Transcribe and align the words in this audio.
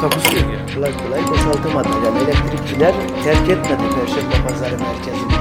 Takusuyor 0.00 0.52
ya. 0.52 0.66
kolay 0.74 0.92
kolay 0.98 1.22
boşaltamadı. 1.28 1.88
Yani 2.04 2.18
elektrikçiler 2.18 2.94
terk 3.24 3.48
etmedi 3.50 3.82
Perşembe 3.94 4.48
Pazarı 4.48 4.78
merkezini. 4.78 5.32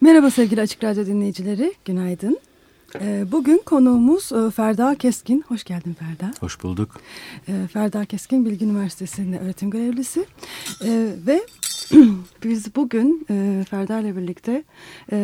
Merhaba 0.00 0.30
sevgili 0.30 0.60
Açık 0.60 0.84
Radyo 0.84 1.06
dinleyicileri, 1.06 1.74
günaydın. 1.84 2.38
Ee, 3.00 3.24
Bugün 3.32 3.62
konuğumuz 3.66 4.32
e, 4.32 4.50
Ferda 4.50 4.94
Keskin. 4.94 5.44
Hoş 5.48 5.64
geldin 5.64 5.94
Ferda. 5.98 6.32
Hoş 6.40 6.62
bulduk. 6.62 7.00
Ee, 7.48 7.52
Ferda 7.72 8.04
Keskin 8.04 8.44
Bilgi 8.46 8.64
Üniversitesi'nde 8.64 9.38
öğretim 9.38 9.70
görevlisi. 9.70 10.26
Ee, 10.84 11.08
Ve 11.26 11.42
biz 12.44 12.76
bugün 12.76 13.26
e, 13.30 13.64
Ferda 13.70 13.98
ile 14.00 14.16
birlikte 14.16 14.62
e, 15.12 15.16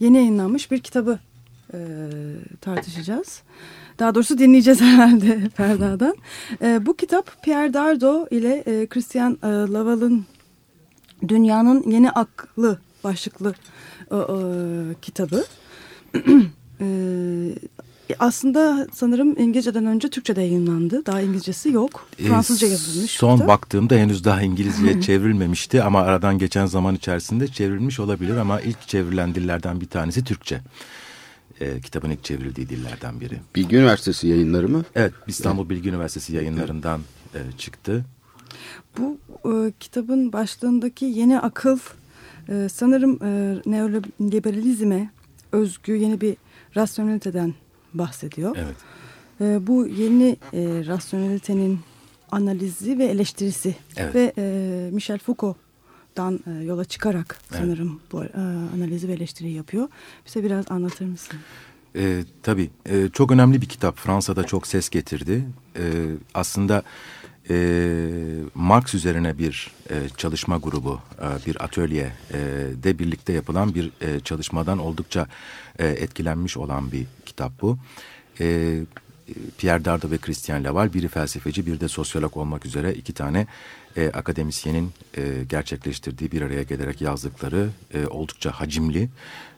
yeni 0.00 0.16
yayınlanmış 0.16 0.70
bir 0.70 0.78
kitabı 0.80 1.18
e, 1.74 1.78
tartışacağız. 2.60 3.42
Daha 3.98 4.14
doğrusu 4.14 4.38
dinleyeceğiz 4.38 4.80
herhalde 4.88 5.50
Ferda'dan. 5.56 6.14
E, 6.62 6.86
Bu 6.86 6.96
kitap 6.96 7.42
Pierre 7.42 7.74
Dardo 7.74 8.26
ile 8.30 8.62
e, 8.66 8.86
Christian 8.86 9.38
e, 9.42 9.46
Laval'ın 9.46 10.24
Dünyanın 11.28 11.90
Yeni 11.90 12.10
Aklı 12.10 12.78
başlıklı 13.04 13.54
e, 14.10 14.16
e, 14.16 14.94
kitabı. 15.02 15.44
Ee, 16.80 17.54
aslında 18.18 18.86
sanırım 18.92 19.38
İngilizceden 19.40 19.86
önce 19.86 20.10
Türkçe'de 20.10 20.40
yayınlandı. 20.40 21.06
Daha 21.06 21.20
İngilizcesi 21.20 21.68
yok. 21.72 22.08
Ee, 22.18 22.24
Fransızca 22.24 22.68
yazılmış. 22.68 23.10
Son 23.10 23.34
kitap. 23.36 23.48
baktığımda 23.48 23.94
henüz 23.94 24.24
daha 24.24 24.42
İngilizceye 24.42 25.00
çevrilmemişti 25.08 25.82
ama 25.82 26.00
aradan 26.00 26.38
geçen 26.38 26.66
zaman 26.66 26.94
içerisinde 26.94 27.48
çevrilmiş 27.48 28.00
olabilir 28.00 28.36
ama 28.36 28.60
ilk 28.60 28.88
çevrilen 28.88 29.34
dillerden 29.34 29.80
bir 29.80 29.86
tanesi 29.86 30.24
Türkçe. 30.24 30.60
Ee, 31.60 31.80
kitabın 31.80 32.10
ilk 32.10 32.24
çevrildiği 32.24 32.68
dillerden 32.68 33.20
biri. 33.20 33.38
Bilgi 33.56 33.76
Üniversitesi 33.76 34.28
yayınları 34.28 34.68
mı? 34.68 34.84
Evet, 34.94 35.12
İstanbul 35.26 35.68
Bilgi 35.68 35.88
Üniversitesi 35.88 36.36
yayınlarından 36.36 37.00
e, 37.34 37.40
çıktı. 37.58 38.04
Bu 38.98 39.18
e, 39.44 39.72
kitabın 39.80 40.32
başlığındaki 40.32 41.04
yeni 41.04 41.40
akıl 41.40 41.78
e, 42.48 42.68
sanırım 42.72 43.18
e, 43.24 43.60
neoliberalizme 43.66 45.10
özgü 45.52 45.96
yeni 45.96 46.20
bir 46.20 46.36
rasyoneliteden 46.76 47.54
bahsediyor. 47.94 48.56
Evet. 48.58 48.76
E, 49.40 49.66
bu 49.66 49.86
yeni 49.86 50.36
e, 50.52 50.86
rasyonelitenin 50.86 51.80
analizi 52.30 52.98
ve 52.98 53.04
eleştirisi 53.04 53.76
Evet. 53.96 54.14
ve 54.14 54.32
e, 54.38 54.90
Michel 54.92 55.18
Foucault'dan 56.18 56.60
e, 56.60 56.64
yola 56.64 56.84
çıkarak 56.84 57.40
Evet. 57.50 57.60
sanırım 57.60 58.00
bu 58.12 58.24
e, 58.24 58.28
analizi 58.76 59.08
ve 59.08 59.12
eleştiriyi 59.12 59.54
yapıyor. 59.54 59.88
Bize 60.26 60.44
biraz 60.44 60.70
anlatır 60.70 61.06
mısın? 61.06 61.38
E, 61.96 62.24
tabii 62.42 62.70
e, 62.86 63.08
çok 63.12 63.30
önemli 63.32 63.60
bir 63.60 63.66
kitap. 63.68 63.96
Fransa'da 63.96 64.44
çok 64.44 64.66
ses 64.66 64.88
getirdi. 64.88 65.44
E, 65.76 65.82
aslında 66.34 66.82
e, 67.50 67.56
Marx 68.54 68.94
üzerine 68.94 69.38
bir 69.38 69.70
e, 69.90 70.08
çalışma 70.16 70.56
grubu, 70.58 71.00
e, 71.18 71.46
bir 71.46 71.64
atölye 71.64 72.12
e, 72.32 72.38
de 72.82 72.98
birlikte 72.98 73.32
yapılan 73.32 73.74
bir 73.74 73.92
e, 74.00 74.20
çalışmadan 74.20 74.78
oldukça 74.78 75.26
e, 75.78 75.86
etkilenmiş 75.86 76.56
olan 76.56 76.92
bir 76.92 77.06
kitap 77.26 77.62
bu. 77.62 77.78
E, 78.40 78.78
Pierre 79.58 79.84
Dardo 79.84 80.10
ve 80.10 80.18
Christian 80.18 80.64
Laval 80.64 80.92
biri 80.92 81.08
felsefeci 81.08 81.66
bir 81.66 81.80
de 81.80 81.88
sosyolog 81.88 82.36
olmak 82.36 82.66
üzere 82.66 82.94
iki 82.94 83.12
tane 83.12 83.46
e, 83.96 84.08
akademisyenin 84.08 84.92
e, 85.16 85.44
gerçekleştirdiği 85.48 86.32
bir 86.32 86.42
araya 86.42 86.62
gelerek 86.62 87.00
yazdıkları 87.00 87.70
e, 87.94 88.06
oldukça 88.06 88.50
hacimli 88.50 89.08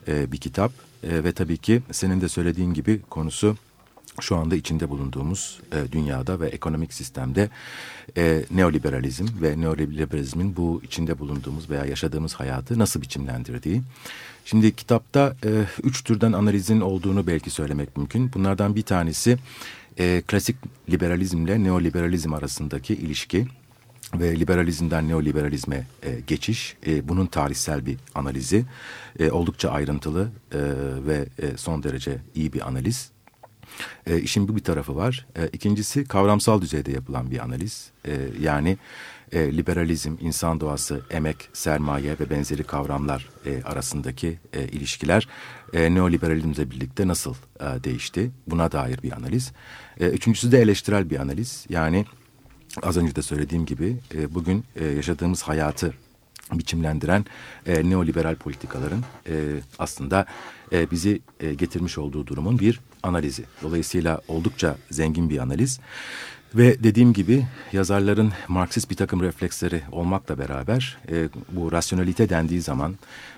e, 0.09 0.33
bir 0.33 0.39
kitap. 0.39 0.73
E, 1.03 1.25
ve 1.25 1.33
tabii 1.33 1.57
ki 1.57 1.83
senin 1.93 2.21
de 2.21 2.29
söylediğin 2.29 2.75
gibi 2.75 3.01
konusu 3.11 3.57
şu 4.21 4.37
anda 4.37 4.57
içinde 4.57 4.89
bulunduğumuz 4.89 5.61
e, 5.73 5.93
dünyada 5.93 6.41
ve 6.41 6.49
ekonomik 6.49 6.95
sistemde 6.95 7.51
e, 8.17 8.45
neoliberalizm 8.51 9.27
ve 9.43 9.61
neoliberalizmin 9.61 10.57
bu 10.57 10.81
içinde 10.85 11.19
bulunduğumuz 11.19 11.71
veya 11.71 11.85
yaşadığımız 11.85 12.35
hayatı 12.35 12.79
nasıl 12.79 13.03
biçimlendirdiği. 13.03 13.83
Şimdi 14.45 14.77
kitapta 14.77 15.37
e, 15.45 15.51
üç 15.83 16.05
türden 16.05 16.33
analizin 16.33 16.81
olduğunu 16.81 17.27
belki 17.27 17.51
söylemek 17.51 17.97
mümkün. 17.97 18.33
Bunlardan 18.33 18.77
bir 18.77 18.83
tanesi 18.83 19.39
e, 19.99 20.23
klasik 20.27 20.57
liberalizmle 20.91 21.65
neoliberalizm 21.65 22.35
arasındaki 22.35 22.95
ilişki 22.95 23.47
ve 24.15 24.41
liberalizmden 24.41 25.09
neoliberalizme 25.09 25.87
e, 26.03 26.21
geçiş, 26.27 26.77
e, 26.87 27.09
bunun 27.09 27.27
tarihsel 27.27 27.87
bir 27.87 27.97
analizi, 28.15 28.65
e, 29.19 29.31
oldukça 29.31 29.71
ayrıntılı 29.71 30.29
e, 30.53 30.59
ve 31.07 31.27
e, 31.39 31.57
son 31.57 31.83
derece 31.83 32.19
iyi 32.35 32.53
bir 32.53 32.69
analiz. 32.69 33.11
E, 34.07 34.21
işin 34.21 34.49
bu 34.49 34.57
bir 34.57 34.65
tarafı 34.65 34.97
var. 34.97 35.27
E, 35.37 35.49
ikincisi 35.49 36.05
kavramsal 36.05 36.61
düzeyde 36.61 36.93
yapılan 36.93 37.31
bir 37.31 37.39
analiz. 37.39 37.91
E, 38.07 38.13
yani 38.41 38.79
e, 39.33 39.57
liberalizm, 39.57 40.17
insan 40.21 40.61
doğası, 40.61 41.01
emek, 41.11 41.49
sermaye 41.53 42.17
ve 42.21 42.31
benzeri 42.31 42.65
kavramlar 42.65 43.29
e, 43.47 43.63
arasındaki 43.63 44.39
e, 44.53 44.65
ilişkiler 44.65 45.29
e, 45.73 45.95
neoliberalizmle 45.95 46.71
birlikte 46.71 47.09
nasıl 47.09 47.35
e, 47.61 47.85
değişti? 47.85 48.31
Buna 48.47 48.73
dair 48.73 49.03
bir 49.03 49.13
analiz. 49.13 49.53
E, 50.01 50.07
üçüncüsü 50.07 50.53
de 50.53 50.61
eleştirel 50.61 51.11
bir 51.11 51.19
analiz. 51.19 51.67
Yani 51.69 52.07
az 52.83 52.97
önce 52.97 53.17
de 53.17 53.23
söylediğim 53.23 53.67
gibi 53.67 53.97
e, 54.15 54.35
bugün 54.35 54.65
e, 54.77 54.85
yaşadığımız 54.85 55.43
hayatı 55.43 55.95
biçimlendiren 56.53 57.25
e, 57.67 57.91
neoliberal 57.91 58.35
politikaların 58.35 59.05
e, 59.29 59.35
aslında 59.79 60.27
e, 60.73 60.91
bizi 60.91 61.21
e, 61.41 61.55
getirmiş 61.55 61.99
olduğu 61.99 62.27
durumun 62.27 62.59
bir 62.59 62.81
analizi. 63.03 63.45
Dolayısıyla 63.63 64.21
oldukça 64.29 64.77
zengin 64.91 65.31
bir 65.31 65.39
analiz. 65.39 65.81
Ve 66.55 66.85
dediğim 66.85 67.13
gibi 67.13 67.47
yazarların 67.73 68.33
Marksist 68.49 68.91
bir 68.91 68.97
takım 68.97 69.23
refleksleri 69.23 69.83
olmakla 69.93 70.39
beraber 70.39 70.99
e, 71.11 71.29
bu 71.53 71.73
rasyonelite 71.73 72.29
dendiği 72.29 72.61
zaman 72.61 72.95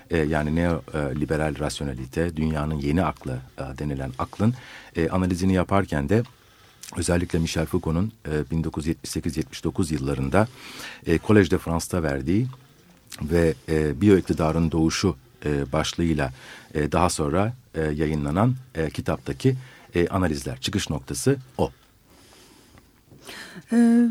e, 0.09 0.17
yani 0.17 0.55
neoliberal 0.55 1.59
rasyonelite 1.59 2.37
dünyanın 2.37 2.75
yeni 2.75 3.05
aklı 3.05 3.37
e, 3.57 3.77
denilen 3.77 4.11
aklın 4.19 4.53
e, 4.95 5.09
analizini 5.09 5.53
yaparken 5.53 6.09
de 6.09 6.23
özellikle 6.97 7.39
Michel 7.39 7.65
Foucault'un 7.65 8.11
e, 8.25 8.29
1978-79 8.29 9.93
yıllarında 9.93 10.47
e, 11.07 11.17
Collège 11.17 11.51
de 11.51 11.57
France'da 11.57 12.03
verdiği 12.03 12.47
ve 13.21 13.53
e, 13.69 14.01
biyoiktidarın 14.01 14.71
doğuşu 14.71 15.15
e, 15.45 15.71
başlığıyla 15.71 16.33
e, 16.73 16.91
daha 16.91 17.09
sonra 17.09 17.53
e, 17.75 17.81
yayınlanan 17.81 18.55
e, 18.75 18.89
kitaptaki 18.89 19.55
e, 19.95 20.07
analizler. 20.07 20.61
Çıkış 20.61 20.89
noktası 20.89 21.37
o. 21.57 21.71
Ee, 23.71 24.07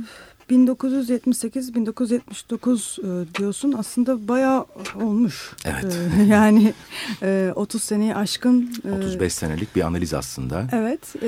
1978-1979 0.53 3.01
e, 3.01 3.05
diyorsun 3.39 3.73
aslında 3.73 4.29
bayağı 4.29 4.67
olmuş. 5.01 5.53
Evet. 5.65 5.99
Ee, 6.19 6.23
yani 6.26 6.75
e, 7.23 7.53
30 7.55 7.82
seneyi 7.82 8.15
aşkın. 8.15 8.71
e, 8.85 8.91
35 8.93 9.32
senelik 9.32 9.76
bir 9.76 9.82
analiz 9.82 10.15
aslında. 10.15 10.67
Evet. 10.73 11.00
E, 11.23 11.26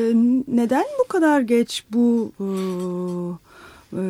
neden 0.49 0.85
bu 1.05 1.09
kadar 1.09 1.41
geç 1.41 1.85
bu 1.93 2.33
e, 2.41 2.45
e, 3.97 4.01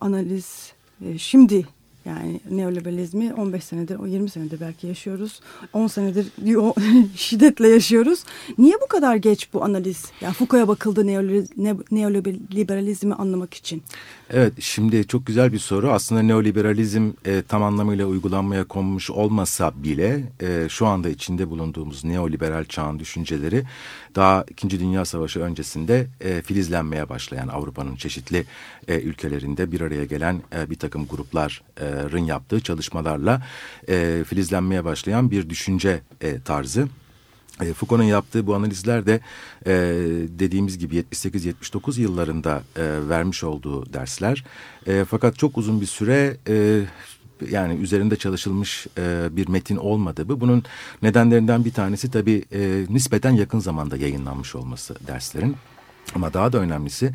analiz 0.00 0.72
e, 1.06 1.18
şimdi 1.18 1.66
yani 2.04 2.40
neoliberalizmi 2.50 3.34
15 3.34 3.64
senedir, 3.64 3.96
o 3.98 4.06
20 4.06 4.30
senedir 4.30 4.60
belki 4.60 4.86
yaşıyoruz. 4.86 5.40
10 5.72 5.86
senedir 5.86 6.26
şiddetle 7.16 7.68
yaşıyoruz. 7.68 8.24
Niye 8.58 8.74
bu 8.84 8.86
kadar 8.86 9.16
geç 9.16 9.48
bu 9.52 9.64
analiz? 9.64 10.04
Yani 10.20 10.34
Foucault'a 10.34 10.68
bakıldı 10.68 11.00
neoliber- 11.06 11.48
ne- 11.56 11.76
neoliberalizmi 11.90 13.14
anlamak 13.14 13.54
için. 13.54 13.82
Evet 14.30 14.52
şimdi 14.60 15.06
çok 15.06 15.26
güzel 15.26 15.52
bir 15.52 15.58
soru. 15.58 15.90
Aslında 15.92 16.22
neoliberalizm 16.22 17.10
e, 17.24 17.42
tam 17.42 17.62
anlamıyla 17.62 18.06
uygulanmaya 18.06 18.64
konmuş 18.64 19.10
olmasa 19.10 19.72
bile 19.76 20.24
e, 20.40 20.66
şu 20.68 20.86
anda 20.86 21.08
içinde 21.08 21.50
bulunduğumuz 21.50 22.04
neoliberal 22.04 22.64
çağın 22.64 22.98
düşünceleri 22.98 23.62
daha 24.14 24.44
İkinci 24.50 24.80
Dünya 24.80 25.04
Savaşı 25.04 25.40
öncesinde 25.40 26.06
e, 26.20 26.42
filizlenmeye 26.42 27.08
başlayan 27.08 27.48
Avrupa'nın 27.48 27.96
çeşitli 27.96 28.44
e, 28.88 29.00
ülkelerinde 29.00 29.72
bir 29.72 29.80
araya 29.80 30.04
gelen 30.04 30.42
e, 30.56 30.70
bir 30.70 30.78
takım 30.78 31.06
grupların 31.94 32.24
yaptığı 32.24 32.60
çalışmalarla 32.60 33.42
e, 33.88 34.24
filizlenmeye 34.26 34.84
başlayan 34.84 35.30
bir 35.30 35.50
düşünce 35.50 36.00
e, 36.20 36.40
tarzı. 36.40 36.88
E, 37.60 37.72
Foucault'un 37.72 38.04
yaptığı 38.04 38.46
bu 38.46 38.54
analizler 38.54 39.06
de 39.06 39.20
e, 39.66 39.72
dediğimiz 40.38 40.78
gibi 40.78 40.96
78-79 40.96 42.00
yıllarında 42.00 42.62
e, 42.76 43.08
vermiş 43.08 43.44
olduğu 43.44 43.92
dersler. 43.92 44.44
E, 44.86 45.04
fakat 45.04 45.38
çok 45.38 45.58
uzun 45.58 45.80
bir 45.80 45.86
süre 45.86 46.36
e, 46.48 46.82
yani 47.50 47.74
üzerinde 47.74 48.16
çalışılmış 48.16 48.86
e, 48.98 49.28
bir 49.30 49.48
metin 49.48 49.76
olmadı 49.76 50.28
bu. 50.28 50.40
Bunun 50.40 50.64
nedenlerinden 51.02 51.64
bir 51.64 51.72
tanesi 51.72 52.10
tabii 52.10 52.44
e, 52.52 52.86
nispeten 52.88 53.32
yakın 53.32 53.60
zamanda 53.60 53.96
yayınlanmış 53.96 54.54
olması 54.54 54.94
derslerin. 55.06 55.56
Ama 56.14 56.34
daha 56.34 56.52
da 56.52 56.58
önemlisi 56.58 57.14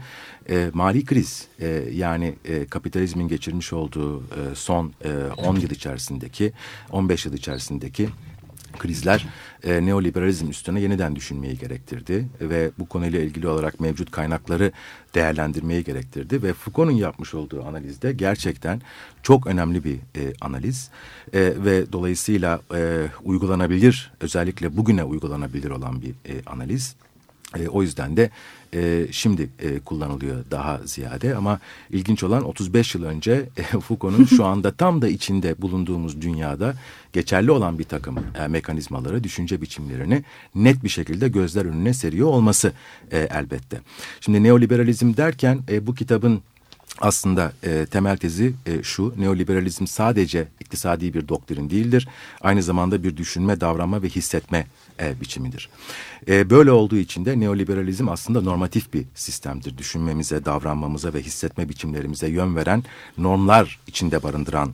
e, 0.50 0.69
mali 0.74 1.06
kriz 1.06 1.47
e, 1.59 1.68
yani 1.94 2.36
e, 2.45 2.65
kapitalizmin 2.65 3.27
geçirmiş 3.27 3.74
olduğu 3.74 4.19
e, 4.21 4.56
son 4.56 4.94
e, 5.06 5.09
10 5.38 5.56
yıl 5.56 5.69
içerisindeki 5.69 6.53
15 6.91 7.25
yıl 7.25 7.33
içerisindeki 7.33 8.09
krizler 8.77 9.27
e, 9.63 9.86
neoliberalizm 9.86 10.50
üstüne 10.50 10.81
yeniden 10.81 11.15
düşünmeyi 11.15 11.57
gerektirdi 11.57 12.27
ve 12.41 12.71
bu 12.80 12.86
konuyla 12.86 13.19
ilgili 13.19 13.47
olarak 13.47 13.80
mevcut 13.80 14.12
kaynakları 14.12 14.71
değerlendirmeyi 15.15 15.83
gerektirdi 15.83 16.44
ve 16.44 16.53
Foucault'un 16.53 16.95
yapmış 16.95 17.33
olduğu 17.33 17.65
analizde 17.65 18.12
gerçekten 18.12 18.81
çok 19.24 19.47
önemli 19.47 19.83
bir 19.83 19.95
e, 19.95 20.33
analiz 20.42 20.89
e, 21.33 21.39
ve 21.39 21.92
dolayısıyla 21.92 22.62
e, 22.75 23.06
uygulanabilir 23.24 24.12
özellikle 24.19 24.77
bugüne 24.77 25.03
uygulanabilir 25.03 25.69
olan 25.69 26.01
bir 26.01 26.09
e, 26.09 26.44
analiz. 26.45 26.95
E, 27.57 27.68
o 27.68 27.81
yüzden 27.81 28.18
de 28.18 28.30
e, 28.74 29.07
şimdi 29.12 29.50
e, 29.60 29.80
kullanılıyor 29.80 30.44
daha 30.51 30.80
ziyade 30.86 31.36
ama 31.36 31.60
ilginç 31.89 32.24
olan 32.24 32.44
35 32.44 32.95
yıl 32.95 33.04
önce 33.04 33.50
e, 33.57 33.63
Foucault'un 33.80 34.25
şu 34.25 34.45
anda 34.45 34.71
tam 34.71 35.01
da 35.01 35.07
içinde 35.07 35.62
bulunduğumuz 35.62 36.21
dünyada 36.21 36.74
geçerli 37.13 37.51
olan 37.51 37.80
bir 37.80 37.83
takım 37.83 38.18
e, 38.39 38.48
mekanizmaları, 38.48 39.24
düşünce 39.24 39.62
biçimlerini 39.62 40.24
net 40.56 40.83
bir 40.83 40.89
şekilde 40.89 41.30
gözler 41.30 41.66
önüne 41.66 41.94
seriyor 41.94 42.27
olması 42.27 42.74
e, 43.12 43.18
elbette. 43.18 43.80
Şimdi 44.21 44.44
neoliberalizm 44.44 45.18
derken 45.18 45.60
e, 45.69 45.88
bu 45.88 45.95
kitabın 45.95 46.42
aslında 47.01 47.54
e, 47.63 47.86
temel 47.86 48.18
tezi 48.18 48.54
e, 48.66 48.83
şu, 48.83 49.13
neoliberalizm 49.18 49.88
sadece 49.88 50.48
iktisadi 50.60 51.13
bir 51.13 51.27
doktrin 51.27 51.69
değildir. 51.69 52.07
Aynı 52.42 52.63
zamanda 52.63 53.04
bir 53.04 53.18
düşünme, 53.18 53.62
davranma 53.62 54.01
ve 54.04 54.10
hissetme 54.10 54.68
e, 55.01 55.21
biçimidir. 55.21 55.69
E, 56.27 56.49
böyle 56.49 56.71
olduğu 56.71 56.97
için 56.97 57.25
de 57.25 57.39
neoliberalizm 57.39 58.09
aslında 58.09 58.41
normatif 58.41 58.93
bir 58.93 59.05
sistemdir. 59.15 59.77
Düşünmemize, 59.77 60.45
davranmamıza 60.45 61.13
ve 61.13 61.21
hissetme 61.21 61.69
biçimlerimize 61.69 62.27
yön 62.27 62.55
veren 62.55 62.83
normlar 63.17 63.79
içinde 63.87 64.23
barındıran 64.23 64.73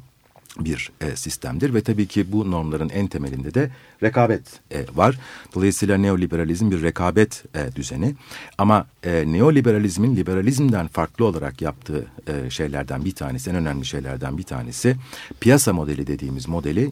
bir 0.59 0.91
e, 1.01 1.15
sistemdir 1.15 1.73
ve 1.73 1.81
tabii 1.81 2.07
ki 2.07 2.31
bu 2.31 2.51
normların 2.51 2.89
en 2.89 3.07
temelinde 3.07 3.53
de 3.53 3.71
rekabet 4.03 4.41
e, 4.71 4.85
var. 4.95 5.19
Dolayısıyla 5.55 5.97
neoliberalizm 5.97 6.71
bir 6.71 6.81
rekabet 6.81 7.43
e, 7.55 7.75
düzeni 7.75 8.15
ama 8.57 8.87
e, 9.03 9.23
neoliberalizmin 9.27 10.15
liberalizmden 10.15 10.87
farklı 10.87 11.25
olarak 11.25 11.61
yaptığı 11.61 12.05
e, 12.27 12.49
şeylerden 12.49 13.05
bir 13.05 13.15
tanesi, 13.15 13.49
en 13.49 13.55
önemli 13.55 13.85
şeylerden 13.85 14.37
bir 14.37 14.43
tanesi 14.43 14.95
piyasa 15.39 15.73
modeli 15.73 16.07
dediğimiz 16.07 16.47
modeli 16.47 16.91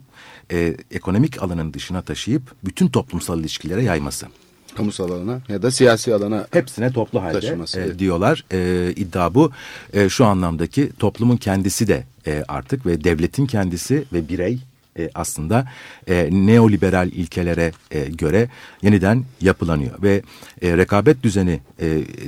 e, 0.51 0.77
ekonomik 0.91 1.43
alanın 1.43 1.73
dışına 1.73 2.01
taşıyıp 2.01 2.55
bütün 2.63 2.87
toplumsal 2.87 3.39
ilişkilere 3.39 3.83
yayması 3.83 4.27
kamusal 4.75 5.11
alana 5.11 5.39
ya 5.49 5.61
da 5.61 5.71
siyasi 5.71 6.13
alana 6.13 6.47
hepsine 6.51 6.91
toplu 6.91 7.21
halde 7.21 7.57
e, 7.77 7.99
diyorlar. 7.99 8.45
E, 8.51 8.91
iddia 8.95 9.33
bu. 9.33 9.51
E, 9.93 10.09
şu 10.09 10.25
anlamdaki 10.25 10.91
toplumun 10.99 11.37
kendisi 11.37 11.87
de 11.87 12.03
e, 12.27 12.43
artık 12.47 12.85
ve 12.85 13.03
devletin 13.03 13.45
kendisi 13.45 14.03
ve 14.13 14.29
birey 14.29 14.59
e, 14.99 15.09
aslında 15.15 15.67
e, 16.07 16.29
neoliberal 16.31 17.07
ilkelere 17.07 17.71
e, 17.91 18.05
göre 18.05 18.49
yeniden 18.81 19.23
yapılanıyor 19.41 20.03
ve 20.03 20.21
e, 20.61 20.77
rekabet 20.77 21.23
düzeni 21.23 21.59
e, 21.79 21.85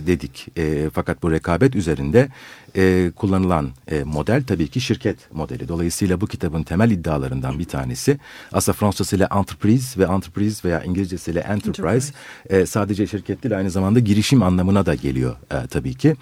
dedik 0.07 0.47
e, 0.57 0.89
fakat 0.93 1.23
bu 1.23 1.31
rekabet 1.31 1.75
üzerinde 1.75 2.29
e, 2.77 3.11
kullanılan 3.15 3.69
e, 3.87 4.03
model 4.03 4.43
tabii 4.43 4.67
ki 4.67 4.81
şirket 4.81 5.33
modeli. 5.33 5.67
Dolayısıyla 5.67 6.21
bu 6.21 6.27
kitabın 6.27 6.63
temel 6.63 6.91
iddialarından 6.91 7.59
bir 7.59 7.65
tanesi 7.65 8.17
aslında 8.51 8.75
Fransızcasıyla 8.75 9.29
entreprise 9.35 9.99
ve 9.99 10.03
entreprise 10.03 10.69
veya 10.69 10.83
İngilizcesiyle 10.83 11.39
enterprise, 11.39 11.85
enterprise. 11.85 12.13
E, 12.49 12.65
sadece 12.65 13.07
şirket 13.07 13.43
değil 13.43 13.57
aynı 13.57 13.69
zamanda 13.69 13.99
girişim 13.99 14.43
anlamına 14.43 14.85
da 14.85 14.95
geliyor 14.95 15.35
e, 15.51 15.67
tabii 15.67 15.93
ki. 15.93 16.15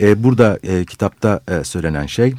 E, 0.00 0.24
burada 0.24 0.58
e, 0.62 0.84
kitapta 0.84 1.40
e, 1.48 1.64
söylenen 1.64 2.06
şey 2.06 2.34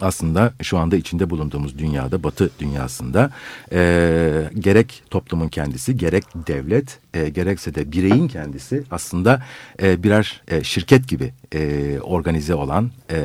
aslında 0.00 0.52
şu 0.62 0.78
anda 0.78 0.96
içinde 0.96 1.30
bulunduğumuz 1.30 1.78
dünyada, 1.78 2.22
batı 2.22 2.50
dünyasında 2.58 3.30
e, 3.72 4.50
gerek 4.58 5.02
toplumun 5.10 5.48
kendisi, 5.48 5.96
gerek 5.96 6.24
devlet, 6.34 6.98
e, 7.14 7.28
gerekse 7.28 7.74
de 7.74 7.92
bireyin 7.92 8.28
kendisi 8.28 8.82
aslında 8.90 9.42
e, 9.82 10.02
birer 10.02 10.42
e, 10.48 10.64
şirket 10.64 11.08
gibi 11.08 11.32
e, 11.54 11.98
organize 12.02 12.54
olan, 12.54 12.90
e, 13.10 13.18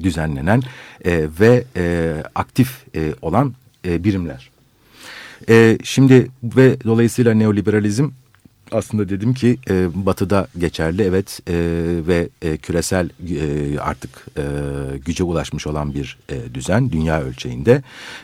düzenlenen 0.00 0.62
e, 1.04 1.28
ve 1.40 1.64
e, 1.76 2.14
aktif 2.34 2.84
e, 2.96 3.14
olan 3.22 3.54
e, 3.86 4.04
birimler. 4.04 4.50
E, 5.48 5.78
şimdi 5.84 6.30
ve 6.44 6.76
dolayısıyla 6.84 7.34
neoliberalizm 7.34 8.08
aslında 8.72 9.08
dedim 9.08 9.34
ki 9.34 9.58
e, 9.70 10.06
batıda 10.06 10.46
geçerli 10.58 11.02
evet 11.02 11.40
e, 11.48 11.54
ve 12.06 12.28
e, 12.42 12.56
küresel 12.56 13.10
e, 13.30 13.78
artık 13.78 14.26
e, 14.36 14.42
güce 15.04 15.24
ulaşmış 15.24 15.66
olan 15.66 15.94
bir 15.94 16.18
e, 16.28 16.54
düzen 16.54 16.92
dünya 16.92 17.22
ölçeğinde. 17.22 17.82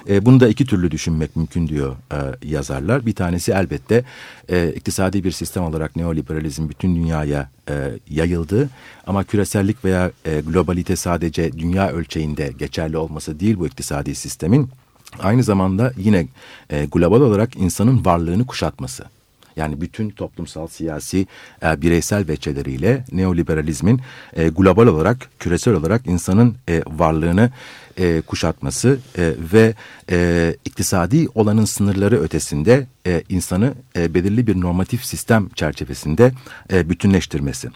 E, 0.09 0.27
bunu 0.27 0.41
da 0.41 0.49
iki 0.49 0.67
türlü 0.67 0.91
düşünmek 0.91 1.37
mümkün 1.37 1.69
diyor 1.69 1.97
e, 2.13 2.49
yazarlar. 2.49 3.07
Bir 3.07 3.15
tanesi 3.15 3.53
elbette 3.53 4.05
e, 4.49 4.73
iktisadi 4.77 5.25
bir 5.25 5.33
sistem 5.33 5.63
olarak 5.63 5.97
neoliberalizm 5.97 6.69
bütün 6.69 6.97
dünyaya 6.97 7.51
e, 7.69 7.75
yayıldı. 8.11 8.71
Ama 9.07 9.25
küresellik 9.25 9.85
veya 9.85 10.11
e, 10.25 10.41
globalite 10.41 10.97
sadece 10.97 11.53
dünya 11.53 11.91
ölçeğinde 11.91 12.53
geçerli 12.59 12.97
olması 12.97 13.41
değil 13.41 13.59
bu 13.59 13.67
iktisadi 13.67 14.15
sistemin. 14.15 14.71
Aynı 15.19 15.43
zamanda 15.43 15.93
yine 15.97 16.27
e, 16.71 16.87
global 16.87 17.21
olarak 17.21 17.57
insanın 17.57 18.05
varlığını 18.05 18.47
kuşatması. 18.47 19.16
Yani 19.57 19.81
bütün 19.81 20.11
toplumsal, 20.11 20.67
siyasi, 20.67 21.27
e, 21.63 21.83
bireysel 21.83 22.29
veçeleriyle 22.29 23.05
neoliberalizmin 23.13 24.01
e, 24.37 24.49
global 24.49 24.87
olarak, 24.87 25.31
küresel 25.39 25.75
olarak 25.75 26.07
insanın 26.07 26.57
e, 26.69 26.83
varlığını 26.87 27.51
e, 27.99 28.21
kuşatması 28.21 28.99
e, 29.19 29.33
ve 29.53 29.75
e, 30.11 30.55
iktisadi 30.65 31.27
olanın 31.35 31.65
sınırları 31.65 32.21
ötesinde 32.21 32.87
e, 33.07 33.23
insanı 33.29 33.75
e, 33.97 34.15
belirli 34.15 34.47
bir 34.47 34.61
normatif 34.61 35.05
sistem 35.05 35.49
çerçevesinde 35.49 36.33
e, 36.73 36.91
bütünleştirmesi. 36.91 37.69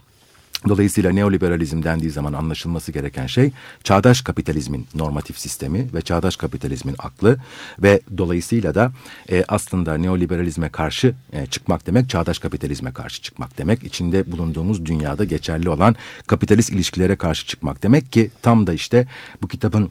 Dolayısıyla 0.69 1.13
neoliberalizm 1.13 1.83
dendiği 1.83 2.11
zaman 2.11 2.33
anlaşılması 2.33 2.93
gereken 2.93 3.27
şey 3.27 3.51
çağdaş 3.85 4.23
kapitalizmin 4.23 4.87
normatif 4.95 5.39
sistemi 5.39 5.87
ve 5.95 6.01
çağdaş 6.01 6.37
kapitalizmin 6.37 6.95
aklı 6.99 7.37
ve 7.83 8.01
dolayısıyla 8.19 8.75
da 8.75 8.93
e, 9.31 9.45
aslında 9.49 9.95
neoliberalizme 9.95 10.69
karşı 10.69 11.15
e, 11.33 11.47
çıkmak 11.47 11.87
demek 11.87 12.11
çağdaş 12.11 12.39
kapitalizme 12.39 12.93
karşı 12.93 13.23
çıkmak 13.23 13.59
demek. 13.59 13.85
içinde 13.85 14.33
bulunduğumuz 14.33 14.87
dünyada 14.87 15.25
geçerli 15.25 15.71
olan 15.71 15.97
kapitalist 16.27 16.71
ilişkilere 16.71 17.17
karşı 17.17 17.47
çıkmak 17.47 17.83
demek 17.83 18.13
ki 18.13 18.31
tam 18.43 18.67
da 18.67 18.73
işte 18.73 19.07
bu 19.43 19.49
kitabın 19.49 19.91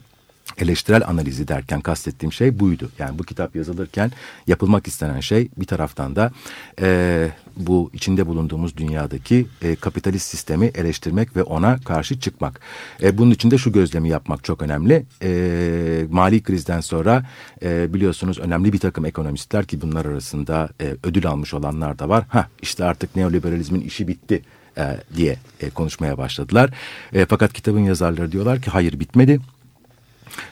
eleştirel 0.58 1.02
analizi 1.06 1.48
derken 1.48 1.80
kastettiğim 1.80 2.32
şey 2.32 2.60
buydu. 2.60 2.90
Yani 2.98 3.18
bu 3.18 3.22
kitap 3.22 3.56
yazılırken 3.56 4.12
yapılmak 4.46 4.86
istenen 4.86 5.20
şey 5.20 5.48
bir 5.56 5.64
taraftan 5.64 6.16
da 6.16 6.32
e, 6.80 7.28
bu 7.56 7.90
içinde 7.94 8.26
bulunduğumuz 8.26 8.76
dünyadaki 8.76 9.46
e, 9.62 9.76
kapitalist 9.76 10.26
sistemi 10.26 10.66
eleştirmek 10.66 11.36
ve 11.36 11.42
ona 11.42 11.80
karşı 11.80 12.20
çıkmak. 12.20 12.60
E, 13.02 13.18
bunun 13.18 13.30
için 13.30 13.50
de 13.50 13.58
şu 13.58 13.72
gözlemi 13.72 14.08
yapmak 14.08 14.44
çok 14.44 14.62
önemli. 14.62 15.06
E, 15.22 16.06
mali 16.10 16.42
krizden 16.42 16.80
sonra 16.80 17.26
e, 17.62 17.94
biliyorsunuz 17.94 18.38
önemli 18.38 18.72
bir 18.72 18.78
takım 18.78 19.04
ekonomistler 19.04 19.64
ki 19.64 19.80
bunlar 19.80 20.06
arasında 20.06 20.68
e, 20.80 20.96
ödül 21.02 21.26
almış 21.26 21.54
olanlar 21.54 21.98
da 21.98 22.08
var. 22.08 22.24
Ha 22.28 22.48
işte 22.62 22.84
artık 22.84 23.16
neoliberalizmin 23.16 23.80
işi 23.80 24.08
bitti 24.08 24.42
e, 24.78 24.96
diye 25.16 25.36
e, 25.60 25.70
konuşmaya 25.70 26.18
başladılar. 26.18 26.70
E, 27.12 27.26
fakat 27.26 27.52
kitabın 27.52 27.80
yazarları 27.80 28.32
diyorlar 28.32 28.60
ki 28.60 28.70
hayır 28.70 29.00
bitmedi 29.00 29.40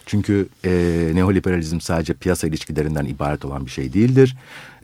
çünkü 0.07 0.49
e, 0.65 0.71
neoliberalizm 1.15 1.81
sadece 1.81 2.15
piyasa 2.15 2.47
ilişkilerinden 2.47 3.05
ibaret 3.05 3.45
olan 3.45 3.67
bir 3.67 3.71
şey 3.71 3.93
değildir. 3.93 4.37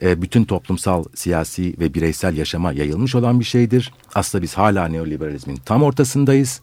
E, 0.02 0.22
bütün 0.22 0.44
toplumsal, 0.44 1.04
siyasi 1.14 1.74
ve 1.80 1.94
bireysel 1.94 2.36
yaşama 2.36 2.72
yayılmış 2.72 3.14
olan 3.14 3.40
bir 3.40 3.44
şeydir. 3.44 3.92
Aslında 4.14 4.42
biz 4.42 4.54
hala 4.54 4.88
neoliberalizmin 4.88 5.56
tam 5.56 5.82
ortasındayız. 5.82 6.60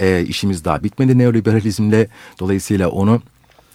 E, 0.00 0.22
işimiz 0.22 0.64
daha 0.64 0.84
bitmedi 0.84 1.18
neoliberalizmle. 1.18 2.08
Dolayısıyla 2.40 2.88
onu 2.88 3.22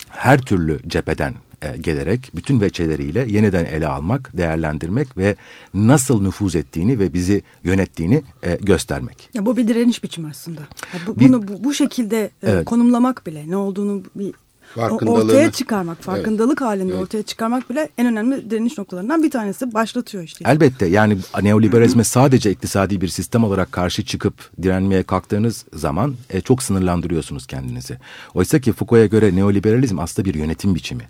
her 0.10 0.42
türlü 0.42 0.80
cepheden 0.88 1.34
e, 1.62 1.78
gelerek 1.78 2.32
bütün 2.36 2.62
veçeleriyle 2.62 3.26
yeniden 3.30 3.66
ele 3.66 3.88
almak, 3.88 4.38
değerlendirmek 4.38 5.18
ve 5.18 5.36
nasıl 5.74 6.22
nüfuz 6.22 6.56
ettiğini 6.56 7.00
ve 7.00 7.14
bizi 7.14 7.44
yönettiğini 7.64 8.24
e, 8.44 8.58
göstermek. 8.62 9.30
Ya 9.34 9.46
bu 9.46 9.58
bir 9.58 9.68
direniş 9.68 10.04
biçimi 10.04 10.30
aslında. 10.30 10.62
Ya 10.62 11.00
bu, 11.08 11.20
bir, 11.20 11.28
bunu 11.28 11.48
bu, 11.48 11.64
bu 11.64 11.74
şekilde 11.74 12.24
e, 12.24 12.32
evet. 12.44 12.66
konumlamak 12.66 13.26
bile 13.26 13.50
ne 13.50 13.56
olduğunu 13.56 14.04
bir 14.16 14.34
Farkındalığını. 14.76 15.24
ortaya 15.24 15.52
çıkarmak, 15.52 16.02
farkındalık 16.04 16.62
halinde 16.62 16.94
ortaya 16.96 17.24
çıkarmak 17.24 17.70
bile 17.70 17.90
en 17.98 18.08
önemli 18.08 18.50
direniş 18.50 18.78
noktalarından 18.78 19.24
bir 19.24 19.32
tanesi. 19.32 19.74
Başlatıyor 19.74 20.24
işte. 20.24 20.46
Elbette 20.48 20.86
yani 20.86 21.18
neoliberalizme 21.42 22.04
sadece 22.04 22.52
iktisadi 22.52 23.02
bir 23.02 23.08
sistem 23.08 23.44
olarak 23.44 23.72
karşı 23.72 24.06
çıkıp 24.06 24.34
direnmeye 24.62 25.04
kalktığınız 25.04 25.66
zaman 25.74 26.16
e, 26.30 26.42
çok 26.42 26.64
sınırlandırıyorsunuz 26.64 27.48
kendinizi. 27.48 27.98
Oysa 28.34 28.60
ki 28.60 28.74
Foucault'a 28.74 29.06
göre 29.06 29.36
neoliberalizm 29.36 30.00
aslında 30.00 30.30
bir 30.30 30.34
yönetim 30.34 30.76
biçimi. 30.76 31.04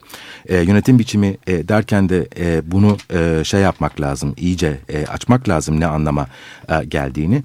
E, 0.46 0.58
yönetim 0.58 1.00
biçimi 1.00 1.38
e, 1.48 1.68
derken 1.68 2.10
de 2.10 2.27
e, 2.39 2.72
bunu 2.72 2.98
e, 3.13 3.44
şey 3.44 3.62
yapmak 3.62 4.01
lazım, 4.01 4.34
iyice 4.38 4.77
e, 4.89 5.06
açmak 5.06 5.50
lazım 5.50 5.80
ne 5.80 5.86
anlama 5.86 6.27
e, 6.70 6.86
geldiğini. 6.86 7.44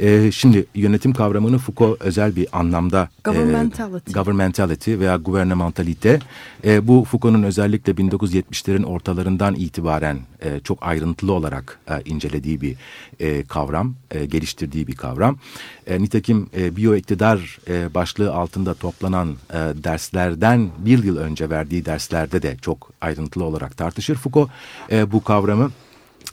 E, 0.00 0.32
şimdi 0.32 0.66
yönetim 0.74 1.12
kavramını 1.12 1.58
Foucault 1.58 2.02
özel 2.02 2.36
bir 2.36 2.46
anlamda... 2.52 3.08
Governmentality. 3.24 4.10
E, 4.10 4.12
governmentality 4.12 4.98
veya 4.98 5.16
gouvernementalite. 5.52 6.18
E, 6.64 6.88
bu 6.88 7.04
Foucault'un 7.04 7.42
özellikle 7.42 7.92
1970'lerin 7.92 8.84
ortalarından 8.84 9.54
itibaren 9.54 10.18
e, 10.40 10.60
çok 10.60 10.78
ayrıntılı 10.80 11.32
olarak 11.32 11.78
e, 11.90 12.10
incelediği 12.10 12.60
bir 12.60 12.76
e, 13.20 13.44
kavram, 13.44 13.94
e, 14.10 14.24
geliştirdiği 14.26 14.86
bir 14.86 14.96
kavram. 14.96 15.38
E, 15.86 16.02
nitekim 16.02 16.48
e, 16.56 16.76
biyoiktidar 16.76 17.58
e, 17.68 17.94
başlığı 17.94 18.32
altında 18.34 18.74
toplanan 18.74 19.36
e, 19.50 19.54
derslerden 19.84 20.70
bir 20.78 21.04
yıl 21.04 21.16
önce 21.16 21.50
verdiği 21.50 21.84
derslerde 21.84 22.42
de 22.42 22.56
çok 22.62 22.90
ayrıntılı 23.00 23.44
olarak 23.44 23.76
tartışır 23.76 24.14
Foucault 24.14 24.50
e, 24.90 25.12
bu 25.12 25.24
kavramı 25.24 25.70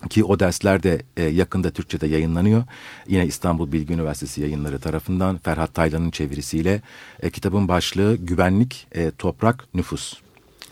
ki 0.10 0.24
o 0.24 0.40
dersler 0.40 0.84
de 0.84 1.02
e, 1.18 1.24
yakında 1.24 1.72
Türkçe'de 1.72 2.08
yayınlanıyor. 2.08 2.64
Yine 3.08 3.26
İstanbul 3.26 3.72
Bilgi 3.72 3.94
Üniversitesi 3.94 4.42
yayınları 4.42 4.80
tarafından 4.80 5.38
Ferhat 5.38 5.74
Taylan'ın 5.74 6.12
çevirisiyle 6.12 6.82
e, 7.20 7.30
kitabın 7.30 7.68
başlığı 7.68 8.16
Güvenlik, 8.16 8.88
e, 8.92 9.12
Toprak, 9.12 9.66
Nüfus. 9.74 10.14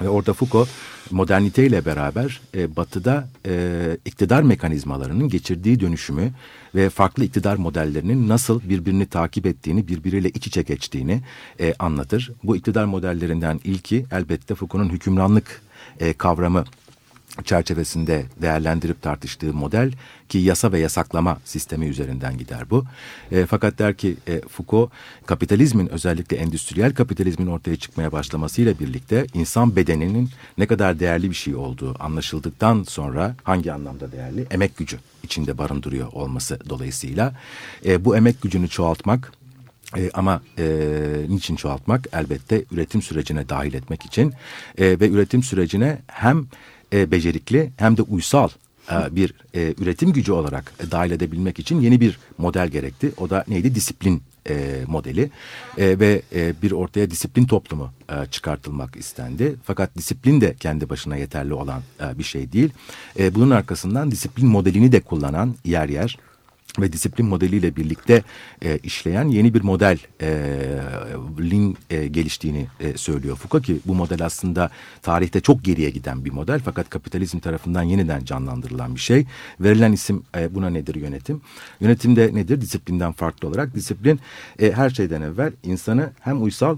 Ve 0.01 0.09
orada 0.09 0.33
Foucault 0.33 0.69
modernite 1.11 1.65
ile 1.65 1.85
beraber 1.85 2.41
e, 2.55 2.75
batıda 2.75 3.27
e, 3.45 3.97
iktidar 4.05 4.43
mekanizmalarının 4.43 5.29
geçirdiği 5.29 5.79
dönüşümü 5.79 6.31
ve 6.75 6.89
farklı 6.89 7.23
iktidar 7.23 7.55
modellerinin 7.55 8.29
nasıl 8.29 8.61
birbirini 8.69 9.05
takip 9.05 9.45
ettiğini, 9.45 9.87
birbiriyle 9.87 10.29
iç 10.29 10.47
içe 10.47 10.61
geçtiğini 10.61 11.21
e, 11.59 11.73
anlatır. 11.79 12.31
Bu 12.43 12.55
iktidar 12.55 12.85
modellerinden 12.85 13.59
ilki 13.63 14.05
elbette 14.11 14.55
Foucault'un 14.55 14.89
hükümranlık 14.89 15.61
e, 15.99 16.13
kavramı 16.13 16.65
çerçevesinde 17.43 18.25
değerlendirip 18.41 19.01
tartıştığı 19.01 19.53
model 19.53 19.91
ki 20.29 20.37
yasa 20.37 20.71
ve 20.71 20.79
yasaklama 20.79 21.37
sistemi 21.45 21.85
üzerinden 21.85 22.37
gider 22.37 22.69
bu. 22.69 22.85
E, 23.31 23.45
fakat 23.45 23.79
der 23.79 23.93
ki 23.93 24.17
e, 24.27 24.41
Foucault 24.41 24.91
kapitalizmin 25.25 25.87
özellikle 25.87 26.37
endüstriyel 26.37 26.93
kapitalizmin 26.93 27.47
ortaya 27.47 27.75
çıkmaya 27.75 28.11
başlamasıyla 28.11 28.79
birlikte 28.79 29.25
insan 29.33 29.75
bedeninin 29.75 30.29
ne 30.57 30.65
kadar 30.65 30.99
değerli 30.99 31.29
bir 31.29 31.35
şey 31.35 31.55
olduğu 31.55 31.95
anlaşıldıktan 31.99 32.83
sonra 32.83 33.35
hangi 33.43 33.73
anlamda 33.73 34.11
değerli? 34.11 34.47
Emek 34.51 34.77
gücü 34.77 34.97
içinde 35.23 35.57
barındırıyor 35.57 36.13
olması 36.13 36.59
dolayısıyla 36.69 37.33
e, 37.85 38.05
bu 38.05 38.17
emek 38.17 38.41
gücünü 38.41 38.67
çoğaltmak 38.67 39.31
e, 39.97 40.09
ama 40.13 40.41
e, 40.57 40.65
niçin 41.29 41.55
çoğaltmak? 41.55 42.07
Elbette 42.13 42.65
üretim 42.71 43.01
sürecine 43.01 43.49
dahil 43.49 43.73
etmek 43.73 44.05
için 44.05 44.33
e, 44.77 44.99
ve 44.99 45.09
üretim 45.09 45.43
sürecine 45.43 45.97
hem 46.07 46.47
e, 46.93 47.11
becerikli 47.11 47.71
hem 47.77 47.97
de 47.97 48.01
uysal 48.01 48.49
e, 48.91 49.15
bir 49.15 49.33
e, 49.55 49.73
üretim 49.77 50.13
gücü 50.13 50.31
olarak 50.31 50.73
e, 50.79 50.91
dahil 50.91 51.11
edebilmek 51.11 51.59
için 51.59 51.81
yeni 51.81 52.01
bir 52.01 52.19
model 52.37 52.67
gerekti. 52.67 53.11
O 53.17 53.29
da 53.29 53.43
neydi? 53.47 53.75
Disiplin 53.75 54.21
e, 54.49 54.83
modeli 54.87 55.29
e, 55.77 55.99
ve 55.99 56.21
e, 56.35 56.53
bir 56.61 56.71
ortaya 56.71 57.11
disiplin 57.11 57.45
toplumu 57.45 57.91
e, 58.09 58.25
çıkartılmak 58.31 58.95
istendi. 58.95 59.55
Fakat 59.63 59.97
disiplin 59.97 60.41
de 60.41 60.55
kendi 60.59 60.89
başına 60.89 61.17
yeterli 61.17 61.53
olan 61.53 61.81
e, 62.01 62.17
bir 62.19 62.23
şey 62.23 62.51
değil. 62.51 62.69
E, 63.19 63.35
bunun 63.35 63.49
arkasından 63.49 64.11
disiplin 64.11 64.47
modelini 64.47 64.91
de 64.91 64.99
kullanan 64.99 65.55
yer 65.65 65.89
yer 65.89 66.17
ve 66.79 66.93
disiplin 66.93 67.25
modeliyle 67.25 67.75
birlikte 67.75 68.23
e, 68.61 68.77
işleyen 68.77 69.27
yeni 69.27 69.53
bir 69.53 69.61
model 69.61 69.97
e, 70.21 70.27
lin 71.39 71.77
e, 71.89 72.07
geliştiğini 72.07 72.67
e, 72.79 72.97
söylüyor 72.97 73.35
Foucault 73.35 73.65
ki 73.65 73.79
bu 73.85 73.95
model 73.95 74.25
aslında 74.25 74.69
tarihte 75.01 75.39
çok 75.39 75.63
geriye 75.63 75.89
giden 75.89 76.25
bir 76.25 76.31
model 76.31 76.61
fakat 76.65 76.89
kapitalizm 76.89 77.39
tarafından 77.39 77.83
yeniden 77.83 78.23
canlandırılan 78.23 78.95
bir 78.95 78.99
şey. 78.99 79.25
Verilen 79.59 79.91
isim 79.91 80.23
e, 80.37 80.55
buna 80.55 80.69
nedir 80.69 80.95
yönetim? 80.95 81.41
Yönetimde 81.79 82.29
nedir? 82.33 82.61
Disiplinden 82.61 83.11
farklı 83.11 83.47
olarak 83.47 83.75
disiplin 83.75 84.19
e, 84.59 84.71
her 84.71 84.89
şeyden 84.89 85.21
evvel 85.21 85.51
insanı 85.63 86.11
hem 86.19 86.43
uysal 86.43 86.77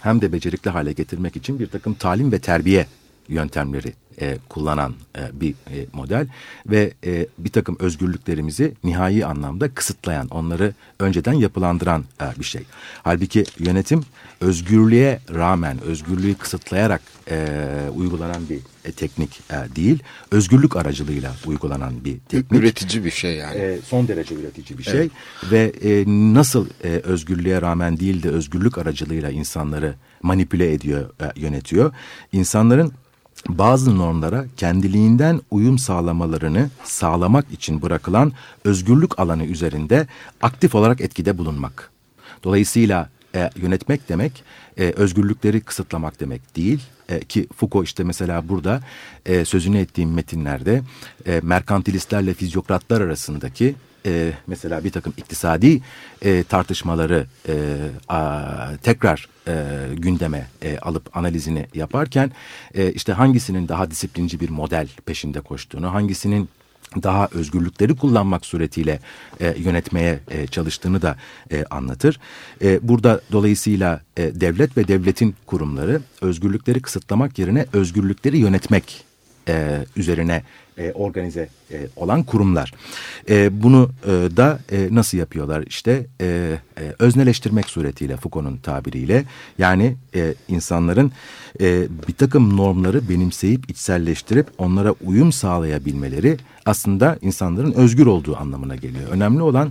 hem 0.00 0.20
de 0.20 0.32
becerikli 0.32 0.70
hale 0.70 0.92
getirmek 0.92 1.36
için 1.36 1.58
bir 1.58 1.66
takım 1.66 1.94
talim 1.94 2.32
ve 2.32 2.38
terbiye 2.38 2.86
yöntemleri 3.28 3.92
e, 4.20 4.38
kullanan 4.48 4.94
e, 5.18 5.40
bir 5.40 5.50
e, 5.50 5.86
model 5.92 6.26
ve 6.66 6.92
e, 7.06 7.26
bir 7.38 7.50
takım 7.50 7.76
özgürlüklerimizi 7.80 8.74
nihai 8.84 9.26
anlamda 9.26 9.74
kısıtlayan, 9.74 10.28
onları 10.28 10.74
önceden 10.98 11.32
yapılandıran 11.32 12.04
e, 12.20 12.40
bir 12.40 12.44
şey. 12.44 12.62
Halbuki 13.02 13.44
yönetim 13.58 14.02
özgürlüğe 14.40 15.20
rağmen, 15.34 15.80
özgürlüğü 15.80 16.34
kısıtlayarak 16.34 17.02
e, 17.30 17.46
uygulanan 17.96 18.48
bir 18.48 18.58
e, 18.84 18.92
teknik 18.92 19.40
e, 19.50 19.76
değil, 19.76 20.02
özgürlük 20.30 20.76
aracılığıyla 20.76 21.32
uygulanan 21.46 22.04
bir 22.04 22.18
teknik. 22.28 22.60
Üretici 22.60 23.04
bir 23.04 23.10
şey 23.10 23.36
yani. 23.36 23.58
E, 23.58 23.78
son 23.84 24.08
derece 24.08 24.34
üretici 24.34 24.78
bir 24.78 24.82
şey 24.82 25.00
evet. 25.00 25.10
ve 25.50 25.72
e, 25.82 26.04
nasıl 26.34 26.66
e, 26.84 26.88
özgürlüğe 26.88 27.62
rağmen 27.62 28.00
değil 28.00 28.22
de 28.22 28.30
özgürlük 28.30 28.78
aracılığıyla 28.78 29.30
insanları 29.30 29.94
manipüle 30.22 30.72
ediyor, 30.72 31.10
e, 31.20 31.40
yönetiyor. 31.40 31.92
İnsanların 32.32 32.92
bazı 33.48 33.98
normlara 33.98 34.44
kendiliğinden 34.56 35.40
uyum 35.50 35.78
sağlamalarını 35.78 36.70
sağlamak 36.84 37.52
için 37.52 37.82
bırakılan 37.82 38.32
özgürlük 38.64 39.18
alanı 39.18 39.44
üzerinde 39.44 40.06
aktif 40.42 40.74
olarak 40.74 41.00
etkide 41.00 41.38
bulunmak. 41.38 41.90
Dolayısıyla 42.44 43.10
e, 43.34 43.50
yönetmek 43.56 44.08
demek 44.08 44.44
e, 44.78 44.84
özgürlükleri 44.84 45.60
kısıtlamak 45.60 46.20
demek 46.20 46.56
değil. 46.56 46.82
E, 47.08 47.20
ki 47.20 47.46
Foucault 47.56 47.86
işte 47.86 48.04
mesela 48.04 48.48
burada 48.48 48.80
e, 49.26 49.44
sözünü 49.44 49.78
ettiğim 49.78 50.12
metinlerde 50.12 50.82
e, 51.26 51.40
merkantilistlerle 51.42 52.34
fizyokratlar 52.34 53.00
arasındaki 53.00 53.74
e, 54.06 54.32
mesela 54.46 54.84
bir 54.84 54.90
takım 54.90 55.12
iktisadi 55.16 55.80
e, 56.22 56.42
tartışmaları 56.42 57.26
e, 57.48 57.54
a, 58.08 58.76
tekrar 58.82 59.28
e, 59.48 59.54
gündeme 59.94 60.46
e, 60.62 60.78
alıp 60.78 61.16
analizini 61.16 61.66
yaparken 61.74 62.30
e, 62.74 62.92
işte 62.92 63.12
hangisinin 63.12 63.68
daha 63.68 63.90
disiplinci 63.90 64.40
bir 64.40 64.48
model 64.48 64.88
peşinde 65.06 65.40
koştuğunu, 65.40 65.92
hangisinin 65.94 66.48
daha 67.02 67.28
özgürlükleri 67.32 67.96
kullanmak 67.96 68.46
suretiyle 68.46 69.00
e, 69.40 69.54
yönetmeye 69.58 70.20
e, 70.30 70.46
çalıştığını 70.46 71.02
da 71.02 71.16
e, 71.52 71.64
anlatır. 71.64 72.20
E, 72.62 72.88
burada 72.88 73.20
dolayısıyla 73.32 74.00
e, 74.16 74.40
devlet 74.40 74.76
ve 74.76 74.88
devletin 74.88 75.34
kurumları 75.46 76.00
özgürlükleri 76.20 76.82
kısıtlamak 76.82 77.38
yerine 77.38 77.66
özgürlükleri 77.72 78.38
yönetmek 78.38 79.04
e, 79.48 79.84
üzerine 79.96 80.42
e, 80.78 80.92
organize 80.92 81.48
e, 81.72 81.86
olan 81.96 82.22
kurumlar. 82.22 82.72
E, 83.28 83.62
bunu 83.62 83.90
e, 84.04 84.10
da 84.10 84.58
e, 84.72 84.88
nasıl 84.90 85.18
yapıyorlar? 85.18 85.64
İşte 85.66 86.06
e, 86.20 86.58
e, 86.78 86.94
özneleştirmek 86.98 87.70
suretiyle 87.70 88.16
Foucault'un 88.16 88.56
tabiriyle 88.56 89.24
yani 89.58 89.96
e, 90.14 90.34
insanların 90.48 91.12
e, 91.60 91.86
bir 92.08 92.14
takım 92.14 92.56
normları 92.56 93.08
benimseyip 93.08 93.70
içselleştirip 93.70 94.46
onlara 94.58 94.94
uyum 95.04 95.32
sağlayabilmeleri 95.32 96.36
aslında 96.66 97.18
insanların 97.20 97.72
özgür 97.72 98.06
olduğu 98.06 98.36
anlamına 98.36 98.76
geliyor. 98.76 99.08
Önemli 99.10 99.42
olan 99.42 99.70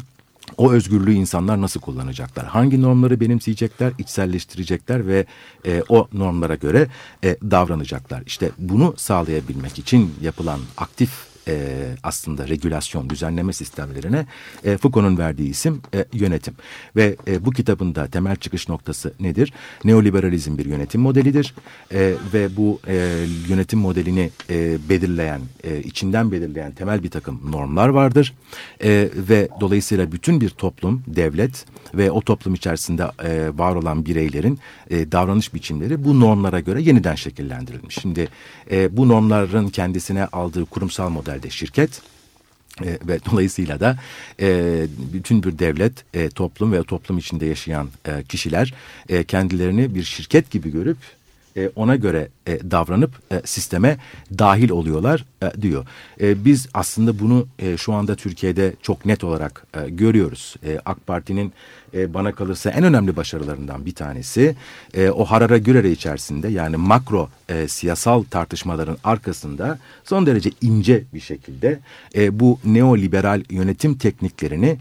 o 0.58 0.72
özgürlüğü 0.72 1.14
insanlar 1.14 1.62
nasıl 1.62 1.80
kullanacaklar? 1.80 2.46
Hangi 2.46 2.82
normları 2.82 3.20
benimseyecekler, 3.20 3.94
içselleştirecekler 3.98 5.08
ve 5.08 5.26
e, 5.66 5.84
o 5.90 6.08
normlara 6.14 6.56
göre 6.56 6.88
e, 7.24 7.38
davranacaklar? 7.42 8.24
İşte 8.26 8.52
bunu 8.58 8.94
sağlayabilmek 8.98 9.80
için 9.80 10.14
yapılan 10.22 10.60
aktif 10.78 11.35
e, 11.48 11.86
aslında 12.04 12.48
regülasyon, 12.48 13.10
düzenleme 13.10 13.54
sistemlerine 13.54 14.26
e, 14.64 14.78
Foucault'un 14.78 15.18
verdiği 15.18 15.50
isim 15.50 15.82
e, 15.94 16.06
yönetim. 16.14 16.54
Ve 16.96 17.16
e, 17.28 17.46
bu 17.46 17.52
kitabında 17.52 18.08
temel 18.08 18.36
çıkış 18.36 18.70
noktası 18.70 19.14
nedir? 19.20 19.54
Neoliberalizm 19.84 20.58
bir 20.58 20.66
yönetim 20.66 21.02
modelidir 21.02 21.54
e, 21.94 22.14
ve 22.34 22.58
bu 22.58 22.80
e, 22.88 23.26
yönetim 23.50 23.80
modelini 23.80 24.30
e, 24.50 24.78
belirleyen, 24.90 25.42
e, 25.64 25.80
içinden 25.80 26.32
belirleyen 26.32 26.72
temel 26.72 27.04
bir 27.04 27.10
takım 27.10 27.52
normlar 27.52 27.90
vardır. 27.90 28.34
E, 28.84 29.10
ve 29.16 29.50
dolayısıyla 29.62 30.12
bütün 30.12 30.42
bir 30.42 30.50
toplum, 30.50 31.04
devlet 31.08 31.66
ve 31.94 32.12
o 32.12 32.22
toplum 32.22 32.54
içerisinde 32.54 33.04
e, 33.24 33.58
var 33.58 33.76
olan 33.76 34.06
bireylerin 34.06 34.60
e, 34.90 35.12
davranış 35.12 35.54
biçimleri 35.54 36.06
bu 36.06 36.20
normlara 36.20 36.60
göre 36.60 36.82
yeniden 36.82 37.16
şekillendirilmiş. 37.16 37.98
Şimdi 38.02 38.28
e, 38.72 38.98
bu 38.98 39.08
normların 39.08 39.70
kendisine 39.70 40.26
aldığı 40.26 40.66
kurumsal 40.66 41.10
modelde 41.36 41.50
şirket 41.50 42.02
e, 42.84 43.00
ve 43.08 43.20
dolayısıyla 43.32 43.80
da 43.80 43.98
e, 44.40 44.88
bütün 45.14 45.44
bir 45.44 45.60
devlet, 45.60 45.94
e, 46.14 46.30
toplum 46.30 46.72
ve 46.74 46.84
toplum 46.84 47.18
içinde 47.18 47.46
yaşayan 47.46 47.90
e, 48.06 48.24
kişiler 48.24 48.74
e, 49.10 49.24
kendilerini 49.24 49.96
bir 49.96 50.04
şirket 50.04 50.52
gibi 50.52 50.72
görüp 50.72 50.98
e, 51.56 51.70
ona 51.76 51.96
göre 51.96 52.28
e, 52.48 52.72
davranıp 52.72 53.12
e, 53.32 53.42
sisteme 53.46 53.98
dahil 54.40 54.70
oluyorlar 54.70 55.26
diyor. 55.62 55.86
Biz 56.22 56.68
aslında 56.74 57.20
bunu 57.20 57.48
şu 57.78 57.94
anda 57.94 58.16
Türkiye'de 58.16 58.74
çok 58.82 59.06
net 59.06 59.24
olarak 59.24 59.68
görüyoruz. 59.88 60.56
AK 60.86 61.08
Parti'nin 61.08 61.54
bana 61.94 62.32
kalırsa 62.32 62.70
en 62.70 62.84
önemli 62.84 63.16
başarılarından 63.16 63.86
bir 63.86 63.96
tanesi 63.96 64.56
o 64.98 65.26
Harara 65.26 65.58
Gürere 65.58 65.92
içerisinde 65.92 66.48
yani 66.48 66.78
makro 66.78 67.30
siyasal 67.68 68.24
tartışmaların 68.24 68.98
arkasında 69.04 69.80
son 70.04 70.26
derece 70.26 70.52
ince 70.62 71.04
bir 71.14 71.20
şekilde 71.20 71.80
bu 72.32 72.60
neoliberal 72.66 73.44
yönetim 73.50 73.98
tekniklerini 73.98 74.78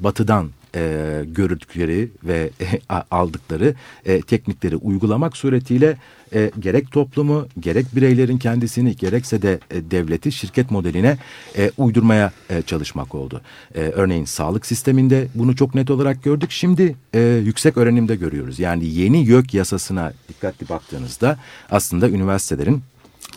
batıdan 0.00 0.50
e, 0.74 1.24
gördükleri 1.26 2.08
ve 2.24 2.50
e, 2.60 2.80
aldıkları 3.10 3.74
e, 4.06 4.20
teknikleri 4.20 4.76
uygulamak 4.76 5.36
suretiyle 5.36 5.96
e, 6.34 6.50
gerek 6.60 6.92
toplumu, 6.92 7.48
gerek 7.60 7.86
bireylerin 7.96 8.38
kendisini, 8.38 8.96
gerekse 8.96 9.42
de 9.42 9.60
e, 9.70 9.90
devleti 9.90 10.32
şirket 10.32 10.70
modeline 10.70 11.18
e, 11.56 11.70
uydurmaya 11.76 12.32
e, 12.50 12.62
çalışmak 12.62 13.14
oldu. 13.14 13.40
E, 13.74 13.80
örneğin 13.80 14.24
sağlık 14.24 14.66
sisteminde 14.66 15.28
bunu 15.34 15.56
çok 15.56 15.74
net 15.74 15.90
olarak 15.90 16.22
gördük. 16.24 16.50
Şimdi 16.50 16.96
e, 17.14 17.20
yüksek 17.20 17.76
öğrenimde 17.76 18.16
görüyoruz. 18.16 18.58
Yani 18.58 18.86
yeni 18.86 19.26
YÖK 19.26 19.54
yasasına 19.54 20.12
dikkatli 20.28 20.68
baktığınızda 20.68 21.38
aslında 21.70 22.08
üniversitelerin 22.08 22.82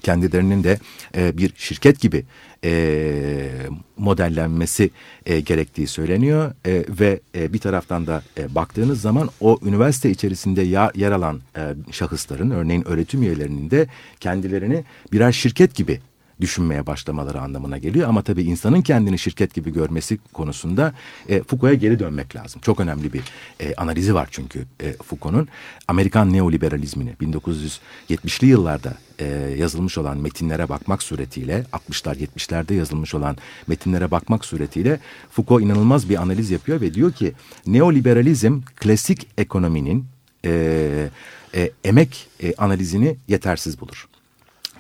kendilerinin 0.03 0.63
de 0.63 0.79
e, 1.15 1.37
bir 1.37 1.53
şirket 1.55 1.99
gibi 1.99 2.25
e, 2.63 3.51
modellenmesi 3.97 4.89
e, 5.25 5.39
gerektiği 5.39 5.87
söyleniyor. 5.87 6.51
E, 6.65 6.85
ve 6.99 7.19
e, 7.35 7.53
bir 7.53 7.59
taraftan 7.59 8.07
da 8.07 8.23
e, 8.37 8.55
baktığınız 8.55 9.01
zaman 9.01 9.29
o 9.39 9.59
üniversite 9.65 10.09
içerisinde 10.09 10.61
ya, 10.61 10.91
yer 10.95 11.11
alan 11.11 11.41
e, 11.57 11.61
şahısların 11.91 12.51
örneğin 12.51 12.87
öğretim 12.87 13.23
üyelerinin 13.23 13.71
de 13.71 13.87
kendilerini 14.19 14.83
birer 15.11 15.31
şirket 15.31 15.75
gibi 15.75 15.99
düşünmeye 16.41 16.87
başlamaları 16.87 17.41
anlamına 17.41 17.77
geliyor. 17.77 18.09
Ama 18.09 18.21
tabii 18.21 18.43
insanın 18.43 18.81
kendini 18.81 19.19
şirket 19.19 19.53
gibi 19.53 19.73
görmesi 19.73 20.17
konusunda 20.33 20.93
e, 21.29 21.43
Foucault'a 21.43 21.73
geri 21.73 21.99
dönmek 21.99 22.35
lazım. 22.35 22.61
Çok 22.61 22.79
önemli 22.79 23.13
bir 23.13 23.21
e, 23.59 23.75
analizi 23.75 24.15
var 24.15 24.27
çünkü 24.31 24.65
e, 24.83 24.93
Foucault'un. 24.93 25.47
Amerikan 25.87 26.33
neoliberalizmini 26.33 27.13
1970'li 27.21 28.47
yıllarda 28.47 28.93
e, 29.19 29.25
yazılmış 29.57 29.97
olan 29.97 30.17
metinlere 30.17 30.69
bakmak 30.69 31.03
suretiyle 31.03 31.65
60'lar 31.73 32.27
70'lerde 32.27 32.73
yazılmış 32.73 33.13
olan 33.13 33.37
metinlere 33.67 34.11
bakmak 34.11 34.45
suretiyle 34.45 34.99
Foucault 35.31 35.61
inanılmaz 35.61 36.09
bir 36.09 36.21
analiz 36.21 36.51
yapıyor 36.51 36.81
ve 36.81 36.93
diyor 36.93 37.11
ki 37.11 37.33
neoliberalizm 37.67 38.61
klasik 38.75 39.27
ekonominin 39.37 40.05
e, 40.45 41.09
e, 41.55 41.71
emek 41.83 42.27
e, 42.43 42.53
analizini 42.55 43.17
yetersiz 43.27 43.81
bulur. 43.81 44.10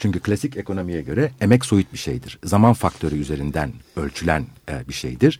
Çünkü 0.01 0.19
klasik 0.19 0.57
ekonomiye 0.57 1.01
göre 1.01 1.31
emek 1.41 1.65
soyut 1.65 1.93
bir 1.93 1.97
şeydir. 1.97 2.39
Zaman 2.43 2.73
faktörü 2.73 3.15
üzerinden 3.15 3.71
ölçülen 3.95 4.45
e, 4.69 4.87
bir 4.87 4.93
şeydir. 4.93 5.39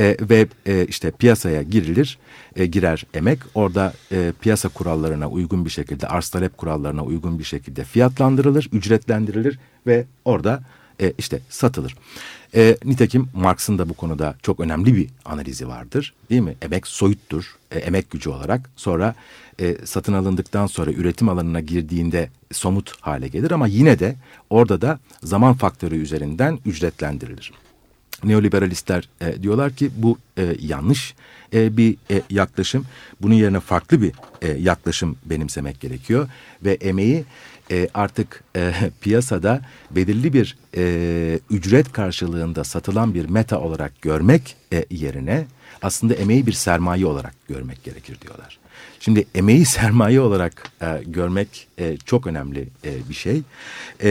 E, 0.00 0.16
ve 0.20 0.46
e, 0.66 0.86
işte 0.86 1.10
piyasaya 1.10 1.62
girilir, 1.62 2.18
e, 2.56 2.66
girer 2.66 3.06
emek. 3.14 3.38
Orada 3.54 3.92
e, 4.12 4.32
piyasa 4.40 4.68
kurallarına 4.68 5.28
uygun 5.28 5.64
bir 5.64 5.70
şekilde, 5.70 6.06
arz 6.06 6.28
talep 6.28 6.56
kurallarına 6.56 7.04
uygun 7.04 7.38
bir 7.38 7.44
şekilde 7.44 7.84
fiyatlandırılır, 7.84 8.68
ücretlendirilir 8.72 9.58
ve 9.86 10.04
orada 10.24 10.62
e, 11.02 11.12
işte 11.18 11.40
satılır. 11.48 11.96
E, 12.54 12.76
nitekim 12.84 13.28
Marx'ın 13.34 13.78
da 13.78 13.88
bu 13.88 13.94
konuda 13.94 14.34
çok 14.42 14.60
önemli 14.60 14.96
bir 14.96 15.08
analizi 15.24 15.68
vardır. 15.68 16.14
Değil 16.30 16.42
mi? 16.42 16.54
Emek 16.62 16.86
soyuttur, 16.86 17.56
e, 17.70 17.78
emek 17.78 18.10
gücü 18.10 18.30
olarak. 18.30 18.70
Sonra 18.76 19.14
e, 19.60 19.76
satın 19.84 20.12
alındıktan 20.12 20.66
sonra 20.66 20.92
üretim 20.92 21.28
alanına 21.28 21.60
girdiğinde 21.60 22.30
somut 22.52 22.92
hale 23.00 23.28
gelir 23.28 23.50
ama 23.50 23.66
yine 23.66 23.98
de 23.98 24.16
orada 24.50 24.80
da 24.80 24.98
zaman 25.22 25.54
faktörü 25.54 25.96
üzerinden 25.96 26.58
ücretlendirilir. 26.66 27.52
Neoliberalistler 28.24 29.08
e, 29.20 29.42
diyorlar 29.42 29.72
ki 29.72 29.90
bu 29.96 30.18
e, 30.38 30.56
yanlış 30.60 31.14
e, 31.54 31.76
bir 31.76 31.96
e, 32.10 32.22
yaklaşım. 32.30 32.84
Bunun 33.20 33.34
yerine 33.34 33.60
farklı 33.60 34.02
bir 34.02 34.12
e, 34.42 34.48
yaklaşım 34.48 35.16
benimsemek 35.24 35.80
gerekiyor 35.80 36.28
ve 36.64 36.72
emeği 36.72 37.24
e, 37.70 37.88
artık 37.94 38.44
e, 38.56 38.72
piyasada 39.00 39.60
belirli 39.90 40.32
bir 40.32 40.56
e, 40.76 41.38
ücret 41.50 41.92
karşılığında 41.92 42.64
satılan 42.64 43.14
bir 43.14 43.28
meta 43.28 43.60
olarak 43.60 44.02
görmek 44.02 44.56
e, 44.72 44.84
yerine 44.90 45.46
aslında 45.82 46.14
emeği 46.14 46.46
bir 46.46 46.52
sermaye 46.52 47.06
olarak 47.06 47.34
görmek 47.48 47.84
gerekir 47.84 48.20
diyorlar. 48.20 48.58
Şimdi 49.00 49.26
emeği 49.34 49.64
sermaye 49.78 50.20
olarak 50.20 50.70
e, 50.82 50.86
görmek 51.06 51.68
e, 51.78 51.96
çok 51.96 52.26
önemli 52.26 52.68
e, 52.84 53.08
bir 53.08 53.14
şey 53.14 53.42
e, 54.02 54.10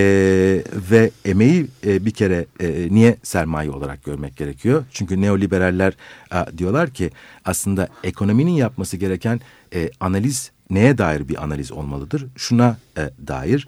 ve 0.91 1.11
emeği 1.25 1.67
e, 1.85 2.05
bir 2.05 2.11
kere 2.11 2.45
e, 2.59 2.87
niye 2.91 3.17
sermaye 3.23 3.71
olarak 3.71 4.03
görmek 4.03 4.37
gerekiyor? 4.37 4.83
Çünkü 4.91 5.21
neoliberaller 5.21 5.93
e, 6.33 6.57
diyorlar 6.57 6.89
ki 6.89 7.11
aslında 7.45 7.87
ekonominin 8.03 8.51
yapması 8.51 8.97
gereken 8.97 9.41
e, 9.73 9.89
analiz 9.99 10.51
neye 10.71 10.97
dair 10.97 11.27
bir 11.27 11.43
analiz 11.43 11.71
olmalıdır? 11.71 12.25
Şuna 12.35 12.77
e, 12.97 13.09
dair 13.27 13.67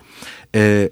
e, 0.56 0.90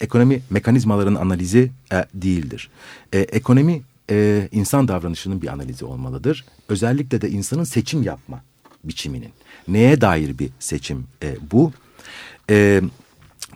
ekonomi 0.00 0.42
mekanizmaların 0.50 1.14
analizi 1.14 1.70
e, 1.92 2.04
değildir. 2.14 2.70
E, 3.12 3.18
ekonomi 3.18 3.82
e, 4.10 4.48
insan 4.52 4.88
davranışının 4.88 5.42
bir 5.42 5.48
analizi 5.48 5.84
olmalıdır. 5.84 6.44
Özellikle 6.68 7.20
de 7.20 7.30
insanın 7.30 7.64
seçim 7.64 8.02
yapma 8.02 8.42
biçiminin. 8.84 9.30
Neye 9.68 10.00
dair 10.00 10.38
bir 10.38 10.50
seçim 10.58 11.06
e, 11.22 11.36
bu? 11.52 11.72
E, 12.50 12.82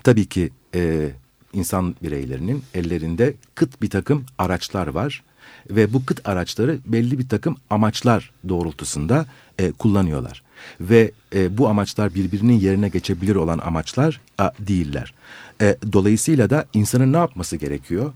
tabii 0.02 0.26
ki 0.26 0.50
e, 0.74 1.10
insan 1.52 1.96
bireylerinin 2.02 2.62
ellerinde 2.74 3.34
kıt 3.54 3.82
bir 3.82 3.90
takım 3.90 4.26
araçlar 4.38 4.86
var 4.86 5.22
ve 5.70 5.92
bu 5.92 6.06
kıt 6.06 6.28
araçları 6.28 6.78
belli 6.86 7.18
bir 7.18 7.28
takım 7.28 7.56
amaçlar 7.70 8.30
doğrultusunda 8.48 9.26
e, 9.58 9.72
kullanıyorlar 9.72 10.47
ve 10.80 11.10
e, 11.34 11.58
bu 11.58 11.68
amaçlar 11.68 12.14
birbirinin 12.14 12.60
yerine 12.60 12.88
geçebilir 12.88 13.34
olan 13.34 13.58
amaçlar 13.58 14.20
a, 14.38 14.50
değiller. 14.58 15.14
E, 15.60 15.76
dolayısıyla 15.92 16.50
da 16.50 16.66
insanın 16.74 17.12
ne 17.12 17.16
yapması 17.16 17.56
gerekiyor? 17.56 18.12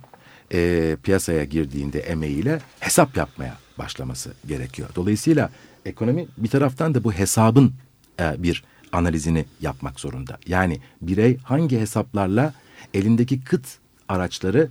E, 0.53 0.97
piyasaya 1.03 1.45
girdiğinde 1.45 2.01
emeğiyle 2.01 2.61
hesap 2.81 3.17
yapmaya 3.17 3.59
başlaması 3.79 4.33
gerekiyor. 4.47 4.89
Dolayısıyla 4.97 5.51
ekonomi 5.87 6.27
bir 6.37 6.49
taraftan 6.49 6.95
da 6.95 7.05
bu 7.05 7.13
hesabın 7.13 7.73
e, 8.21 8.43
bir 8.43 8.65
analizini 8.93 9.45
yapmak 9.61 10.01
zorunda. 10.01 10.39
Yani 10.47 10.81
birey 11.03 11.37
hangi 11.37 11.81
hesaplarla 11.81 12.55
elindeki 12.95 13.45
kıt 13.45 13.67
araçları 14.09 14.69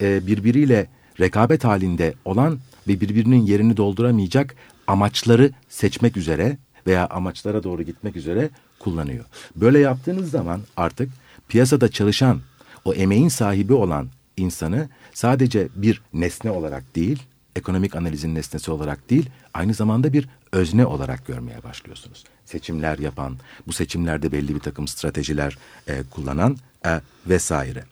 e, 0.00 0.26
birbiriyle 0.26 0.86
rekabet 1.20 1.64
halinde 1.64 2.14
olan 2.24 2.58
ve 2.88 3.00
birbirinin 3.00 3.42
yerini 3.42 3.76
dolduramayacak 3.76 4.54
amaçları 4.86 5.50
seçmek 5.68 6.16
üzere 6.16 6.58
veya 6.86 7.06
amaçlara 7.06 7.62
doğru 7.62 7.82
gitmek 7.82 8.16
üzere 8.16 8.50
kullanıyor. 8.78 9.24
Böyle 9.56 9.78
yaptığınız 9.78 10.30
zaman 10.30 10.60
artık 10.76 11.10
piyasada 11.48 11.88
çalışan 11.88 12.40
o 12.84 12.94
emeğin 12.94 13.28
sahibi 13.28 13.72
olan 13.72 14.08
insanı 14.36 14.88
sadece 15.14 15.68
bir 15.76 16.02
nesne 16.12 16.50
olarak 16.50 16.96
değil, 16.96 17.22
ekonomik 17.56 17.96
analizin 17.96 18.34
nesnesi 18.34 18.70
olarak 18.70 19.10
değil, 19.10 19.30
aynı 19.54 19.74
zamanda 19.74 20.12
bir 20.12 20.28
özne 20.52 20.86
olarak 20.86 21.26
görmeye 21.26 21.62
başlıyorsunuz. 21.62 22.24
Seçimler 22.44 22.98
yapan, 22.98 23.36
bu 23.66 23.72
seçimlerde 23.72 24.32
belli 24.32 24.54
bir 24.54 24.60
takım 24.60 24.88
stratejiler 24.88 25.58
e, 25.88 26.02
kullanan 26.10 26.56
e, 26.86 27.00
vesaire. 27.26 27.84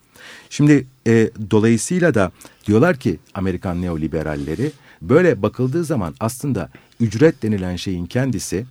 Şimdi 0.51 0.87
e, 1.07 1.31
dolayısıyla 1.51 2.15
da 2.15 2.33
diyorlar 2.67 2.97
ki 2.97 3.19
Amerikan 3.35 3.83
neoliberalleri 3.83 4.73
böyle 5.03 5.43
bakıldığı 5.43 5.85
zaman 5.85 6.15
aslında 6.21 6.71
ücret 7.01 7.43
denilen 7.43 7.77
şeyin 7.77 8.07
kendisi 8.07 8.67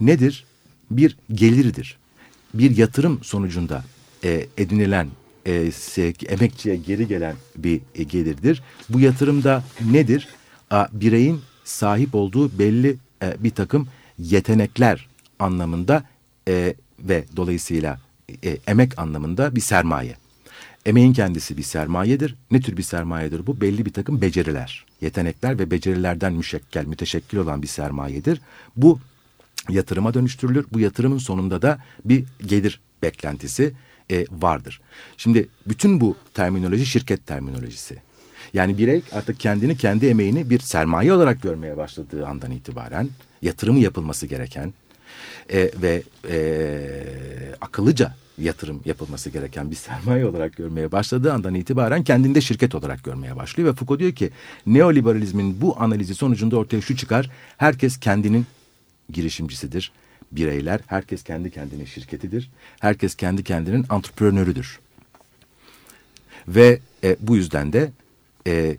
nedir? 0.00 0.44
Bir 0.90 1.16
gelirdir. 1.32 1.98
Bir 2.54 2.76
yatırım 2.76 3.24
sonucunda 3.24 3.84
e, 4.24 4.46
edinilen 4.58 5.08
e, 5.46 5.70
emekçiye 6.28 6.76
geri 6.76 7.08
gelen 7.08 7.34
bir 7.56 7.80
e, 7.94 8.02
gelirdir. 8.02 8.62
Bu 8.88 9.00
yatırımda 9.00 9.64
nedir? 9.90 10.28
A, 10.70 10.86
bireyin 10.92 11.40
sahip 11.64 12.14
olduğu 12.14 12.58
belli 12.58 12.96
e, 13.22 13.36
bir 13.38 13.50
takım 13.50 13.88
yetenekler 14.18 15.08
anlamında 15.38 16.04
e, 16.48 16.74
ve 16.98 17.24
dolayısıyla 17.36 18.00
e, 18.44 18.58
emek 18.66 18.98
anlamında 18.98 19.56
bir 19.56 19.60
sermaye. 19.60 20.16
Emeğin 20.86 21.12
kendisi 21.12 21.56
bir 21.56 21.62
sermayedir. 21.62 22.34
Ne 22.50 22.60
tür 22.60 22.76
bir 22.76 22.82
sermayedir 22.82 23.46
bu? 23.46 23.60
Belli 23.60 23.86
bir 23.86 23.92
takım 23.92 24.20
beceriler, 24.20 24.84
yetenekler 25.00 25.58
ve 25.58 25.70
becerilerden 25.70 26.32
müşekkel, 26.32 26.86
müteşekkil 26.86 27.38
olan 27.38 27.62
bir 27.62 27.66
sermayedir. 27.66 28.40
Bu 28.76 29.00
yatırıma 29.68 30.14
dönüştürülür. 30.14 30.66
Bu 30.72 30.80
yatırımın 30.80 31.18
sonunda 31.18 31.62
da 31.62 31.78
bir 32.04 32.24
gelir 32.46 32.80
beklentisi 33.02 33.72
e, 34.10 34.26
vardır. 34.30 34.80
Şimdi 35.16 35.48
bütün 35.66 36.00
bu 36.00 36.16
terminoloji 36.34 36.86
şirket 36.86 37.26
terminolojisi. 37.26 37.96
Yani 38.54 38.78
birey 38.78 39.02
artık 39.12 39.40
kendini, 39.40 39.76
kendi 39.76 40.06
emeğini 40.06 40.50
bir 40.50 40.58
sermaye 40.58 41.12
olarak 41.12 41.42
görmeye 41.42 41.76
başladığı 41.76 42.26
andan 42.26 42.50
itibaren 42.50 43.08
yatırımı 43.42 43.78
yapılması 43.78 44.26
gereken 44.26 44.74
e, 45.52 45.70
ve 45.82 46.02
e, 46.28 46.36
akıllıca 47.60 48.14
yatırım 48.38 48.80
yapılması 48.84 49.30
gereken 49.30 49.70
bir 49.70 49.76
sermaye 49.76 50.26
olarak 50.26 50.56
görmeye 50.56 50.92
başladığı 50.92 51.32
andan 51.32 51.54
itibaren 51.54 52.04
kendinde 52.04 52.40
şirket 52.40 52.74
olarak 52.74 53.04
görmeye 53.04 53.36
başlıyor. 53.36 53.68
Ve 53.68 53.72
Foucault 53.72 54.00
diyor 54.00 54.12
ki 54.12 54.30
neoliberalizmin 54.66 55.60
bu 55.60 55.80
analizi 55.80 56.14
sonucunda 56.14 56.56
ortaya 56.56 56.80
şu 56.80 56.96
çıkar. 56.96 57.30
Herkes 57.56 58.00
kendinin 58.00 58.46
girişimcisidir. 59.12 59.92
Bireyler, 60.32 60.80
herkes 60.86 61.22
kendi 61.22 61.50
kendinin 61.50 61.84
şirketidir. 61.84 62.50
Herkes 62.80 63.14
kendi 63.14 63.44
kendinin 63.44 63.86
antreprenörüdür. 63.88 64.80
Ve 66.48 66.80
e, 67.04 67.16
bu 67.20 67.36
yüzden 67.36 67.72
de 67.72 67.92
e, 68.46 68.76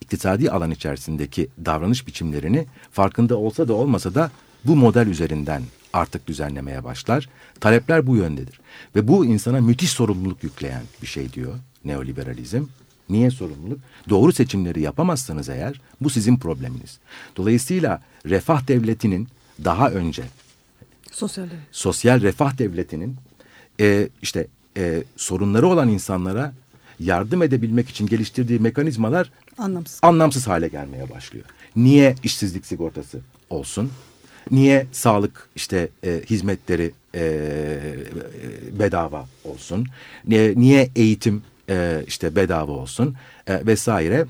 iktisadi 0.00 0.50
alan 0.50 0.70
içerisindeki 0.70 1.48
davranış 1.64 2.06
biçimlerini 2.06 2.66
farkında 2.92 3.36
olsa 3.36 3.68
da 3.68 3.74
olmasa 3.74 4.14
da 4.14 4.30
bu 4.64 4.76
model 4.76 5.06
üzerinden 5.06 5.62
artık 5.92 6.26
düzenlemeye 6.26 6.84
başlar. 6.84 7.28
Talepler 7.60 8.06
bu 8.06 8.16
yöndedir. 8.16 8.60
Ve 8.96 9.08
bu 9.08 9.26
insana 9.26 9.60
müthiş 9.60 9.90
sorumluluk 9.90 10.44
yükleyen 10.44 10.82
bir 11.02 11.06
şey 11.06 11.32
diyor 11.32 11.54
neoliberalizm. 11.84 12.64
Niye 13.10 13.30
sorumluluk? 13.30 13.78
Doğru 14.08 14.32
seçimleri 14.32 14.80
yapamazsanız 14.80 15.48
eğer 15.48 15.80
bu 16.00 16.10
sizin 16.10 16.36
probleminiz. 16.36 16.98
Dolayısıyla 17.36 18.02
refah 18.26 18.68
devletinin 18.68 19.28
daha 19.64 19.90
önce 19.90 20.22
Sosyal 21.12 21.46
sosyal 21.72 22.20
refah 22.20 22.58
devletinin 22.58 23.16
e, 23.80 24.08
işte 24.22 24.46
e, 24.76 25.02
sorunları 25.16 25.66
olan 25.66 25.88
insanlara 25.88 26.52
yardım 27.00 27.42
edebilmek 27.42 27.88
için 27.88 28.06
geliştirdiği 28.06 28.58
mekanizmalar 28.58 29.30
anlamsız. 29.58 29.98
anlamsız 30.02 30.46
hale 30.46 30.68
gelmeye 30.68 31.10
başlıyor. 31.10 31.44
Niye 31.76 32.14
işsizlik 32.22 32.66
sigortası 32.66 33.20
olsun? 33.50 33.90
Niye 34.50 34.86
sağlık 34.92 35.48
işte 35.56 35.88
e, 36.04 36.22
hizmetleri 36.30 36.92
e, 37.14 37.20
e, 37.20 38.78
bedava 38.78 39.26
olsun? 39.44 39.86
Niye, 40.26 40.54
niye 40.56 40.90
eğitim 40.96 41.42
e, 41.68 42.04
işte 42.06 42.36
bedava 42.36 42.72
olsun 42.72 43.14
e, 43.46 43.66
vesaire? 43.66 44.26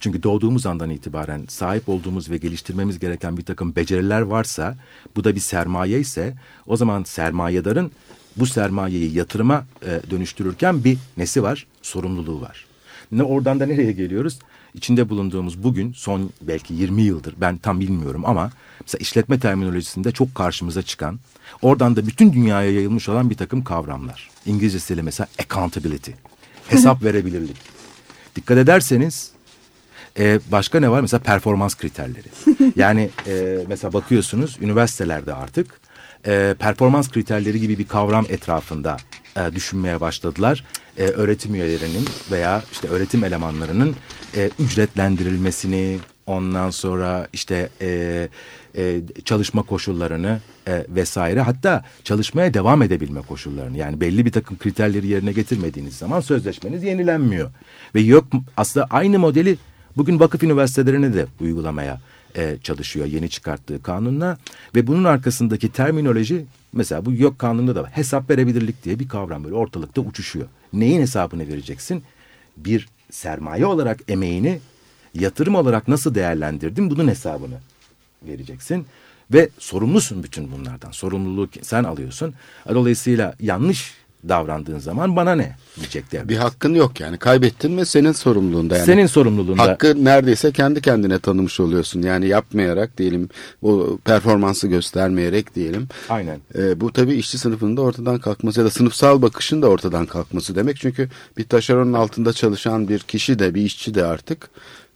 Çünkü 0.00 0.22
doğduğumuz 0.22 0.66
andan 0.66 0.90
itibaren 0.90 1.44
sahip 1.48 1.88
olduğumuz 1.88 2.30
ve 2.30 2.36
geliştirmemiz 2.36 2.98
gereken 2.98 3.36
bir 3.36 3.44
takım 3.44 3.76
beceriler 3.76 4.20
varsa, 4.20 4.76
bu 5.16 5.24
da 5.24 5.34
bir 5.34 5.40
sermaye 5.40 6.00
ise 6.00 6.34
o 6.66 6.76
zaman 6.76 7.04
sermayedarın 7.04 7.92
bu 8.36 8.46
sermayeyi 8.46 9.14
yatırıma 9.14 9.66
e, 9.82 10.00
dönüştürürken 10.10 10.84
bir 10.84 10.98
nesi 11.16 11.42
var? 11.42 11.66
Sorumluluğu 11.82 12.40
var. 12.40 12.66
Ne 13.12 13.22
oradan 13.22 13.60
da 13.60 13.66
nereye 13.66 13.92
geliyoruz? 13.92 14.38
İçinde 14.74 15.08
bulunduğumuz 15.08 15.64
bugün 15.64 15.92
son 15.92 16.30
belki 16.42 16.74
20 16.74 17.02
yıldır 17.02 17.34
ben 17.36 17.56
tam 17.56 17.80
bilmiyorum 17.80 18.22
ama 18.24 18.50
mesela 18.80 19.00
işletme 19.00 19.40
terminolojisinde 19.40 20.12
çok 20.12 20.34
karşımıza 20.34 20.82
çıkan 20.82 21.18
oradan 21.62 21.96
da 21.96 22.06
bütün 22.06 22.32
dünyaya 22.32 22.70
yayılmış 22.70 23.08
olan 23.08 23.30
bir 23.30 23.36
takım 23.36 23.64
kavramlar. 23.64 24.30
İngilizcesiyle 24.46 25.02
mesela 25.02 25.26
accountability, 25.38 26.10
hesap 26.70 27.02
verebilirlik. 27.02 27.56
Dikkat 28.36 28.58
ederseniz 28.58 29.30
e, 30.18 30.40
başka 30.52 30.80
ne 30.80 30.90
var? 30.90 31.00
Mesela 31.00 31.22
performans 31.22 31.74
kriterleri. 31.74 32.28
Yani 32.76 33.10
e, 33.26 33.58
mesela 33.68 33.92
bakıyorsunuz 33.92 34.58
üniversitelerde 34.60 35.34
artık 35.34 35.80
e, 36.26 36.54
performans 36.58 37.10
kriterleri 37.10 37.60
gibi 37.60 37.78
bir 37.78 37.86
kavram 37.88 38.26
etrafında 38.28 38.96
e, 39.36 39.54
düşünmeye 39.54 40.00
başladılar. 40.00 40.64
E, 40.98 41.02
öğretim 41.02 41.54
üyelerinin 41.54 42.08
veya 42.30 42.62
işte 42.72 42.88
öğretim 42.88 43.24
elemanlarının 43.24 43.96
e, 44.36 44.50
ücretlendirilmesini, 44.58 45.98
ondan 46.26 46.70
sonra 46.70 47.28
işte 47.32 47.68
e, 47.80 48.28
e, 48.76 49.00
çalışma 49.24 49.62
koşullarını 49.62 50.40
e, 50.68 50.86
vesaire 50.88 51.40
hatta 51.40 51.84
çalışmaya 52.04 52.54
devam 52.54 52.82
edebilme 52.82 53.20
koşullarını 53.22 53.78
yani 53.78 54.00
belli 54.00 54.26
bir 54.26 54.32
takım 54.32 54.58
kriterleri 54.58 55.06
yerine 55.06 55.32
getirmediğiniz 55.32 55.96
zaman 55.96 56.20
sözleşmeniz 56.20 56.82
yenilenmiyor. 56.82 57.50
Ve 57.94 58.00
yok 58.00 58.24
aslında 58.56 58.86
aynı 58.90 59.18
modeli 59.18 59.56
bugün 59.96 60.20
vakıf 60.20 60.42
üniversitelerine 60.42 61.14
de 61.14 61.26
uygulamaya 61.40 62.00
e, 62.36 62.56
çalışıyor 62.62 63.06
yeni 63.06 63.30
çıkarttığı 63.30 63.82
kanunla 63.82 64.38
ve 64.74 64.86
bunun 64.86 65.04
arkasındaki 65.04 65.72
terminoloji 65.72 66.44
mesela 66.72 67.04
bu 67.04 67.12
yok 67.12 67.38
kanununda 67.38 67.74
da 67.74 67.82
var. 67.82 67.90
hesap 67.90 68.30
verebilirlik 68.30 68.84
diye 68.84 68.98
bir 68.98 69.08
kavram 69.08 69.44
böyle 69.44 69.54
ortalıkta 69.54 70.00
uçuşuyor. 70.00 70.46
Neyin 70.72 71.00
hesabını 71.00 71.48
vereceksin? 71.48 72.02
Bir 72.56 72.88
sermaye 73.10 73.66
olarak 73.66 74.00
emeğini 74.08 74.58
yatırım 75.14 75.54
olarak 75.54 75.88
nasıl 75.88 76.14
değerlendirdin 76.14 76.90
bunun 76.90 77.08
hesabını 77.08 77.54
vereceksin. 78.22 78.86
Ve 79.32 79.48
sorumlusun 79.58 80.22
bütün 80.22 80.52
bunlardan. 80.52 80.90
Sorumluluğu 80.90 81.48
sen 81.62 81.84
alıyorsun. 81.84 82.34
Dolayısıyla 82.74 83.34
yanlış 83.40 83.94
davrandığın 84.28 84.78
zaman 84.78 85.16
bana 85.16 85.34
ne 85.34 85.56
diyecek 85.76 86.12
devlet. 86.12 86.28
Bir 86.28 86.36
hakkın 86.36 86.74
yok 86.74 87.00
yani. 87.00 87.18
Kaybettin 87.18 87.72
mi 87.72 87.86
senin 87.86 88.12
sorumluluğunda 88.12 88.76
yani. 88.76 88.86
Senin 88.86 89.06
sorumluluğunda. 89.06 89.62
Hakkı 89.62 90.04
neredeyse 90.04 90.52
kendi 90.52 90.80
kendine 90.80 91.18
tanımış 91.18 91.60
oluyorsun. 91.60 92.02
Yani 92.02 92.28
yapmayarak 92.28 92.98
diyelim 92.98 93.28
o 93.62 93.98
performansı 94.04 94.68
göstermeyerek 94.68 95.54
diyelim. 95.54 95.88
Aynen. 96.08 96.38
E, 96.58 96.80
bu 96.80 96.92
tabii 96.92 97.14
işçi 97.14 97.38
sınıfının 97.38 97.76
da 97.76 97.80
ortadan 97.80 98.18
kalkması 98.18 98.60
ya 98.60 98.66
da 98.66 98.70
sınıfsal 98.70 99.22
bakışın 99.22 99.62
da 99.62 99.68
ortadan 99.68 100.06
kalkması 100.06 100.54
demek. 100.54 100.76
Çünkü 100.76 101.08
bir 101.36 101.44
taşeronun 101.44 101.92
altında 101.92 102.32
çalışan 102.32 102.88
bir 102.88 102.98
kişi 102.98 103.38
de 103.38 103.54
bir 103.54 103.62
işçi 103.62 103.94
de 103.94 104.04
artık 104.04 104.50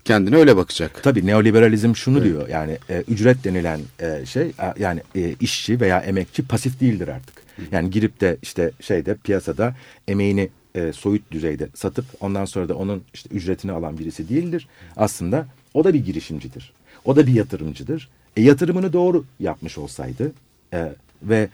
kendine 0.05 0.37
öyle 0.37 0.57
bakacak. 0.57 1.03
Tabii 1.03 1.27
neoliberalizm 1.27 1.97
şunu 1.97 2.19
evet. 2.19 2.27
diyor 2.27 2.49
yani 2.49 2.79
e, 2.91 3.05
ücret 3.09 3.45
denilen 3.45 3.81
e, 4.01 4.27
şey 4.27 4.53
yani 4.79 5.01
e, 5.17 5.35
işçi 5.41 5.81
veya 5.81 6.01
emekçi 6.01 6.49
pasif 6.49 6.81
değildir 6.81 7.09
artık. 7.09 7.45
Yani 7.73 7.91
girip 7.91 8.21
de 8.21 8.37
işte 8.43 8.71
şeyde 8.81 9.15
piyasada 9.15 9.75
emeğini 10.09 10.51
e, 10.75 10.93
soyut 10.93 11.31
düzeyde 11.31 11.69
satıp 11.75 12.05
ondan 12.21 12.45
sonra 12.45 12.69
da 12.69 12.75
onun 12.75 13.03
işte 13.15 13.29
ücretini 13.35 13.73
alan 13.73 13.99
birisi 13.99 14.29
değildir. 14.29 14.69
Aslında 14.97 15.47
o 15.75 15.85
da 15.85 15.95
bir 15.95 16.05
girişimcidir. 16.05 16.73
O 17.05 17.17
da 17.17 17.27
bir 17.27 17.33
yatırımcıdır. 17.33 18.09
E, 18.37 18.43
yatırımını 18.43 18.93
doğru 18.93 19.25
yapmış 19.41 19.79
olsaydı 19.79 20.33
e, 20.73 20.93
ve 21.23 21.49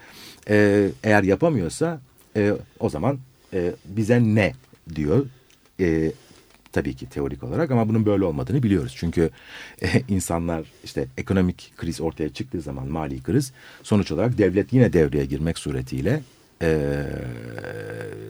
e, 0.48 0.88
eğer 1.04 1.22
yapamıyorsa 1.22 2.00
e, 2.36 2.52
o 2.80 2.90
zaman 2.90 3.18
e, 3.54 3.72
bize 3.84 4.20
ne 4.22 4.52
diyor 4.94 5.26
e, 5.80 6.12
tabii 6.72 6.94
ki 6.94 7.08
teorik 7.08 7.42
olarak 7.42 7.70
ama 7.70 7.88
bunun 7.88 8.06
böyle 8.06 8.24
olmadığını 8.24 8.62
biliyoruz. 8.62 8.94
Çünkü 8.96 9.30
e, 9.82 10.02
insanlar 10.08 10.64
işte 10.84 11.06
ekonomik 11.16 11.72
kriz 11.76 12.00
ortaya 12.00 12.28
çıktığı 12.28 12.60
zaman 12.60 12.88
mali 12.88 13.22
kriz 13.22 13.52
sonuç 13.82 14.12
olarak 14.12 14.38
devlet 14.38 14.72
yine 14.72 14.92
devreye 14.92 15.24
girmek 15.24 15.58
suretiyle 15.58 16.22
e, 16.62 17.02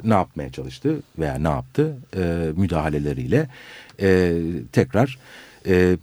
ne 0.05 0.15
yapmaya 0.15 0.53
çalıştı 0.53 0.97
veya 1.19 1.35
ne 1.35 1.49
yaptı 1.49 1.97
e, 2.17 2.53
müdahaleleriyle 2.57 3.49
e, 4.01 4.41
tekrar 4.73 5.19
e, 5.67 5.97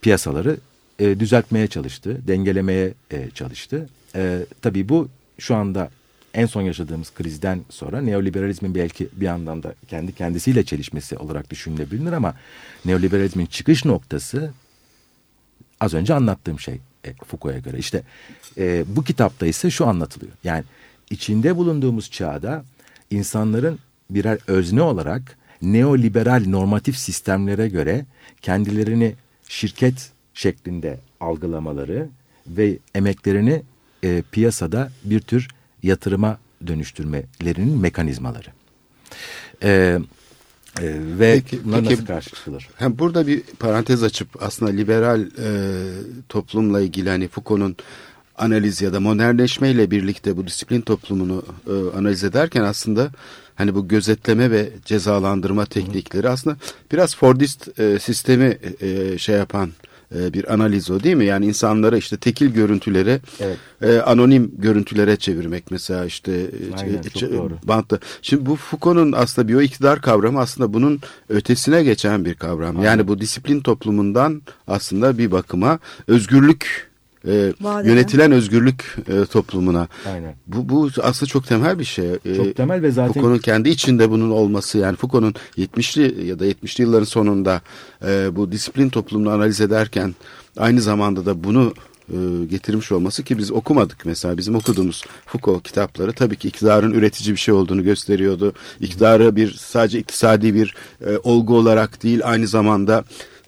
piyasaları 0.00 0.56
e, 0.98 1.20
düzeltmeye 1.20 1.66
çalıştı, 1.66 2.20
dengelemeye 2.26 2.94
e, 3.10 3.30
çalıştı. 3.30 3.88
E, 4.14 4.38
tabii 4.62 4.88
bu 4.88 5.08
şu 5.38 5.54
anda 5.54 5.90
en 6.36 6.46
son 6.46 6.62
yaşadığımız 6.62 7.14
krizden 7.14 7.60
sonra 7.70 8.00
neoliberalizmin 8.00 8.74
belki 8.74 9.08
bir 9.12 9.26
yandan 9.26 9.62
da 9.62 9.74
kendi 9.88 10.12
kendisiyle 10.12 10.64
çelişmesi 10.64 11.16
olarak 11.16 11.50
düşünülebilir 11.50 12.12
ama 12.12 12.34
neoliberalizmin 12.84 13.46
çıkış 13.46 13.84
noktası 13.84 14.52
az 15.80 15.94
önce 15.94 16.14
anlattığım 16.14 16.60
şey 16.60 16.80
e, 17.04 17.12
Foucault'a 17.12 17.58
göre. 17.58 17.78
İşte 17.78 18.02
e, 18.58 18.84
bu 18.96 19.04
kitapta 19.04 19.46
ise 19.46 19.70
şu 19.70 19.86
anlatılıyor. 19.86 20.32
Yani 20.44 20.64
içinde 21.10 21.56
bulunduğumuz 21.56 22.10
çağda 22.10 22.64
insanların 23.10 23.78
birer 24.10 24.38
özne 24.46 24.82
olarak 24.82 25.38
neoliberal 25.62 26.44
normatif 26.46 26.98
sistemlere 26.98 27.68
göre 27.68 28.06
kendilerini 28.42 29.14
şirket 29.48 30.12
şeklinde 30.34 30.98
algılamaları 31.20 32.08
ve 32.46 32.78
emeklerini 32.94 33.62
e, 34.04 34.22
piyasada 34.32 34.90
bir 35.04 35.20
tür 35.20 35.48
yatırıma 35.86 36.38
dönüştürmelerinin 36.66 37.78
mekanizmaları. 37.78 38.48
Ee, 39.62 39.98
e, 40.80 40.84
ve 41.18 41.34
peki, 41.34 41.64
bunlar 41.64 41.80
peki, 41.80 41.92
nasıl 41.92 42.06
karşılaşılır? 42.06 42.68
Hem 42.76 42.98
burada 42.98 43.26
bir 43.26 43.42
parantez 43.58 44.02
açıp 44.02 44.42
aslında 44.42 44.70
liberal 44.70 45.20
e, 45.20 45.48
toplumla 46.28 46.80
ilgili 46.80 47.08
hani 47.08 47.28
Foucault'un 47.28 47.76
analiz 48.38 48.82
ya 48.82 48.92
da 48.92 49.00
modernleşmeyle 49.00 49.90
birlikte 49.90 50.36
bu 50.36 50.46
disiplin 50.46 50.80
toplumunu 50.80 51.44
e, 51.66 51.98
analiz 51.98 52.24
ederken 52.24 52.62
aslında 52.62 53.10
hani 53.54 53.74
bu 53.74 53.88
gözetleme 53.88 54.50
ve 54.50 54.70
cezalandırma 54.84 55.66
teknikleri 55.66 56.28
aslında 56.28 56.56
biraz 56.92 57.16
Fordist 57.16 57.80
e, 57.80 57.98
sistemi 57.98 58.58
e, 58.80 59.18
şey 59.18 59.36
yapan 59.36 59.70
e, 60.14 60.32
bir 60.32 60.54
analiz 60.54 60.90
o 60.90 61.02
değil 61.02 61.16
mi? 61.16 61.24
Yani 61.24 61.46
insanları 61.46 61.98
işte 61.98 62.16
tekil 62.16 62.46
görüntülere 62.46 63.20
evet. 63.40 63.56
e, 63.82 64.00
anonim 64.00 64.52
görüntülere 64.58 65.16
çevirmek 65.16 65.70
mesela 65.70 66.04
işte 66.04 66.32
e, 66.32 66.48
Aynen, 66.78 66.94
e, 66.96 67.68
bantta. 67.68 67.98
Şimdi 68.22 68.46
bu 68.46 68.56
Foucault'un 68.56 69.12
aslında 69.12 69.48
biyo 69.48 69.60
iktidar 69.60 70.02
kavramı 70.02 70.40
aslında 70.40 70.72
bunun 70.72 71.00
ötesine 71.28 71.84
geçen 71.84 72.24
bir 72.24 72.34
kavram. 72.34 72.76
Aynen. 72.76 72.88
Yani 72.88 73.08
bu 73.08 73.20
disiplin 73.20 73.60
toplumundan 73.60 74.42
aslında 74.66 75.18
bir 75.18 75.30
bakıma 75.30 75.78
özgürlük 76.06 76.85
e, 77.26 77.52
yönetilen 77.84 78.32
özgürlük 78.32 78.96
e, 79.08 79.24
toplumuna. 79.24 79.88
Aynen. 80.12 80.34
Bu, 80.46 80.68
bu 80.68 80.90
aslında 81.02 81.28
çok 81.30 81.46
temel 81.46 81.78
bir 81.78 81.84
şey. 81.84 82.10
E, 82.24 82.34
Çok 82.36 82.56
temel 82.56 82.82
ve 82.82 82.90
zaten 82.90 83.12
Foucault'un 83.12 83.42
kendi 83.42 83.68
içinde 83.68 84.10
bunun 84.10 84.30
olması 84.30 84.78
yani 84.78 84.96
Foucault'un 84.96 85.34
70'li 85.58 86.26
ya 86.26 86.38
da 86.38 86.46
70'li 86.46 86.82
yılların 86.82 87.04
sonunda 87.04 87.60
e, 88.06 88.36
bu 88.36 88.52
disiplin 88.52 88.88
toplumunu 88.88 89.30
analiz 89.30 89.60
ederken 89.60 90.14
aynı 90.56 90.80
zamanda 90.80 91.26
da 91.26 91.44
bunu 91.44 91.74
e, 92.12 92.16
getirmiş 92.50 92.92
olması 92.92 93.22
ki 93.24 93.38
biz 93.38 93.52
okumadık 93.52 93.98
mesela 94.04 94.36
bizim 94.36 94.54
okuduğumuz 94.54 95.04
Foucault 95.26 95.62
kitapları 95.62 96.12
tabii 96.12 96.36
ki 96.36 96.48
iktidarın 96.48 96.92
üretici 96.92 97.32
bir 97.32 97.40
şey 97.40 97.54
olduğunu 97.54 97.82
gösteriyordu. 97.84 98.52
İktidarı 98.80 99.36
bir 99.36 99.52
sadece 99.52 99.98
iktisadi 99.98 100.54
bir 100.54 100.74
e, 101.06 101.18
olgu 101.22 101.56
olarak 101.56 102.02
değil 102.02 102.20
aynı 102.24 102.46
zamanda 102.46 103.04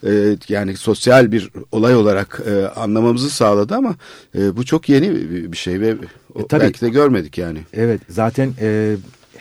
e, 0.06 0.36
yani 0.48 0.76
sosyal 0.76 1.32
bir 1.32 1.50
olay 1.72 1.96
olarak 1.96 2.42
e, 2.46 2.66
anlamamızı 2.68 3.30
sağladı 3.30 3.74
ama 3.74 3.94
e, 4.38 4.56
bu 4.56 4.64
çok 4.64 4.88
yeni 4.88 5.12
bir 5.52 5.56
şey 5.56 5.80
ve 5.80 5.96
o, 6.34 6.40
E, 6.40 6.46
tabii. 6.46 6.62
belki 6.62 6.80
de 6.80 6.88
görmedik 6.88 7.38
yani. 7.38 7.58
Evet 7.72 8.00
zaten 8.08 8.52
e, 8.60 8.96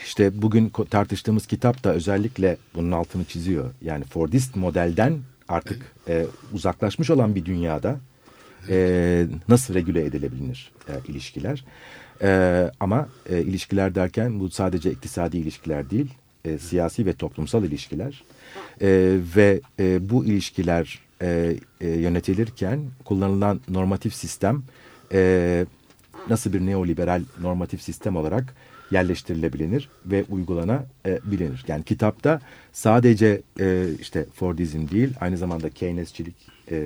işte 0.06 0.42
bugün 0.42 0.70
tartıştığımız 0.90 1.48
kitap 1.48 1.84
da 1.84 1.94
özellikle 1.94 2.58
bunun 2.76 2.92
altını 2.92 3.24
çiziyor. 3.26 3.72
Yani 3.82 4.04
Fordist 4.04 4.56
modelden 4.56 5.18
artık 5.48 5.82
e, 6.08 6.26
uzaklaşmış 6.54 7.10
olan 7.10 7.36
bir 7.36 7.46
dünyada 7.46 8.00
e, 8.70 9.28
nasıl 9.48 9.74
regüle 9.74 10.06
edilebilir 10.06 10.72
e, 10.90 11.12
ilişkiler. 11.12 11.66
E, 12.22 12.72
ama 12.80 13.10
e, 13.30 13.42
ilişkiler 13.42 13.96
derken 13.96 14.40
bu 14.40 14.50
sadece 14.50 14.92
iktisadi 14.92 15.38
ilişkiler 15.38 15.90
değil, 15.90 16.14
e, 16.46 16.58
siyasi 16.58 17.06
ve 17.06 17.14
toplumsal 17.14 17.64
ilişkiler. 17.64 18.24
E, 18.82 19.18
ve 19.36 19.62
e, 19.80 20.10
bu 20.10 20.26
ilişkiler 20.26 21.00
e, 21.22 21.56
e, 21.82 21.90
yönetilirken 21.90 22.80
kullanılan 23.06 23.62
normatif 23.70 24.14
sistem 24.14 24.64
e, 25.14 25.66
nasıl 26.30 26.54
bir 26.54 26.66
neoliberal 26.66 27.22
normatif 27.42 27.82
sistem 27.82 28.16
olarak 28.16 28.56
yerleştirilebilir 28.92 29.90
ve 30.06 30.26
uygulanabilir. 30.30 31.66
Yani 31.68 31.84
kitapta 31.84 32.42
sadece 32.74 33.42
e, 33.60 33.86
işte 34.00 34.26
Fordizm 34.36 34.90
değil 34.90 35.14
aynı 35.22 35.38
zamanda 35.38 35.70
Keynesçilik 35.70 36.36
e, 36.72 36.78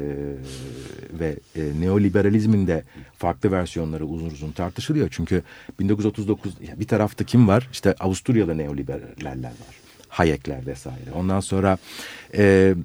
ve 1.20 1.36
e, 1.56 1.62
neoliberalizmin 1.82 2.68
de 2.68 2.84
farklı 3.18 3.52
versiyonları 3.52 4.06
uzun 4.06 4.30
uzun 4.30 4.52
tartışılıyor. 4.52 5.08
Çünkü 5.12 5.44
1939 5.80 6.54
bir 6.80 6.88
tarafta 6.88 7.24
kim 7.24 7.48
var? 7.48 7.70
İşte 7.72 7.96
Avusturyalı 8.00 8.58
neoliberaller 8.58 9.44
var. 9.44 9.81
Hayekler 10.12 10.66
vesaire. 10.66 11.12
Ondan 11.16 11.40
sonra 11.40 11.78
e, 12.38 12.76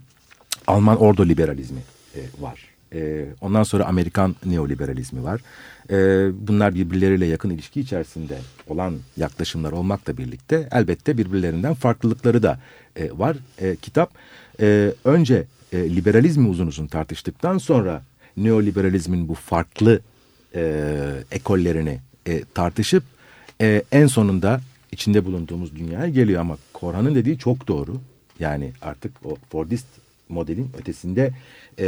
Alman 0.67 1.01
ordo 1.01 1.27
liberalizmi 1.27 1.81
e, 2.15 2.21
var. 2.41 2.61
E, 2.95 3.27
ondan 3.41 3.63
sonra 3.63 3.85
Amerikan 3.85 4.37
neoliberalizmi 4.45 5.25
var. 5.25 5.41
E, 5.91 5.97
bunlar 6.49 6.75
birbirleriyle 6.75 7.27
yakın 7.27 7.51
ilişki 7.51 7.81
içerisinde 7.81 8.39
olan 8.69 8.95
yaklaşımlar 9.17 9.73
olmakla 9.73 10.17
birlikte 10.17 10.69
elbette 10.73 11.19
birbirlerinden 11.19 11.75
farklılıkları 11.75 12.43
da 12.43 12.59
e, 12.97 13.11
var. 13.19 13.37
E, 13.59 13.77
kitap 13.77 14.11
e, 14.61 14.93
önce 15.05 15.45
e, 15.73 15.79
liberalizmi 15.97 16.49
uzun 16.49 16.67
uzun 16.67 16.87
tartıştıktan 16.87 17.59
sonra 17.59 18.03
neoliberalizmin 18.37 19.29
bu 19.29 19.35
farklı 19.35 20.01
e, 20.55 20.83
ekollerini 21.31 22.01
e, 22.27 22.45
tartışıp 22.55 23.03
e, 23.61 23.83
en 23.93 24.07
sonunda 24.07 24.61
içinde 24.93 25.25
bulunduğumuz 25.25 25.77
dünyaya 25.77 26.09
geliyor 26.09 26.41
ama 26.41 26.59
Korhan'ın 26.73 27.15
dediği 27.15 27.39
çok 27.39 27.69
doğru. 27.69 27.97
Yani 28.39 28.73
artık 28.83 29.13
o 29.25 29.37
Fordist 29.51 29.87
modelin 30.29 30.71
ötesinde 30.79 31.33
e, 31.79 31.87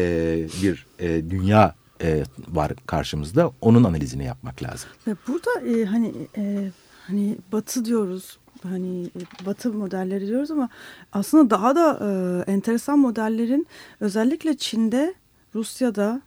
bir 0.63 0.87
e, 0.99 1.31
dünya 1.31 1.75
e, 2.03 2.25
var 2.49 2.73
karşımızda. 2.87 3.51
Onun 3.61 3.85
analizini 3.85 4.25
yapmak 4.25 4.63
lazım. 4.63 4.91
Burada 5.29 5.67
e, 5.69 5.85
hani 5.85 6.13
e, 6.37 6.71
hani 7.07 7.37
Batı 7.53 7.85
diyoruz, 7.85 8.39
hani 8.63 9.05
e, 9.05 9.47
Batı 9.47 9.73
modelleri 9.73 10.27
diyoruz 10.27 10.51
ama 10.51 10.69
aslında 11.13 11.51
daha 11.51 11.77
da 11.77 11.99
e, 12.47 12.53
enteresan 12.53 12.99
modellerin 12.99 13.67
özellikle 14.01 14.57
Çin'de, 14.57 15.15
Rusya'da, 15.55 16.23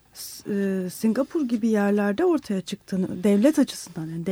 e, 0.50 0.88
Singapur 0.94 1.48
gibi 1.48 1.68
yerlerde 1.68 2.26
ortaya 2.26 2.62
çıktığını 2.62 3.24
devlet 3.24 3.60
açısından 3.60 4.08
yani 4.08 4.26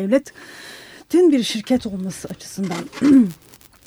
devletin 1.13 1.31
bir 1.31 1.43
şirket 1.43 1.85
olması 1.85 2.27
açısından 2.27 2.77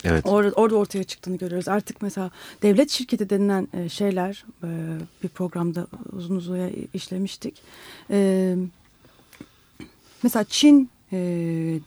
Evet. 0.05 0.27
Orada, 0.27 0.53
orada 0.53 0.77
ortaya 0.77 1.05
çıktığını 1.05 1.37
görüyoruz. 1.37 1.69
Artık 1.69 2.03
mesela 2.03 2.31
devlet 2.63 2.91
şirketi 2.91 3.31
denilen 3.31 3.69
e, 3.73 3.89
şeyler 3.89 4.45
e, 4.65 4.69
bir 5.23 5.29
programda 5.29 5.87
uzun 6.13 6.37
uzun 6.37 6.89
işlemiştik. 6.95 7.63
E, 8.11 8.55
mesela 10.23 10.45
Çin 10.45 10.91
e, 11.13 11.19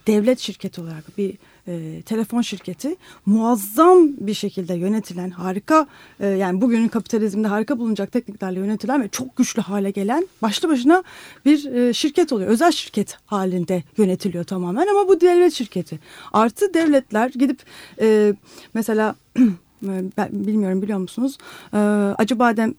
devlet 0.07 0.39
şirketi 0.39 0.81
olarak 0.81 1.17
bir 1.17 1.37
e, 1.67 2.01
telefon 2.01 2.41
şirketi 2.41 2.95
muazzam 3.25 4.07
bir 4.17 4.33
şekilde 4.33 4.73
yönetilen 4.73 5.29
harika 5.29 5.87
e, 6.19 6.27
yani 6.27 6.61
bugünün 6.61 6.87
kapitalizmde 6.87 7.47
harika 7.47 7.79
bulunacak 7.79 8.11
tekniklerle 8.11 8.59
yönetilen 8.59 9.03
ve 9.03 9.07
çok 9.07 9.35
güçlü 9.35 9.61
hale 9.61 9.91
gelen 9.91 10.27
başlı 10.41 10.69
başına 10.69 11.03
bir 11.45 11.65
e, 11.65 11.93
şirket 11.93 12.33
oluyor. 12.33 12.49
Özel 12.49 12.71
şirket 12.71 13.17
halinde 13.25 13.83
yönetiliyor 13.97 14.43
tamamen 14.43 14.87
ama 14.87 15.07
bu 15.07 15.21
devlet 15.21 15.53
şirketi. 15.53 15.99
Artı 16.33 16.73
devletler 16.73 17.29
gidip 17.29 17.59
e, 18.01 18.33
mesela 18.73 19.15
ben 20.17 20.29
bilmiyorum 20.31 20.81
biliyor 20.81 20.99
musunuz 20.99 21.37
e, 21.73 21.77
Acıbadem 22.17 22.73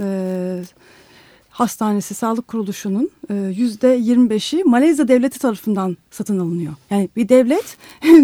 e, 0.00 0.62
Hastanesi 1.60 2.14
Sağlık 2.14 2.48
Kuruluşu'nun 2.48 3.10
e, 3.30 3.34
yüzde 3.34 3.98
25'i 3.98 4.64
Malezya 4.64 5.08
devleti 5.08 5.38
tarafından 5.38 5.96
satın 6.10 6.38
alınıyor. 6.38 6.72
Yani 6.90 7.08
bir 7.16 7.28
devlet 7.28 7.76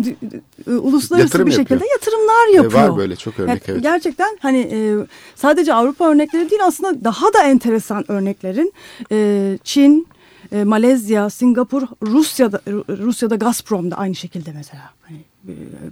uluslararası 0.67 1.27
Yatırım 1.27 1.47
bir 1.47 1.53
şekilde 1.53 1.75
yapıyor. 1.75 1.91
yatırımlar 1.93 2.49
E, 2.49 2.53
yapıyor. 2.53 2.89
var 2.89 2.97
böyle 2.97 3.17
çok 3.17 3.39
örnek 3.41 3.49
Yani 3.49 3.61
evet. 3.69 3.83
Gerçekten 3.83 4.39
hani 4.41 4.59
e, 4.59 4.95
sadece 5.35 5.75
Avrupa 5.75 6.11
örnekleri 6.11 6.51
değil 6.51 6.63
aslında 6.65 7.05
daha 7.05 7.33
da 7.33 7.43
enteresan 7.43 8.11
örneklerin 8.11 8.73
e, 9.13 9.59
Çin, 9.65 10.09
e, 10.53 10.65
Malezya, 10.65 11.31
Singapur, 11.31 11.83
Rusya'da 12.03 12.61
Rusya'da 12.89 13.37
Gazprom'da 13.37 13.97
aynı 13.97 14.15
şekilde 14.15 14.53
mesela 14.53 14.83
hani 15.03 15.19
e, 15.19 15.26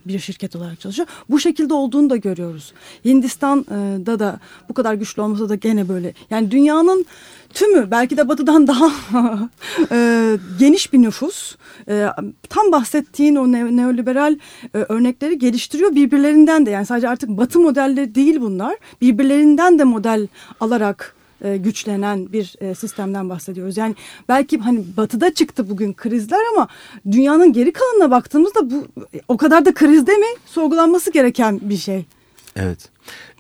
bir 0.07 0.19
şirket 0.19 0.57
olarak 0.57 0.81
çalışıyor. 0.81 1.09
Bu 1.31 1.41
şekilde 1.41 1.75
olduğunu 1.75 2.11
da 2.11 2.17
görüyoruz. 2.17 2.73
Hindistan'da 3.05 4.19
da 4.19 4.41
bu 4.69 4.75
kadar 4.75 4.95
güçlü 4.95 5.23
olmasa 5.23 5.49
da 5.49 5.55
gene 5.55 5.89
böyle. 5.89 6.15
Yani 6.31 6.51
dünyanın 6.51 7.07
tümü 7.55 7.91
belki 7.91 8.17
de 8.17 8.29
batıdan 8.29 8.67
daha 8.67 8.91
e, 9.93 10.39
geniş 10.59 10.93
bir 10.93 11.03
nüfus. 11.03 11.57
E, 11.89 12.07
tam 12.49 12.73
bahsettiğin 12.73 13.37
o 13.37 13.53
ne- 13.53 13.77
neoliberal 13.77 14.39
e, 14.75 14.79
örnekleri 14.79 15.39
geliştiriyor 15.39 15.95
birbirlerinden 15.95 16.67
de. 16.67 16.71
Yani 16.71 16.87
sadece 16.87 17.09
artık 17.09 17.29
batı 17.29 17.61
modelleri 17.61 18.15
değil 18.15 18.41
bunlar. 18.41 18.77
Birbirlerinden 19.01 19.79
de 19.79 19.85
model 19.85 20.29
alarak 20.61 21.15
e, 21.45 21.57
güçlenen 21.57 22.33
bir 22.33 22.55
e, 22.61 22.75
sistemden 22.75 23.29
bahsediyoruz. 23.29 23.77
Yani 23.77 23.95
belki 24.29 24.59
hani 24.59 24.85
batıda 24.97 25.35
çıktı 25.35 25.71
bugün 25.71 25.93
krizler 25.93 26.41
ama 26.55 26.69
dünyanın 27.11 27.53
geri 27.53 27.73
kalanına 27.73 28.11
baktığımızda 28.11 28.71
bu 28.71 28.87
e, 29.15 29.21
o 29.29 29.37
kadar 29.37 29.65
da 29.65 29.75
krizde 29.75 30.13
mi 30.13 30.27
sorgulanması 30.47 31.13
gereken 31.13 31.61
bir 31.63 31.77
şey. 31.77 32.07
Evet. 32.57 32.89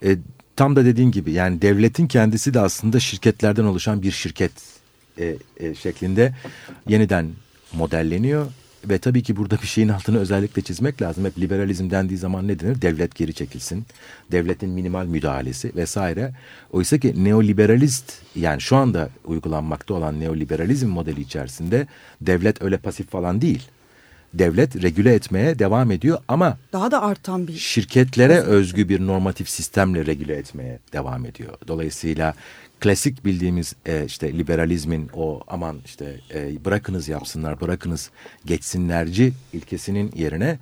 E, 0.05 0.17
tam 0.57 0.77
da 0.77 0.85
dediğin 0.85 1.11
gibi 1.11 1.33
yani 1.33 1.63
devletin 1.63 2.07
kendisi 2.07 2.55
de 2.55 2.61
aslında 2.61 3.01
şirketlerden 3.01 3.65
oluşan 3.65 4.03
bir 4.03 4.11
şirket 4.11 4.53
e, 5.19 5.37
e, 5.57 5.75
şeklinde 5.75 6.35
yeniden 6.89 7.31
modelleniyor. 7.73 8.47
Ve 8.89 8.99
tabii 8.99 9.23
ki 9.23 9.37
burada 9.37 9.57
bir 9.63 9.67
şeyin 9.67 9.89
altını 9.89 10.19
özellikle 10.19 10.63
çizmek 10.63 11.03
lazım. 11.03 11.25
Hep 11.25 11.39
liberalizm 11.39 11.91
dendiği 11.91 12.19
zaman 12.19 12.49
ne 12.49 12.61
denir? 12.61 12.83
Devlet 12.83 13.15
geri 13.15 13.35
çekilsin. 13.35 13.85
Devletin 14.33 14.71
minimal 14.71 15.07
müdahalesi 15.07 15.73
vesaire. 15.77 16.33
Oysa 16.73 16.99
ki 16.99 17.25
neoliberalist 17.25 18.13
yani 18.37 18.61
şu 18.61 18.77
anda 18.77 19.09
uygulanmakta 19.25 19.95
olan 19.95 20.21
neoliberalizm 20.21 20.89
modeli 20.89 21.21
içerisinde 21.21 21.87
devlet 22.21 22.63
öyle 22.63 22.77
pasif 22.77 23.11
falan 23.11 23.41
değil. 23.41 23.69
Devlet 24.35 24.83
regüle 24.83 25.15
etmeye 25.15 25.59
devam 25.59 25.91
ediyor 25.91 26.19
ama 26.29 26.59
Daha 26.73 26.91
da 26.91 27.03
artan 27.03 27.49
bir 27.49 27.57
şirketlere 27.57 28.41
özgü 28.41 28.89
bir 28.89 29.07
normatif 29.07 29.49
sistemle 29.49 30.07
regüle 30.07 30.35
etmeye 30.37 30.79
devam 30.93 31.27
ediyor. 31.27 31.55
Dolayısıyla 31.69 32.35
klasik 32.81 33.25
bildiğimiz 33.25 33.75
e, 33.87 34.05
işte 34.05 34.33
liberalizmin 34.33 35.11
o 35.15 35.41
aman 35.49 35.77
işte 35.85 36.21
e, 36.35 36.65
bırakınız 36.65 37.09
yapsınlar, 37.09 37.61
bırakınız 37.61 38.11
geçsinlerci 38.45 39.33
ilkesinin 39.53 40.13
yerine 40.17 40.59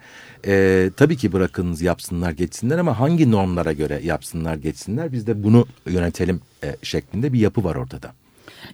e, 0.47 0.91
tabii 0.97 1.17
ki 1.17 1.33
bırakınız 1.33 1.83
yapsınlar, 1.83 2.31
geçsinler 2.31 2.79
ama 2.79 3.01
hangi 3.01 3.31
normlara 3.31 3.73
göre 3.73 4.01
yapsınlar, 4.05 4.55
geçsinler 4.55 5.13
biz 5.13 5.27
de 5.27 5.45
bunu 5.45 5.67
yönetelim 5.87 6.41
e, 6.65 6.77
şeklinde 6.83 7.33
bir 7.33 7.39
yapı 7.39 7.65
var 7.65 7.75
ortada. 7.75 8.13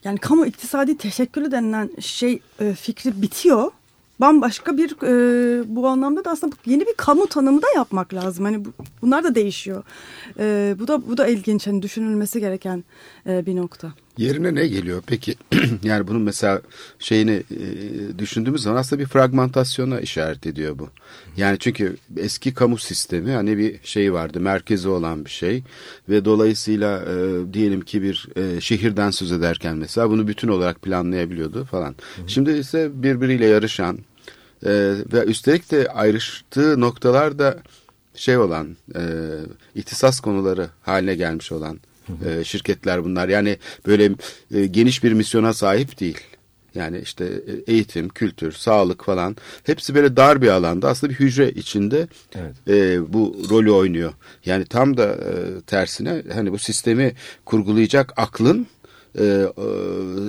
yani 0.04 0.18
kamu 0.18 0.46
iktisadi 0.46 0.98
teşekkülü 0.98 1.52
denilen 1.52 1.90
şey 2.00 2.40
e, 2.60 2.74
fikri 2.74 3.22
bitiyor. 3.22 3.70
Bambaşka 4.20 4.76
bir 4.76 4.96
e, 5.02 5.76
bu 5.76 5.88
anlamda 5.88 6.24
da 6.24 6.30
aslında 6.30 6.56
yeni 6.66 6.86
bir 6.86 6.94
kamu 6.94 7.26
tanımı 7.26 7.62
da 7.62 7.66
yapmak 7.76 8.14
lazım. 8.14 8.44
Hani 8.44 8.64
bu, 8.64 8.68
bunlar 9.02 9.24
da 9.24 9.34
değişiyor. 9.34 9.82
E, 10.38 10.76
bu 10.78 10.88
da 10.88 11.08
bu 11.08 11.16
da 11.16 11.26
ilginç 11.26 11.66
hani 11.66 11.82
düşünülmesi 11.82 12.40
gereken 12.40 12.84
bir 13.28 13.56
nokta. 13.56 13.92
Yerine 14.18 14.54
ne 14.54 14.66
geliyor 14.66 15.02
peki? 15.06 15.34
yani 15.82 16.08
bunun 16.08 16.22
mesela 16.22 16.60
şeyini 16.98 17.42
e, 17.50 18.18
düşündüğümüz 18.18 18.62
zaman 18.62 18.78
aslında 18.80 19.02
bir 19.02 19.06
fragmentasyona 19.06 20.00
işaret 20.00 20.46
ediyor 20.46 20.78
bu. 20.78 20.88
Yani 21.36 21.58
çünkü 21.58 21.96
eski 22.16 22.54
kamu 22.54 22.78
sistemi 22.78 23.32
hani 23.32 23.58
bir 23.58 23.80
şey 23.82 24.12
vardı, 24.12 24.40
merkezi 24.40 24.88
olan 24.88 25.24
bir 25.24 25.30
şey 25.30 25.62
ve 26.08 26.24
dolayısıyla 26.24 27.02
e, 27.02 27.14
diyelim 27.52 27.80
ki 27.80 28.02
bir 28.02 28.28
e, 28.36 28.60
şehirden 28.60 29.10
söz 29.10 29.32
ederken 29.32 29.76
mesela 29.76 30.10
bunu 30.10 30.28
bütün 30.28 30.48
olarak 30.48 30.82
planlayabiliyordu 30.82 31.64
falan. 31.64 31.94
Şimdi 32.26 32.50
ise 32.50 32.90
birbiriyle 32.94 33.46
yarışan 33.46 33.98
e, 34.62 34.70
ve 35.12 35.24
üstelik 35.24 35.70
de 35.70 35.88
ayrıştığı 35.88 36.80
noktalarda 36.80 37.62
şey 38.14 38.38
olan 38.38 38.76
e, 38.94 39.02
ihtisas 39.74 40.20
konuları 40.20 40.68
haline 40.82 41.14
gelmiş 41.14 41.52
olan 41.52 41.80
e, 42.26 42.44
şirketler 42.44 43.04
bunlar. 43.04 43.28
Yani 43.28 43.56
böyle 43.86 44.10
e, 44.54 44.66
geniş 44.66 45.04
bir 45.04 45.12
misyona 45.12 45.52
sahip 45.52 46.00
değil. 46.00 46.18
Yani 46.74 46.98
işte 46.98 47.24
e, 47.24 47.72
eğitim, 47.72 48.08
kültür, 48.08 48.52
sağlık 48.52 49.04
falan 49.04 49.36
hepsi 49.64 49.94
böyle 49.94 50.16
dar 50.16 50.42
bir 50.42 50.48
alanda 50.48 50.88
aslında 50.88 51.12
bir 51.12 51.18
hücre 51.18 51.50
içinde 51.50 52.08
evet. 52.34 52.54
e, 52.68 53.12
bu 53.12 53.36
rolü 53.50 53.70
oynuyor. 53.70 54.12
Yani 54.44 54.64
tam 54.64 54.96
da 54.96 55.06
e, 55.06 55.60
tersine 55.66 56.22
hani 56.34 56.52
bu 56.52 56.58
sistemi 56.58 57.12
kurgulayacak 57.44 58.12
aklın 58.16 58.66
e, 59.14 59.24
e, 59.24 59.44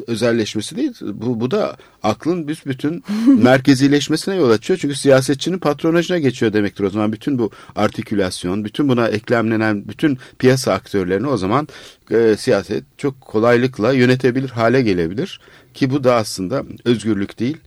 özelleşmesi 0.07 0.75
değil. 0.75 0.93
Bu, 1.01 1.39
bu 1.39 1.51
da 1.51 1.77
aklın 2.03 2.47
büsbütün 2.47 3.03
merkezileşmesine 3.43 4.35
yol 4.35 4.49
açıyor. 4.49 4.79
Çünkü 4.81 4.95
siyasetçinin 4.95 5.57
patronajına 5.57 6.17
geçiyor 6.17 6.53
demektir 6.53 6.83
o 6.83 6.89
zaman. 6.89 7.13
Bütün 7.13 7.39
bu 7.39 7.51
artikülasyon, 7.75 8.65
bütün 8.65 8.89
buna 8.89 9.07
eklemlenen 9.07 9.87
bütün 9.87 10.17
piyasa 10.39 10.73
aktörlerini 10.73 11.27
o 11.27 11.37
zaman 11.37 11.67
e, 12.11 12.35
siyaset 12.37 12.83
çok 12.97 13.21
kolaylıkla 13.21 13.93
yönetebilir 13.93 14.49
hale 14.49 14.81
gelebilir. 14.81 15.39
Ki 15.73 15.89
bu 15.89 16.03
da 16.03 16.15
aslında 16.15 16.63
özgürlük 16.85 17.39
değil, 17.39 17.57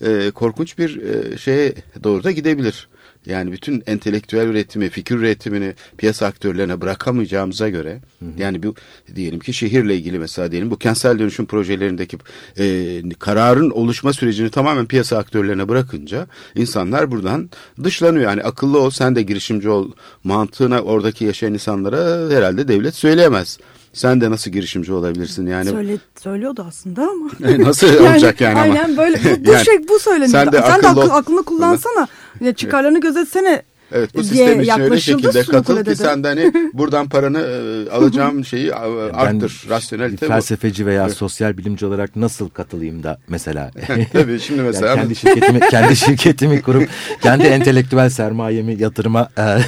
e, 0.00 0.30
korkunç 0.30 0.78
bir 0.78 1.02
e, 1.02 1.38
şeye 1.38 1.74
doğru 2.04 2.24
da 2.24 2.30
gidebilir. 2.30 2.88
Yani 3.26 3.52
bütün 3.52 3.82
entelektüel 3.86 4.46
üretimi, 4.46 4.88
fikir 4.88 5.16
üretimini 5.16 5.74
piyasa 5.98 6.26
aktörlerine 6.26 6.80
bırakamayacağımıza 6.80 7.68
göre 7.68 8.00
hı 8.18 8.24
hı. 8.24 8.30
yani 8.38 8.62
bu 8.62 8.74
diyelim 9.14 9.40
ki 9.40 9.52
şehirle 9.52 9.96
ilgili 9.96 10.18
mesela 10.18 10.52
diyelim 10.52 10.70
bu 10.70 10.78
kentsel 10.78 11.18
dönüşüm 11.18 11.46
projelerindeki 11.46 12.18
e, 12.58 13.02
kararın 13.18 13.70
oluşma 13.70 14.12
sürecini 14.12 14.50
tamamen 14.50 14.86
piyasa 14.86 15.18
aktörlerine 15.18 15.68
bırakınca 15.68 16.26
insanlar 16.54 17.10
buradan 17.10 17.50
dışlanıyor. 17.84 18.24
Yani 18.24 18.42
akıllı 18.42 18.80
ol 18.80 18.90
sen 18.90 19.16
de 19.16 19.22
girişimci 19.22 19.68
ol 19.68 19.92
mantığına 20.24 20.80
oradaki 20.80 21.24
yaşayan 21.24 21.54
insanlara 21.54 22.30
herhalde 22.30 22.68
devlet 22.68 22.94
söyleyemez. 22.94 23.58
Sen 23.92 24.20
de 24.20 24.30
nasıl 24.30 24.50
girişimci 24.50 24.92
olabilirsin 24.92 25.46
yani? 25.46 25.70
Söyle, 25.70 25.96
söylüyordu 26.22 26.64
aslında 26.68 27.02
ama. 27.02 27.30
nasıl 27.58 27.86
yani, 27.86 28.08
olacak 28.08 28.40
yani 28.40 28.52
ama? 28.52 28.62
Aynen 28.62 28.96
böyle 28.96 29.16
bu, 29.16 29.46
bu 29.46 29.50
yani, 29.50 29.64
şey 29.64 29.88
bu 29.88 29.98
söyleniyor. 29.98 30.30
Sen 30.30 30.52
de, 30.52 30.62
sen 30.66 30.82
de 30.82 30.88
akıl, 30.88 31.10
aklını 31.10 31.42
kullansana. 31.42 32.08
Ya 32.40 32.54
çıkarlarını 32.54 33.00
gözetsene 33.00 33.62
Evet 33.92 34.14
bu 34.14 34.24
sistem 34.24 34.60
için 34.60 34.80
öyle 34.80 35.00
şekilde 35.00 35.42
katıl 35.42 35.84
ki 35.84 35.96
sen 35.96 36.24
de 36.24 36.28
hani 36.28 36.52
buradan 36.72 37.08
paranı 37.08 37.38
e, 37.38 37.90
alacağım 37.90 38.44
şeyi 38.44 38.74
arttır. 38.74 39.62
Ben 39.64 39.70
rasyonelite 39.70 40.22
bir 40.26 40.28
felsefeci 40.28 40.86
veya 40.86 41.04
evet. 41.04 41.16
sosyal 41.16 41.58
bilimci 41.58 41.86
olarak 41.86 42.16
nasıl 42.16 42.48
katılayım 42.48 43.02
da 43.02 43.18
mesela. 43.28 43.70
Tabii 44.12 44.40
şimdi 44.40 44.62
mesela. 44.62 44.86
Yani 44.86 45.00
kendi 45.00 45.16
şirketimi 45.16 45.60
kendi 45.60 45.96
şirketimi 45.96 46.62
kurup 46.62 46.88
kendi 47.22 47.46
entelektüel 47.46 48.10
sermayemi 48.10 48.82
yatırıma 48.82 49.28
e, 49.38 49.42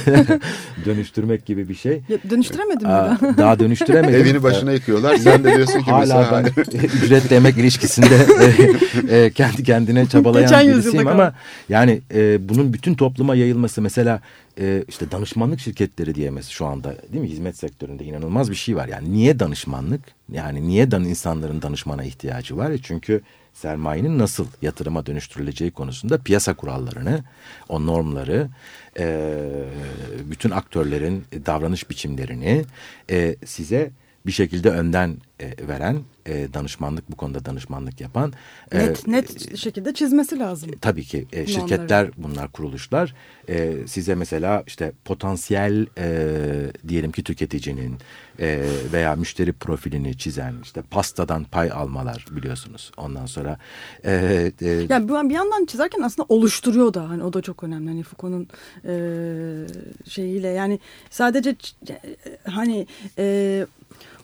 dönüştürmek 0.85 1.45
gibi 1.45 1.69
bir 1.69 1.75
şey. 1.75 2.01
Ya, 2.09 2.17
dönüştüremedim 2.29 2.87
mi? 2.87 3.37
Daha 3.37 3.59
dönüştüremedim. 3.59 4.21
Evini 4.21 4.43
başına 4.43 4.71
yıkıyorlar. 4.71 5.17
Sen 5.17 5.43
de 5.43 5.55
diyorsun 5.55 5.79
ki 5.79 5.91
Hala 5.91 6.19
mesela. 6.19 6.43
ben 6.67 6.73
ücretle 7.03 7.35
emek 7.35 7.57
ilişkisinde 7.57 8.25
e, 9.09 9.31
kendi 9.31 9.63
kendine 9.63 10.05
çabalayan 10.05 10.49
Geçen 10.49 10.67
birisiyim 10.67 11.07
ama 11.07 11.33
yani 11.69 12.01
bunun 12.39 12.73
bütün 12.73 12.95
topluma 12.95 13.35
yayılması 13.35 13.81
mesela 13.81 14.10
mesela 14.11 14.21
e, 14.59 14.83
işte 14.87 15.11
danışmanlık 15.11 15.59
şirketleri 15.59 16.15
diyemez 16.15 16.47
şu 16.47 16.65
anda 16.65 16.95
değil 17.13 17.23
mi 17.23 17.29
hizmet 17.29 17.57
sektöründe 17.57 18.05
inanılmaz 18.05 18.49
bir 18.49 18.55
şey 18.55 18.75
var. 18.75 18.87
Yani 18.87 19.13
niye 19.13 19.39
danışmanlık? 19.39 20.01
Yani 20.31 20.67
niye 20.67 20.91
dan 20.91 21.03
insanların 21.03 21.61
danışmana 21.61 22.03
ihtiyacı 22.03 22.57
var? 22.57 22.71
E 22.71 22.77
çünkü 22.77 23.21
sermayenin 23.53 24.19
nasıl 24.19 24.47
yatırıma 24.61 25.05
dönüştürüleceği 25.05 25.71
konusunda 25.71 26.17
piyasa 26.17 26.53
kurallarını, 26.53 27.23
o 27.69 27.85
normları, 27.85 28.47
e, 28.99 29.39
bütün 30.31 30.51
aktörlerin 30.51 31.23
davranış 31.45 31.89
biçimlerini 31.89 32.65
e, 33.09 33.35
size 33.45 33.91
bir 34.25 34.31
şekilde 34.31 34.69
önden 34.69 35.17
e, 35.39 35.67
veren 35.67 36.03
e, 36.25 36.53
danışmanlık 36.53 37.11
bu 37.11 37.15
konuda 37.15 37.45
danışmanlık 37.45 38.01
yapan 38.01 38.33
e, 38.71 38.79
net 38.79 39.07
e, 39.07 39.11
net 39.11 39.57
şekilde 39.57 39.93
çizmesi 39.93 40.39
lazım. 40.39 40.71
Tabii 40.81 41.03
ki 41.03 41.27
e, 41.33 41.47
şirketler 41.47 42.09
bunlar 42.17 42.51
kuruluşlar. 42.51 43.13
E, 43.49 43.73
size 43.87 44.15
mesela 44.15 44.63
işte 44.67 44.91
potansiyel 45.05 45.87
e, 45.97 46.27
diyelim 46.87 47.11
ki 47.11 47.23
tüketicinin 47.23 47.97
e, 48.39 48.63
veya 48.93 49.15
müşteri 49.15 49.53
profilini 49.53 50.17
çizen 50.17 50.55
işte 50.63 50.81
pastadan 50.81 51.43
pay 51.43 51.71
almalar 51.71 52.25
biliyorsunuz. 52.31 52.91
Ondan 52.97 53.25
sonra 53.25 53.57
e, 54.05 54.11
e, 54.61 54.67
yani 54.89 55.29
bir 55.29 55.35
yandan 55.35 55.65
çizerken 55.65 56.01
aslında 56.01 56.25
oluşturuyor 56.29 56.93
da 56.93 57.09
hani 57.09 57.23
o 57.23 57.33
da 57.33 57.41
çok 57.41 57.63
önemli. 57.63 57.87
Hani 57.89 58.03
Foucault'un 58.03 58.47
e, 58.85 58.93
şeyiyle 60.09 60.47
yani 60.47 60.79
sadece 61.09 61.55
hani 62.45 62.87
e, 63.17 63.65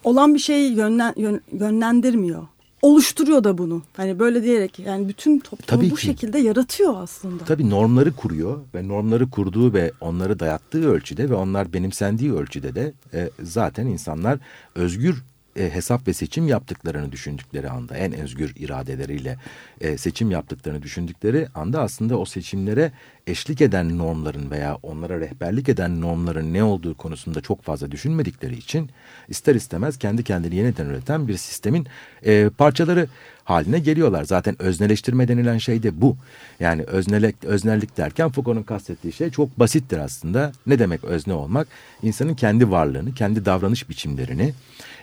olan 0.04 0.34
bir 0.34 0.40
şeyi 0.40 0.76
yönlen, 0.76 1.14
yön, 1.18 1.42
yönlendirmiyor. 1.52 2.48
Oluşturuyor 2.82 3.44
da 3.44 3.58
bunu. 3.58 3.82
Hani 3.98 4.20
böyle 4.20 4.44
diyerek 4.44 4.80
yani 4.80 5.08
bütün 5.10 5.40
toplumu 5.40 5.68
Tabii 5.68 5.92
bu 5.92 5.96
ki. 5.96 6.02
şekilde 6.06 6.40
yaratıyor 6.40 6.94
aslında. 6.98 7.44
Tabii 7.44 7.70
normları 7.70 8.14
kuruyor 8.14 8.60
ve 8.76 8.88
normları 8.88 9.30
kurduğu 9.30 9.74
ve 9.74 9.92
onları 10.02 10.40
dayattığı 10.40 10.90
ölçüde 10.92 11.30
ve 11.30 11.34
onlar 11.34 11.74
benimsendiği 11.74 12.34
ölçüde 12.34 12.76
de 12.76 12.94
e, 13.14 13.30
zaten 13.44 13.86
insanlar 13.86 14.40
özgür 14.76 15.24
e, 15.58 15.70
hesap 15.70 16.08
ve 16.08 16.14
seçim 16.14 16.48
yaptıklarını 16.48 17.12
düşündükleri 17.12 17.70
anda 17.70 17.98
en 17.98 18.14
özgür 18.14 18.54
iradeleriyle 18.56 19.38
e, 19.82 19.98
seçim 19.98 20.32
yaptıklarını 20.32 20.84
düşündükleri 20.84 21.48
anda 21.56 21.82
aslında 21.82 22.18
o 22.18 22.26
seçimlere 22.26 22.92
eşlik 23.28 23.62
eden 23.62 23.98
normların 23.98 24.52
veya 24.52 24.76
onlara 24.84 25.20
rehberlik 25.20 25.70
eden 25.70 26.02
normların 26.02 26.54
ne 26.54 26.64
olduğu 26.64 26.96
konusunda 26.96 27.42
çok 27.42 27.64
fazla 27.64 27.92
düşünmedikleri 27.92 28.58
için 28.58 28.90
ister 29.30 29.56
istemez 29.56 29.98
kendi 29.98 30.24
kendini 30.24 30.56
yeniden 30.56 30.86
üreten 30.86 31.28
bir 31.28 31.38
sistemin 31.38 31.88
e, 32.26 32.50
parçaları 32.58 33.08
haline 33.44 33.80
geliyorlar. 33.80 34.24
Zaten 34.24 34.62
özneleştirme 34.62 35.28
denilen 35.28 35.58
şey 35.58 35.84
de 35.84 36.02
bu. 36.02 36.18
Yani 36.60 36.84
öznelek, 36.84 37.36
öznellik 37.44 37.98
derken 37.98 38.30
Foucault'un 38.30 38.64
kastettiği 38.64 39.14
şey 39.14 39.30
çok 39.30 39.60
basittir 39.60 39.98
aslında. 39.98 40.52
Ne 40.66 40.80
demek 40.80 41.04
özne 41.04 41.34
olmak? 41.34 41.68
İnsanın 42.04 42.34
kendi 42.34 42.72
varlığını, 42.72 43.14
kendi 43.14 43.46
davranış 43.46 43.90
biçimlerini, 43.90 44.54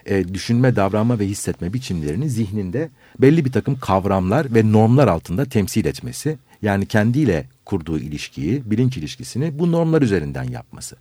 e, 0.07 0.35
düşünme, 0.35 0.77
davranma 0.77 1.19
ve 1.19 1.27
hissetme 1.27 1.73
biçimlerini 1.73 2.31
zihninde 2.31 2.89
belli 3.19 3.45
bir 3.45 3.53
takım 3.53 3.79
kavramlar 3.79 4.55
ve 4.55 4.73
normlar 4.73 5.09
altında 5.09 5.45
temsil 5.45 5.85
etmesi. 5.85 6.39
Yani 6.63 6.87
kendiyle 6.87 7.47
kurduğu 7.65 7.99
ilişkiyi, 7.99 8.63
bilinç 8.71 8.97
ilişkisini 8.97 9.59
bu 9.59 9.73
normlar 9.73 10.03
üzerinden 10.03 10.45
yapması. 10.45 10.97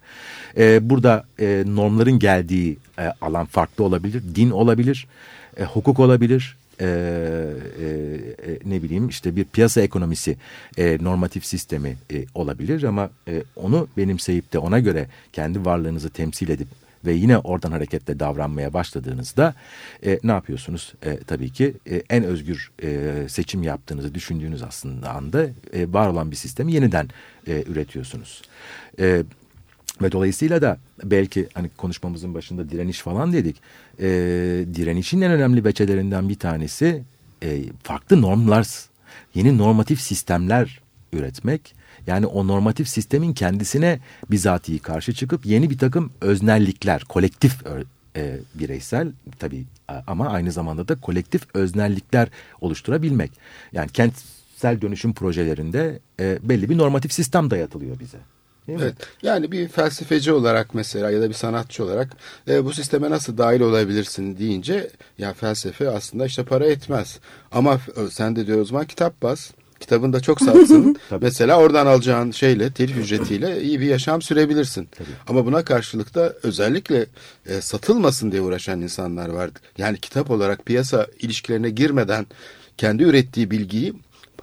E, 0.58 0.90
burada 0.90 1.26
e, 1.40 1.64
normların 1.68 2.20
geldiği 2.20 2.78
e, 3.00 3.14
alan 3.22 3.46
farklı 3.46 3.84
olabilir. 3.84 4.24
Din 4.36 4.50
olabilir, 4.50 5.08
e, 5.58 5.64
hukuk 5.64 6.00
olabilir, 6.00 6.58
e, 6.80 6.86
e, 6.86 7.86
e, 8.48 8.60
ne 8.66 8.84
bileyim 8.84 9.08
işte 9.08 9.36
bir 9.36 9.44
piyasa 9.44 9.82
ekonomisi 9.82 10.38
e, 10.78 10.98
normatif 11.02 11.46
sistemi 11.46 11.96
e, 12.14 12.26
olabilir 12.34 12.84
ama 12.84 13.10
e, 13.28 13.44
onu 13.56 13.88
benimseyip 13.98 14.54
de 14.54 14.60
ona 14.60 14.80
göre 14.80 15.08
kendi 15.34 15.66
varlığınızı 15.66 16.10
temsil 16.10 16.50
edip 16.50 16.68
ve 17.06 17.14
yine 17.14 17.38
oradan 17.38 17.72
hareketle 17.72 18.20
davranmaya 18.20 18.74
başladığınızda 18.74 19.54
e, 20.06 20.20
ne 20.24 20.32
yapıyorsunuz? 20.32 20.94
E, 21.06 21.18
tabii 21.18 21.50
ki 21.50 21.74
e, 21.90 22.04
en 22.10 22.24
özgür 22.24 22.72
e, 22.84 23.14
seçim 23.30 23.64
yaptığınızı 23.64 24.16
düşündüğünüz 24.16 24.64
aslında 24.64 25.10
anda 25.12 25.44
e, 25.74 25.94
var 25.94 26.08
olan 26.08 26.32
bir 26.32 26.36
sistemi 26.36 26.74
yeniden 26.74 27.10
e, 27.48 27.64
üretiyorsunuz. 27.68 28.42
E, 29.00 29.24
ve 30.02 30.12
dolayısıyla 30.12 30.62
da 30.62 30.78
belki 31.04 31.48
hani 31.54 31.70
konuşmamızın 31.78 32.34
başında 32.34 32.70
direniş 32.70 33.00
falan 33.00 33.34
dedik. 33.34 33.56
E, 34.00 34.06
direnişin 34.76 35.22
en 35.22 35.32
önemli 35.32 35.66
beçelerinden 35.66 36.30
bir 36.30 36.36
tanesi 36.36 37.04
e, 37.44 37.64
farklı 37.84 38.22
normlar, 38.22 38.68
yeni 39.36 39.58
normatif 39.58 40.02
sistemler 40.02 40.82
üretmek 41.14 41.76
yani 42.08 42.26
o 42.26 42.48
normatif 42.48 42.88
sistemin 42.88 43.34
kendisine 43.34 44.00
bizatihi 44.32 44.80
karşı 44.80 45.14
çıkıp 45.14 45.46
yeni 45.46 45.70
bir 45.70 45.78
takım 45.78 46.12
öznellikler, 46.22 47.04
kolektif 47.04 47.56
e, 48.16 48.40
bireysel 48.56 49.12
tabii 49.40 49.66
ama 50.08 50.30
aynı 50.30 50.52
zamanda 50.52 50.88
da 50.88 50.96
kolektif 51.02 51.42
öznellikler 51.54 52.28
oluşturabilmek. 52.62 53.32
Yani 53.72 53.90
kentsel 53.90 54.82
dönüşüm 54.82 55.14
projelerinde 55.14 56.00
e, 56.20 56.40
belli 56.44 56.70
bir 56.70 56.78
normatif 56.78 57.14
sistem 57.14 57.52
dayatılıyor 57.52 58.00
bize. 58.00 58.18
Evet. 58.68 58.96
Yani 59.22 59.52
bir 59.52 59.68
felsefeci 59.68 60.32
olarak 60.32 60.74
mesela 60.74 61.12
ya 61.12 61.22
da 61.22 61.30
bir 61.30 61.34
sanatçı 61.34 61.84
olarak 61.84 62.10
e, 62.48 62.66
bu 62.66 62.74
sisteme 62.74 63.10
nasıl 63.10 63.38
dahil 63.38 63.62
olabilirsin 63.62 64.38
deyince 64.38 64.90
ya 65.18 65.34
felsefe 65.34 65.90
aslında 65.90 66.26
işte 66.26 66.44
para 66.44 66.66
etmez. 66.66 67.20
Ama 67.52 67.74
e, 67.74 68.08
sen 68.12 68.36
de 68.36 68.48
diyor 68.48 68.66
zaman 68.66 68.86
kitap 68.86 69.22
bas. 69.22 69.52
Kitabın 69.84 70.14
da 70.14 70.20
çok 70.20 70.42
satsın. 70.42 70.96
mesela 71.22 71.60
oradan 71.60 71.86
alacağın 71.86 72.32
şeyle, 72.32 72.72
telif 72.72 72.98
ücretiyle 72.98 73.62
iyi 73.62 73.80
bir 73.80 73.86
yaşam 73.86 74.22
sürebilirsin. 74.22 74.90
Ama 75.28 75.46
buna 75.46 75.66
karşılık 75.66 76.16
da 76.16 76.34
özellikle 76.44 77.06
e, 77.46 77.62
satılmasın 77.62 78.32
diye 78.32 78.42
uğraşan 78.42 78.82
insanlar 78.82 79.30
var. 79.30 79.50
Yani 79.78 79.98
kitap 79.98 80.32
olarak 80.32 80.66
piyasa 80.66 81.08
ilişkilerine 81.20 81.70
girmeden 81.70 82.26
kendi 82.78 83.04
ürettiği 83.04 83.52
bilgiyi 83.52 83.94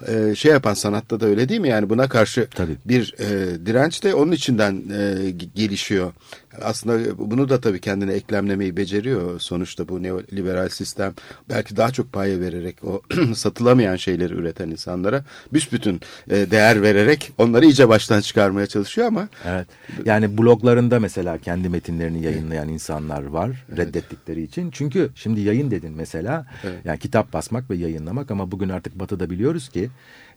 e, 0.07 0.35
şey 0.35 0.51
yapan 0.51 0.73
sanatta 0.73 1.19
da 1.19 1.25
öyle 1.25 1.49
değil 1.49 1.61
mi? 1.61 1.69
Yani 1.69 1.89
buna 1.89 2.09
karşı 2.09 2.47
Tabii. 2.55 2.75
bir 2.85 3.15
e, 3.19 3.65
direnç 3.65 4.03
de 4.03 4.15
onun 4.15 4.31
içinden 4.31 4.83
e, 4.93 5.31
gelişiyor. 5.55 6.13
Aslında 6.61 7.17
bunu 7.17 7.49
da 7.49 7.61
tabii 7.61 7.79
kendine 7.81 8.13
eklemlemeyi 8.13 8.77
beceriyor 8.77 9.39
sonuçta 9.39 9.87
bu 9.87 10.03
neoliberal 10.03 10.69
sistem. 10.69 11.13
Belki 11.49 11.77
daha 11.77 11.91
çok 11.91 12.13
paya 12.13 12.39
vererek 12.39 12.83
o 12.83 13.01
satılamayan 13.35 13.95
şeyleri 13.95 14.33
üreten 14.33 14.69
insanlara 14.69 15.23
büsbütün 15.53 16.01
e, 16.29 16.51
değer 16.51 16.81
vererek 16.81 17.31
onları 17.37 17.65
iyice 17.65 17.89
baştan 17.89 18.21
çıkarmaya 18.21 18.67
çalışıyor 18.67 19.07
ama 19.07 19.27
Evet. 19.45 19.67
Yani 20.05 20.37
bloglarında 20.37 20.99
mesela 20.99 21.37
kendi 21.37 21.69
metinlerini 21.69 22.23
yayınlayan 22.23 22.69
insanlar 22.69 23.23
var 23.23 23.65
reddettikleri 23.77 24.43
için. 24.43 24.71
Çünkü 24.71 25.09
şimdi 25.15 25.41
yayın 25.41 25.71
dedin 25.71 25.93
mesela. 25.97 26.45
Yani 26.85 26.99
kitap 26.99 27.33
basmak 27.33 27.69
ve 27.69 27.75
yayınlamak 27.75 28.31
ama 28.31 28.51
bugün 28.51 28.69
artık 28.69 28.99
Batı'da 28.99 29.29
biliyoruz 29.29 29.69
ki 29.69 29.89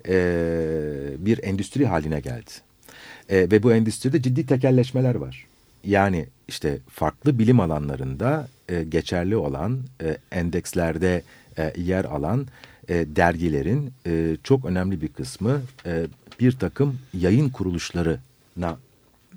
e, 0.09 0.15
bir 1.19 1.45
endüstri 1.45 1.87
haline 1.87 2.21
geldi. 2.21 2.51
E, 3.29 3.37
ve 3.51 3.63
bu 3.63 3.73
endüstride 3.73 4.23
ciddi 4.23 4.47
tekelleşmeler 4.47 5.15
var. 5.15 5.47
Yani 5.87 6.27
işte 6.49 6.79
farklı 6.89 7.39
bilim 7.39 7.61
alanlarında 7.61 8.49
e, 8.69 8.85
geçerli 8.85 9.37
olan 9.37 9.81
e, 10.03 10.17
endekslerde 10.33 11.23
e, 11.59 11.73
yer 11.77 12.05
alan 12.05 12.47
e, 12.89 12.95
dergilerin 13.17 13.93
e, 14.07 14.37
çok 14.43 14.65
önemli 14.65 15.01
bir 15.01 15.09
kısmı 15.09 15.63
e, 15.87 16.07
bir 16.41 16.53
takım 16.53 16.99
yayın 17.15 17.49
kuruluşlarına 17.49 18.77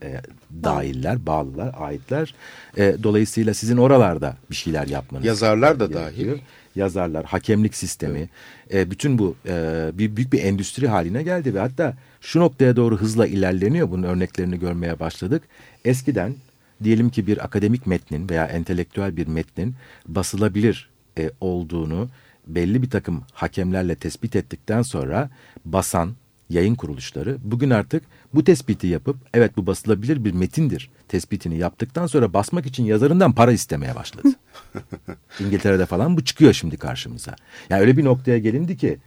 e, 0.03 0.21
dahiller, 0.63 1.25
bağlılar, 1.25 1.75
aitler. 1.77 2.35
E, 2.77 2.95
dolayısıyla 3.03 3.53
sizin 3.53 3.77
oralarda 3.77 4.35
bir 4.49 4.55
şeyler 4.55 4.87
yapmanız 4.87 5.25
Yazarlar 5.25 5.79
da 5.79 5.93
dahil. 5.93 6.37
Yazarlar, 6.77 7.25
hakemlik 7.25 7.75
sistemi, 7.75 8.29
e, 8.73 8.91
bütün 8.91 9.17
bu 9.17 9.35
e, 9.47 9.89
bir 9.93 10.15
büyük 10.15 10.33
bir 10.33 10.43
endüstri 10.43 10.87
haline 10.87 11.23
geldi 11.23 11.53
ve 11.53 11.59
hatta 11.59 11.97
şu 12.21 12.39
noktaya 12.39 12.75
doğru 12.75 12.97
hızla 12.97 13.27
ilerleniyor. 13.27 13.91
Bunun 13.91 14.03
örneklerini 14.03 14.59
görmeye 14.59 14.99
başladık. 14.99 15.43
Eskiden 15.85 16.35
diyelim 16.83 17.09
ki 17.09 17.27
bir 17.27 17.45
akademik 17.45 17.87
metnin 17.87 18.29
veya 18.29 18.45
entelektüel 18.45 19.17
bir 19.17 19.27
metnin 19.27 19.75
basılabilir 20.07 20.89
e, 21.17 21.31
olduğunu 21.41 22.09
belli 22.47 22.81
bir 22.81 22.89
takım 22.89 23.23
hakemlerle 23.33 23.95
tespit 23.95 24.35
ettikten 24.35 24.81
sonra 24.81 25.29
basan 25.65 26.15
yayın 26.49 26.75
kuruluşları 26.75 27.37
bugün 27.43 27.69
artık 27.69 28.03
bu 28.33 28.43
tespiti 28.43 28.87
yapıp 28.87 29.17
evet 29.33 29.57
bu 29.57 29.67
basılabilir 29.67 30.25
bir 30.25 30.33
metindir 30.33 30.89
tespitini 31.07 31.57
yaptıktan 31.57 32.07
sonra 32.07 32.33
basmak 32.33 32.65
için 32.65 32.85
yazarından 32.85 33.31
para 33.31 33.51
istemeye 33.51 33.95
başladı. 33.95 34.27
İngiltere'de 35.39 35.85
falan 35.85 36.17
bu 36.17 36.23
çıkıyor 36.25 36.53
şimdi 36.53 36.77
karşımıza. 36.77 37.35
Yani 37.69 37.81
öyle 37.81 37.97
bir 37.97 38.05
noktaya 38.05 38.37
gelindi 38.37 38.77
ki 38.77 38.97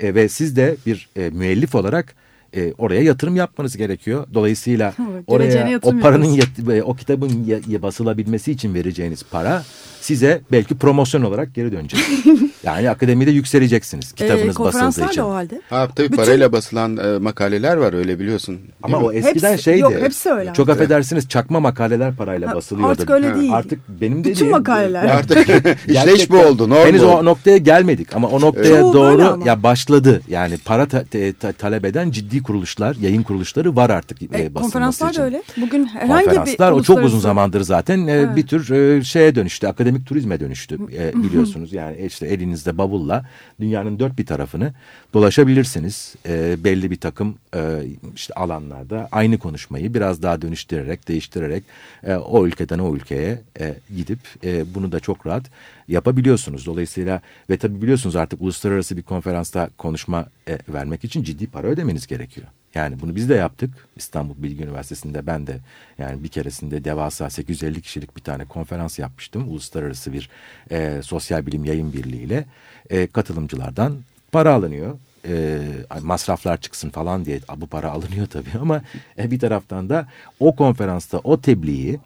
e, 0.00 0.14
ve 0.14 0.28
siz 0.28 0.56
de 0.56 0.76
bir 0.86 1.08
e, 1.16 1.30
müellif 1.30 1.74
olarak 1.74 2.14
e, 2.56 2.72
oraya 2.78 3.02
yatırım 3.02 3.36
yapmanız 3.36 3.76
gerekiyor. 3.76 4.26
Dolayısıyla 4.34 4.92
oraya 5.26 5.48
o 5.86 5.90
paranın 6.00 6.24
e, 6.72 6.82
o 6.82 6.94
kitabın 6.94 7.44
ya- 7.44 7.60
ya 7.68 7.82
basılabilmesi 7.82 8.52
için 8.52 8.74
vereceğiniz 8.74 9.22
para 9.30 9.64
size 10.06 10.40
belki 10.52 10.74
promosyon 10.78 11.22
olarak 11.22 11.54
geri 11.54 11.72
dönecek. 11.72 12.00
yani 12.64 12.90
akademide 12.90 13.30
yükseleceksiniz 13.30 14.12
kitabınız 14.12 14.38
basıldığı 14.46 14.54
konferanslar 14.54 15.08
için. 15.08 15.20
da 15.22 15.26
o 15.26 15.32
halde. 15.34 15.60
ha, 15.70 15.88
tabii 15.96 16.06
Bütün- 16.12 16.16
parayla 16.16 16.52
basılan 16.52 16.96
e, 16.96 17.18
makaleler 17.18 17.76
var 17.76 17.92
öyle 17.92 18.18
biliyorsun. 18.18 18.58
Ama 18.82 18.98
mi? 19.00 19.04
o 19.06 19.12
eskiden 19.12 19.52
Hepsi- 19.52 19.62
şeydi. 19.62 19.80
yok, 19.80 19.92
hepsi 20.00 20.30
öyle 20.30 20.52
Çok 20.52 20.68
artık. 20.68 20.80
affedersiniz 20.82 21.28
çakma 21.28 21.60
makaleler 21.60 22.16
parayla 22.16 22.50
Ha, 22.50 22.54
basılıyordu. 22.54 22.92
artık 22.92 23.10
öyle 23.10 23.34
değil. 23.34 23.52
Artık 23.52 23.78
benim 24.00 24.18
Bütün 24.18 24.34
dediğim. 24.34 24.50
makaleler. 24.50 25.04
Artık 25.04 25.48
işte 25.88 26.14
iş 26.14 26.30
bu 26.30 26.38
oldu. 26.38 26.68
Normal. 26.70 26.86
Henüz 26.86 27.02
o 27.02 27.24
noktaya 27.24 27.56
gelmedik 27.56 28.16
ama 28.16 28.28
o 28.28 28.40
noktaya 28.40 28.70
böyle 28.72 28.82
doğru 28.82 29.42
ya 29.46 29.62
başladı. 29.62 30.20
Yani 30.28 30.58
para 30.64 30.86
ta- 30.86 31.04
te- 31.04 31.32
ta- 31.32 31.52
talep 31.52 31.84
eden 31.84 32.10
ciddi 32.10 32.42
kuruluşlar, 32.42 32.96
yayın 33.00 33.22
kuruluşları 33.22 33.76
var 33.76 33.90
artık 33.90 34.22
e, 34.22 34.24
E, 34.24 34.28
basılması 34.30 34.52
konferanslar 34.62 35.10
için. 35.10 35.20
da 35.20 35.24
öyle. 35.24 35.42
Bugün 35.56 35.86
herhangi 35.86 36.24
Konferanslar 36.24 36.74
bir 36.74 36.78
o 36.80 36.82
çok 36.82 37.02
uzun 37.04 37.18
zamandır 37.20 37.60
zaten 37.60 38.06
e, 38.06 38.12
Evet. 38.12 38.36
bir 38.36 38.46
tür 38.46 38.70
e, 38.70 39.04
şeye 39.04 39.34
dönüştü. 39.34 39.66
Akademik 39.66 39.95
turizme 40.04 40.40
dönüştü 40.40 40.78
e, 40.92 41.22
biliyorsunuz. 41.22 41.72
Yani 41.72 42.06
işte 42.06 42.26
elinizde 42.26 42.78
bavulla 42.78 43.24
dünyanın 43.60 43.98
dört 43.98 44.18
bir 44.18 44.26
tarafını 44.26 44.74
dolaşabilirsiniz. 45.14 46.14
E, 46.28 46.64
belli 46.64 46.90
bir 46.90 47.00
takım 47.00 47.34
e, 47.54 47.82
işte 48.14 48.34
alanlarda 48.34 49.08
aynı 49.12 49.38
konuşmayı 49.38 49.94
biraz 49.94 50.22
daha 50.22 50.42
dönüştürerek, 50.42 51.08
değiştirerek 51.08 51.64
e, 52.02 52.14
o 52.14 52.46
ülkeden 52.46 52.78
o 52.78 52.94
ülkeye 52.94 53.40
e, 53.60 53.74
gidip 53.96 54.18
e, 54.44 54.74
bunu 54.74 54.92
da 54.92 55.00
çok 55.00 55.26
rahat 55.26 55.44
yapabiliyorsunuz. 55.88 56.66
Dolayısıyla 56.66 57.20
ve 57.50 57.56
tabii 57.56 57.82
biliyorsunuz 57.82 58.16
artık 58.16 58.42
uluslararası 58.42 58.96
bir 58.96 59.02
konferansta 59.02 59.70
konuşma 59.78 60.26
e, 60.48 60.58
vermek 60.68 61.04
için 61.04 61.22
ciddi 61.22 61.46
para 61.46 61.66
ödemeniz 61.66 62.06
gerekiyor. 62.06 62.46
Yani 62.76 63.00
bunu 63.00 63.16
biz 63.16 63.28
de 63.28 63.34
yaptık. 63.34 63.70
İstanbul 63.96 64.34
Bilgi 64.42 64.64
Üniversitesi'nde 64.64 65.26
ben 65.26 65.46
de 65.46 65.58
yani 65.98 66.24
bir 66.24 66.28
keresinde 66.28 66.84
devasa 66.84 67.30
850 67.30 67.82
kişilik 67.82 68.16
bir 68.16 68.22
tane 68.22 68.44
konferans 68.44 68.98
yapmıştım. 68.98 69.48
Uluslararası 69.48 70.12
bir 70.12 70.30
e, 70.70 71.00
sosyal 71.02 71.46
bilim 71.46 71.64
yayın 71.64 71.92
birliğiyle 71.92 72.44
e, 72.90 73.06
katılımcılardan 73.06 73.96
para 74.32 74.54
alınıyor. 74.54 74.98
E, 75.28 75.58
masraflar 76.02 76.56
çıksın 76.60 76.90
falan 76.90 77.24
diye 77.24 77.40
bu 77.56 77.66
para 77.66 77.90
alınıyor 77.90 78.26
tabii 78.26 78.58
ama 78.60 78.82
e, 79.18 79.30
bir 79.30 79.38
taraftan 79.38 79.88
da 79.88 80.08
o 80.40 80.56
konferansta 80.56 81.18
o 81.18 81.40
tebliği 81.40 82.00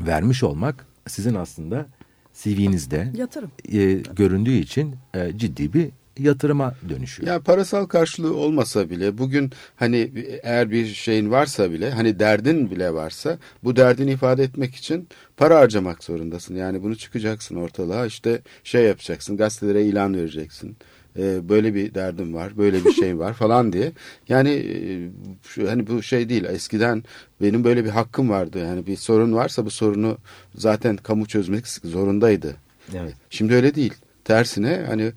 vermiş 0.00 0.42
olmak 0.42 0.86
sizin 1.06 1.34
aslında 1.34 1.86
CV'nizde 2.34 3.12
Yatırım. 3.16 3.50
e, 3.72 3.92
göründüğü 4.16 4.56
için 4.56 4.96
e, 5.14 5.38
ciddi 5.38 5.72
bir 5.72 5.90
yatırıma 6.18 6.74
dönüşüyor. 6.88 7.28
Ya 7.28 7.40
parasal 7.40 7.86
karşılığı 7.86 8.36
olmasa 8.36 8.90
bile 8.90 9.18
bugün 9.18 9.50
hani 9.76 10.12
eğer 10.42 10.70
bir 10.70 10.86
şeyin 10.86 11.30
varsa 11.30 11.72
bile 11.72 11.90
hani 11.90 12.18
derdin 12.18 12.70
bile 12.70 12.94
varsa 12.94 13.38
bu 13.64 13.76
derdini 13.76 14.12
ifade 14.12 14.42
etmek 14.42 14.74
için 14.74 15.08
para 15.36 15.58
harcamak 15.58 16.04
zorundasın. 16.04 16.54
Yani 16.54 16.82
bunu 16.82 16.96
çıkacaksın 16.96 17.56
ortalığa 17.56 18.06
işte 18.06 18.42
şey 18.64 18.84
yapacaksın 18.84 19.36
gazetelere 19.36 19.82
ilan 19.82 20.14
vereceksin. 20.14 20.76
Ee, 21.18 21.48
böyle 21.48 21.74
bir 21.74 21.94
derdim 21.94 22.34
var 22.34 22.56
böyle 22.56 22.84
bir 22.84 22.92
şey 22.92 23.18
var 23.18 23.32
falan 23.34 23.72
diye. 23.72 23.92
Yani 24.28 24.50
e, 24.50 25.10
şu, 25.42 25.70
hani 25.70 25.86
bu 25.86 26.02
şey 26.02 26.28
değil 26.28 26.44
eskiden 26.44 27.04
benim 27.42 27.64
böyle 27.64 27.84
bir 27.84 27.90
hakkım 27.90 28.30
vardı. 28.30 28.58
Yani 28.58 28.86
bir 28.86 28.96
sorun 28.96 29.32
varsa 29.32 29.66
bu 29.66 29.70
sorunu 29.70 30.18
zaten 30.54 30.96
kamu 30.96 31.26
çözmek 31.26 31.68
zorundaydı. 31.68 32.56
Evet. 32.94 33.14
Şimdi 33.30 33.54
öyle 33.54 33.74
değil. 33.74 33.94
Tersine 34.24 34.80
hani 34.88 35.12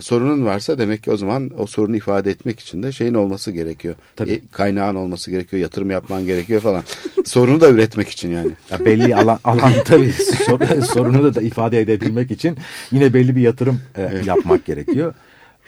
sorunun 0.00 0.44
varsa 0.46 0.78
demek 0.78 1.02
ki 1.02 1.10
o 1.10 1.16
zaman 1.16 1.50
o 1.58 1.66
sorunu 1.66 1.96
ifade 1.96 2.30
etmek 2.30 2.60
için 2.60 2.82
de 2.82 2.92
şeyin 2.92 3.14
olması 3.14 3.50
gerekiyor. 3.50 3.94
Tabii. 4.16 4.32
E, 4.32 4.40
kaynağın 4.52 4.94
olması 4.94 5.30
gerekiyor, 5.30 5.62
yatırım 5.62 5.90
yapman 5.90 6.26
gerekiyor 6.26 6.60
falan. 6.60 6.82
Sorunu 7.24 7.60
da 7.60 7.70
üretmek 7.70 8.08
için 8.08 8.30
yani. 8.30 8.50
Ya 8.70 8.84
belli 8.84 9.16
alan, 9.16 9.38
alan 9.44 9.72
tabii 9.84 10.12
sor- 10.46 10.82
sorunu 10.82 11.24
da, 11.24 11.34
da 11.34 11.42
ifade 11.42 11.80
edebilmek 11.80 12.30
için 12.30 12.56
yine 12.92 13.14
belli 13.14 13.36
bir 13.36 13.40
yatırım 13.40 13.80
e, 13.96 14.22
yapmak 14.26 14.64
gerekiyor. 14.64 15.14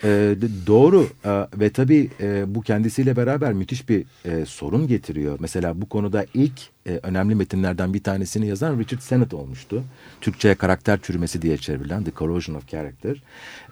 E, 0.03 0.35
doğru 0.67 1.07
e, 1.25 1.47
ve 1.59 1.69
tabii 1.69 2.09
e, 2.21 2.55
bu 2.55 2.61
kendisiyle 2.61 3.15
beraber 3.15 3.53
müthiş 3.53 3.89
bir 3.89 4.05
e, 4.25 4.45
sorun 4.45 4.87
getiriyor. 4.87 5.37
Mesela 5.39 5.81
bu 5.81 5.89
konuda 5.89 6.25
ilk 6.33 6.61
e, 6.87 6.99
önemli 7.03 7.35
metinlerden 7.35 7.93
bir 7.93 8.03
tanesini 8.03 8.47
yazan 8.47 8.79
Richard 8.79 9.01
Sennett 9.01 9.33
olmuştu. 9.33 9.83
Türkçe'ye 10.21 10.55
karakter 10.55 10.99
çürümesi 11.01 11.41
diye 11.41 11.57
çevrilen 11.57 12.03
The 12.03 12.11
Corrosion 12.11 12.55
of 12.55 12.67
Character. 12.67 13.23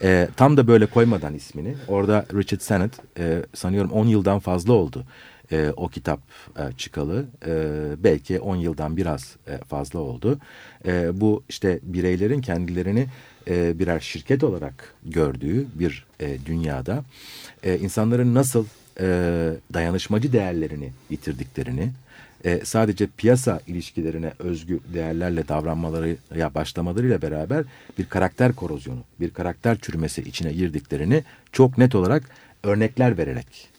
E, 0.03 0.27
tam 0.35 0.57
da 0.57 0.67
böyle 0.67 0.85
koymadan 0.85 1.33
ismini. 1.33 1.75
Orada 1.87 2.25
Richard 2.33 2.61
Sennett 2.61 2.93
e, 3.19 3.43
sanıyorum 3.53 3.91
10 3.91 4.07
yıldan 4.07 4.39
fazla 4.39 4.73
oldu 4.73 5.05
e, 5.51 5.73
o 5.77 5.87
kitap 5.87 6.19
e, 6.57 6.77
çıkalı. 6.77 7.25
E, 7.45 7.53
belki 7.97 8.39
10 8.39 8.55
yıldan 8.55 8.97
biraz 8.97 9.35
e, 9.47 9.57
fazla 9.57 9.99
oldu. 9.99 10.39
E, 10.85 11.21
bu 11.21 11.43
işte 11.49 11.79
bireylerin 11.83 12.41
kendilerini 12.41 13.07
e, 13.47 13.79
birer 13.79 13.99
şirket 13.99 14.43
olarak 14.43 14.93
gördüğü 15.05 15.65
bir 15.75 16.05
e, 16.19 16.37
dünyada 16.45 17.03
e, 17.63 17.77
insanların 17.77 18.35
nasıl 18.35 18.65
dayanışmacı 19.73 20.33
değerlerini 20.33 20.91
yitirdiklerini, 21.09 21.91
sadece 22.63 23.07
piyasa 23.17 23.59
ilişkilerine 23.67 24.33
özgü 24.39 24.79
değerlerle 24.93 25.47
davranmaları 25.47 26.17
ya 26.35 26.55
başlamalarıyla 26.55 27.21
beraber 27.21 27.63
bir 27.97 28.05
karakter 28.05 28.53
korozyonu, 28.53 28.99
bir 29.19 29.29
karakter 29.29 29.77
çürümesi 29.79 30.21
içine 30.21 30.53
girdiklerini 30.53 31.23
çok 31.51 31.77
net 31.77 31.95
olarak 31.95 32.23
örnekler 32.63 33.17
vererek 33.17 33.70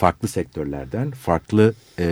farklı 0.00 0.28
sektörlerden, 0.28 1.10
farklı 1.10 1.74
e, 1.98 2.06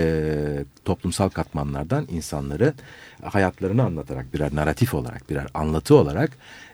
toplumsal 0.84 1.28
katmanlardan 1.28 2.06
insanları 2.10 2.74
hayatlarını 3.22 3.82
anlatarak 3.82 4.34
birer 4.34 4.54
narratif 4.54 4.94
olarak, 4.94 5.30
birer 5.30 5.46
anlatı 5.54 5.94
olarak 5.94 6.30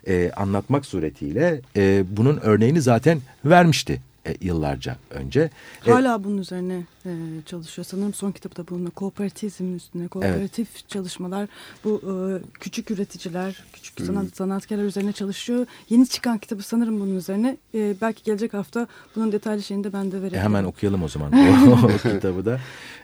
e, 0.07 0.31
anlatmak 0.35 0.85
suretiyle 0.85 1.61
e, 1.75 2.03
bunun 2.09 2.39
örneğini 2.43 2.81
zaten 2.81 3.21
vermişti 3.45 4.01
e, 4.27 4.35
yıllarca 4.41 4.97
önce. 5.09 5.49
E, 5.87 5.91
Hala 5.91 6.23
bunun 6.23 6.37
üzerine 6.37 6.83
e, 7.05 7.11
çalışıyor. 7.45 7.85
Sanırım 7.85 8.13
son 8.13 8.31
kitabı 8.31 8.55
da 8.55 8.67
bununla 8.67 8.89
kooperativizmin 8.89 9.75
üstüne, 9.75 10.07
kooperatif 10.07 10.89
çalışmalar, 10.89 11.47
bu 11.83 12.01
e, 12.03 12.13
küçük 12.59 12.91
üreticiler, 12.91 13.63
küçük 13.73 13.99
Hmm. 13.99 14.05
sanat, 14.05 14.35
sanatkarlar 14.37 14.83
üzerine 14.83 15.11
çalışıyor. 15.11 15.65
Yeni 15.89 16.07
çıkan 16.07 16.37
kitabı 16.37 16.63
sanırım 16.63 16.99
bunun 16.99 17.15
üzerine. 17.15 17.57
E, 17.75 17.95
belki 18.01 18.23
gelecek 18.23 18.53
hafta 18.53 18.87
bunun 19.15 19.31
detaylı 19.31 19.63
şeyini 19.63 19.83
de 19.83 19.93
ben 19.93 20.11
de 20.11 20.17
E, 20.17 20.21
verebilirim. 20.21 20.43
hemen 20.43 20.63
okuyalım 20.71 21.03
o 21.03 21.07
zaman 21.07 21.31
o, 21.33 21.87
kitabı 21.97 22.45
da. 22.45 22.59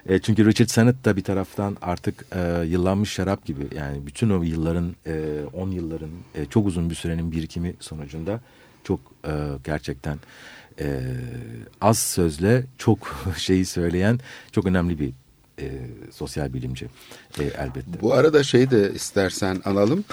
E, 0.06 0.20
çünkü 0.20 0.46
Richard 0.46 0.68
Sennett 0.70 1.06
da 1.06 1.16
bir 1.16 1.24
taraftan 1.24 1.78
artık 1.82 2.26
e, 2.36 2.64
yıllanmış 2.68 3.12
şarap 3.12 3.46
gibi 3.46 3.68
yani 3.76 4.06
bütün 4.08 4.30
o 4.30 4.44
yılların, 4.44 4.96
10 5.54 5.72
yılların, 5.72 6.10
e, 6.36 6.46
çok 6.46 6.68
uzun 6.68 6.90
bir 6.90 6.96
sürenin 6.96 7.32
birikimi 7.32 7.74
sonucunda 7.80 8.40
çok 8.84 9.00
e, 9.28 9.32
gerçekten 9.64 10.18
e, 10.82 11.02
az 11.82 12.00
sözle 12.00 12.64
çok 12.78 13.16
şeyi 13.38 13.66
söyleyen 13.66 14.20
çok 14.52 14.66
önemli 14.66 15.00
bir 15.00 15.14
e, 15.60 15.68
sosyal 16.12 16.54
bilimci 16.54 16.86
e, 17.40 17.44
elbette. 17.44 18.02
Bu 18.02 18.14
arada 18.14 18.44
şeyi 18.44 18.72
de 18.72 18.94
istersen 18.94 19.62
analım. 19.66 20.04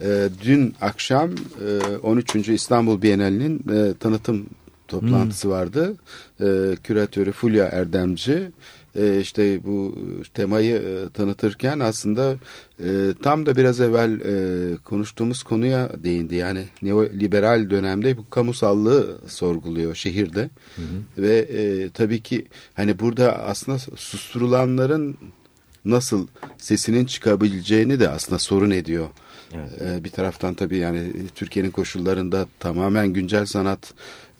Ee, 0.00 0.28
dün 0.44 0.74
akşam 0.80 1.30
e, 1.30 1.96
13. 1.96 2.48
İstanbul 2.48 3.02
Bienalinin 3.02 3.64
e, 3.72 3.94
tanıtım 3.94 4.46
toplantısı 4.88 5.50
vardı. 5.50 5.94
E, 6.40 6.46
küratörü 6.84 7.32
Fulya 7.32 7.64
Erdemci 7.64 8.50
e, 8.96 9.20
işte 9.20 9.64
bu 9.64 9.98
temayı 10.34 10.76
e, 10.76 11.08
tanıtırken 11.10 11.78
aslında 11.80 12.36
e, 12.84 12.88
tam 13.22 13.46
da 13.46 13.56
biraz 13.56 13.80
evvel 13.80 14.20
e, 14.20 14.76
konuştuğumuz 14.76 15.42
konuya 15.42 15.90
değindi. 16.04 16.34
Yani 16.34 16.64
neoliberal 16.82 17.70
dönemde 17.70 18.16
bu 18.16 18.30
kamusallığı 18.30 19.18
sorguluyor 19.26 19.94
şehirde. 19.94 20.50
Ve 21.18 21.38
e, 21.38 21.90
tabii 21.90 22.20
ki 22.20 22.46
hani 22.74 22.98
burada 22.98 23.38
aslında 23.38 23.78
susturulanların 23.78 25.16
nasıl 25.84 26.26
sesinin 26.58 27.04
çıkabileceğini 27.04 28.00
de 28.00 28.08
aslında 28.08 28.38
sorun 28.38 28.70
ediyor. 28.70 29.06
Evet. 29.54 30.04
Bir 30.04 30.10
taraftan 30.10 30.54
tabii 30.54 30.78
yani 30.78 31.12
Türkiye'nin 31.34 31.70
koşullarında 31.70 32.46
tamamen 32.58 33.08
güncel 33.08 33.46
sanat 33.46 33.94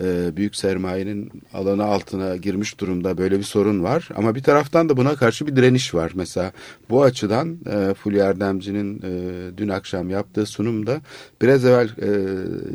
e, 0.04 0.36
büyük 0.36 0.56
sermayenin 0.56 1.32
alanı 1.52 1.84
altına 1.84 2.36
girmiş 2.36 2.80
durumda 2.80 3.18
böyle 3.18 3.38
bir 3.38 3.44
sorun 3.44 3.82
var. 3.82 4.08
Ama 4.14 4.34
bir 4.34 4.42
taraftan 4.42 4.88
da 4.88 4.96
buna 4.96 5.16
karşı 5.16 5.46
bir 5.46 5.56
direniş 5.56 5.94
var. 5.94 6.12
Mesela 6.14 6.52
bu 6.90 7.02
açıdan 7.02 7.58
e, 7.70 7.94
Fulya 7.94 8.26
Erdemci'nin 8.26 9.02
e, 9.02 9.58
dün 9.58 9.68
akşam 9.68 10.10
yaptığı 10.10 10.46
sunumda 10.46 11.00
biraz 11.42 11.64
evvel 11.64 11.88
e, 11.88 12.10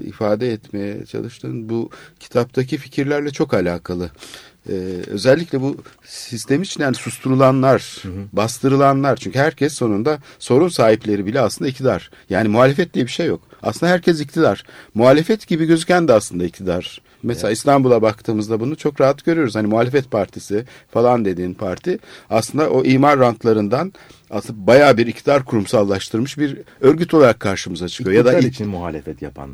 ifade 0.08 0.52
etmeye 0.52 1.06
çalıştığın 1.06 1.70
bu 1.70 1.90
kitaptaki 2.20 2.78
fikirlerle 2.78 3.32
çok 3.32 3.54
alakalı. 3.54 4.10
Ee, 4.70 4.74
özellikle 5.08 5.62
bu 5.62 5.78
sistem 6.04 6.62
için 6.62 6.84
yani 6.84 6.96
susturulanlar, 6.96 8.04
bastırılanlar 8.34 9.16
çünkü 9.16 9.40
herkes 9.40 9.74
sonunda 9.74 10.20
sorun 10.40 10.70
sahipleri 10.70 11.26
bile 11.26 11.42
aslında 11.42 11.70
iktidar. 11.70 12.12
Yani 12.30 12.48
muhalefet 12.48 12.94
diye 12.94 13.06
bir 13.06 13.12
şey 13.12 13.26
yok. 13.26 13.42
Aslında 13.64 13.92
herkes 13.92 14.22
iktidar. 14.22 14.64
Muhalefet 14.94 15.48
gibi 15.48 15.66
gözüken 15.66 16.08
de 16.08 16.14
aslında 16.14 16.44
iktidar. 16.46 17.02
Mesela 17.24 17.52
İstanbul'a 17.52 18.02
baktığımızda 18.02 18.60
bunu 18.60 18.76
çok 18.76 19.02
rahat 19.02 19.26
görüyoruz. 19.26 19.56
Hani 19.56 19.68
muhalefet 19.68 20.12
partisi 20.12 20.66
falan 20.92 21.26
dediğin 21.26 21.54
parti 21.54 22.00
aslında 22.30 22.70
o 22.70 22.84
imar 22.84 23.20
rantlarından 23.20 23.94
aslında 24.30 24.68
bayağı 24.68 24.98
bir 24.98 25.08
iktidar 25.08 25.46
kurumsallaştırmış 25.46 26.38
bir 26.38 26.58
örgüt 26.82 27.14
olarak 27.14 27.40
karşımıza 27.40 27.88
çıkıyor. 27.88 28.16
ya 28.16 28.26
da 28.26 28.34
İktidar 28.34 28.50
için 28.50 28.68
muhalefet 28.68 29.22
yapan 29.22 29.50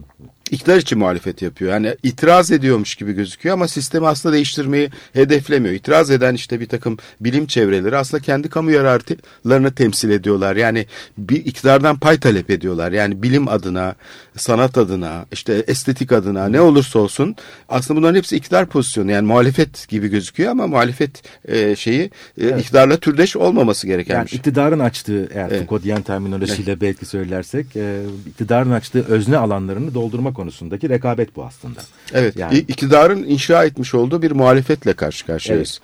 iktidar 0.52 0.78
için 0.78 1.00
muhalefet 1.00 1.42
yapıyor. 1.42 1.72
Yani 1.72 1.96
itiraz 2.04 2.52
ediyormuş 2.52 2.96
gibi 2.96 3.14
gözüküyor 3.14 3.54
ama 3.54 3.68
sistemi 3.68 4.08
aslında 4.08 4.36
değiştirmeyi 4.36 4.90
hedeflemiyor. 5.14 5.76
İtiraz 5.76 6.12
eden 6.12 6.34
işte 6.34 6.60
bir 6.60 6.66
takım 6.68 6.98
bilim 7.22 7.46
çevreleri 7.46 7.98
aslında 7.98 8.24
kendi 8.24 8.50
kamu 8.50 8.72
yararlarını 8.72 9.72
temsil 9.76 10.10
ediyorlar. 10.10 10.56
Yani 10.56 10.86
bir 11.18 11.46
iktidardan 11.46 12.00
pay 12.00 12.20
talep 12.20 12.50
ediyorlar. 12.50 12.92
Yani 12.92 13.24
bilim 13.24 13.48
adına, 13.48 13.96
sanat 14.38 14.78
adına, 14.78 15.26
işte 15.32 15.64
estetik 15.68 16.12
adına 16.12 16.48
ne 16.48 16.62
olursa 16.62 17.00
olsun 17.00 17.36
aslında 17.70 18.00
bunların 18.00 18.16
hepsi 18.16 18.36
iktidar 18.38 18.66
pozisyonu. 18.66 19.12
Yani 19.12 19.28
muhalefet 19.28 19.88
gibi 19.90 20.08
gözüküyor 20.08 20.52
ama 20.52 20.68
muhalefet 20.68 21.24
e, 21.48 21.76
şeyi 21.76 22.12
e, 22.42 22.60
iktidarla 22.60 22.98
türdeş 22.98 23.36
olmaması 23.36 23.88
gereken 23.88 24.16
Yani 24.16 24.26
bir 24.26 24.30
şey. 24.30 24.38
iktidarın 24.38 24.80
açtığı 24.80 25.30
eğer 25.34 25.46
Evet. 25.50 25.60
Foucault'yan 25.60 26.02
terminolojiyle 26.02 26.82
belki 26.82 27.06
söylersek 27.06 27.76
e, 27.76 28.02
iktidarın 28.28 28.72
açtığı 28.72 29.06
özne 29.08 29.38
alanlarını 29.38 29.94
doldurma 29.94 30.35
konusundaki 30.36 30.90
rekabet 30.90 31.36
bu 31.36 31.44
aslında. 31.46 31.80
Evet, 32.14 32.36
Yani- 32.36 32.58
iktidarın 32.58 33.24
inşa 33.24 33.66
etmiş 33.66 33.94
olduğu 33.96 34.22
bir 34.22 34.32
muhalefetle 34.32 34.94
karşı 34.94 35.26
karşıyayız. 35.26 35.82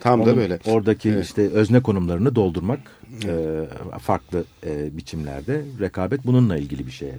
Tam 0.00 0.20
da 0.20 0.24
Onun 0.24 0.36
böyle. 0.36 0.58
Oradaki 0.66 1.08
Evet. 1.10 1.24
işte 1.24 1.48
özne 1.48 1.80
konumlarını 1.80 2.34
doldurmak 2.34 2.80
e, 3.24 3.64
farklı 3.98 4.44
e, 4.66 4.96
biçimlerde 4.96 5.62
rekabet 5.80 6.26
bununla 6.26 6.56
ilgili 6.56 6.86
bir 6.86 6.92
şeye 6.92 7.14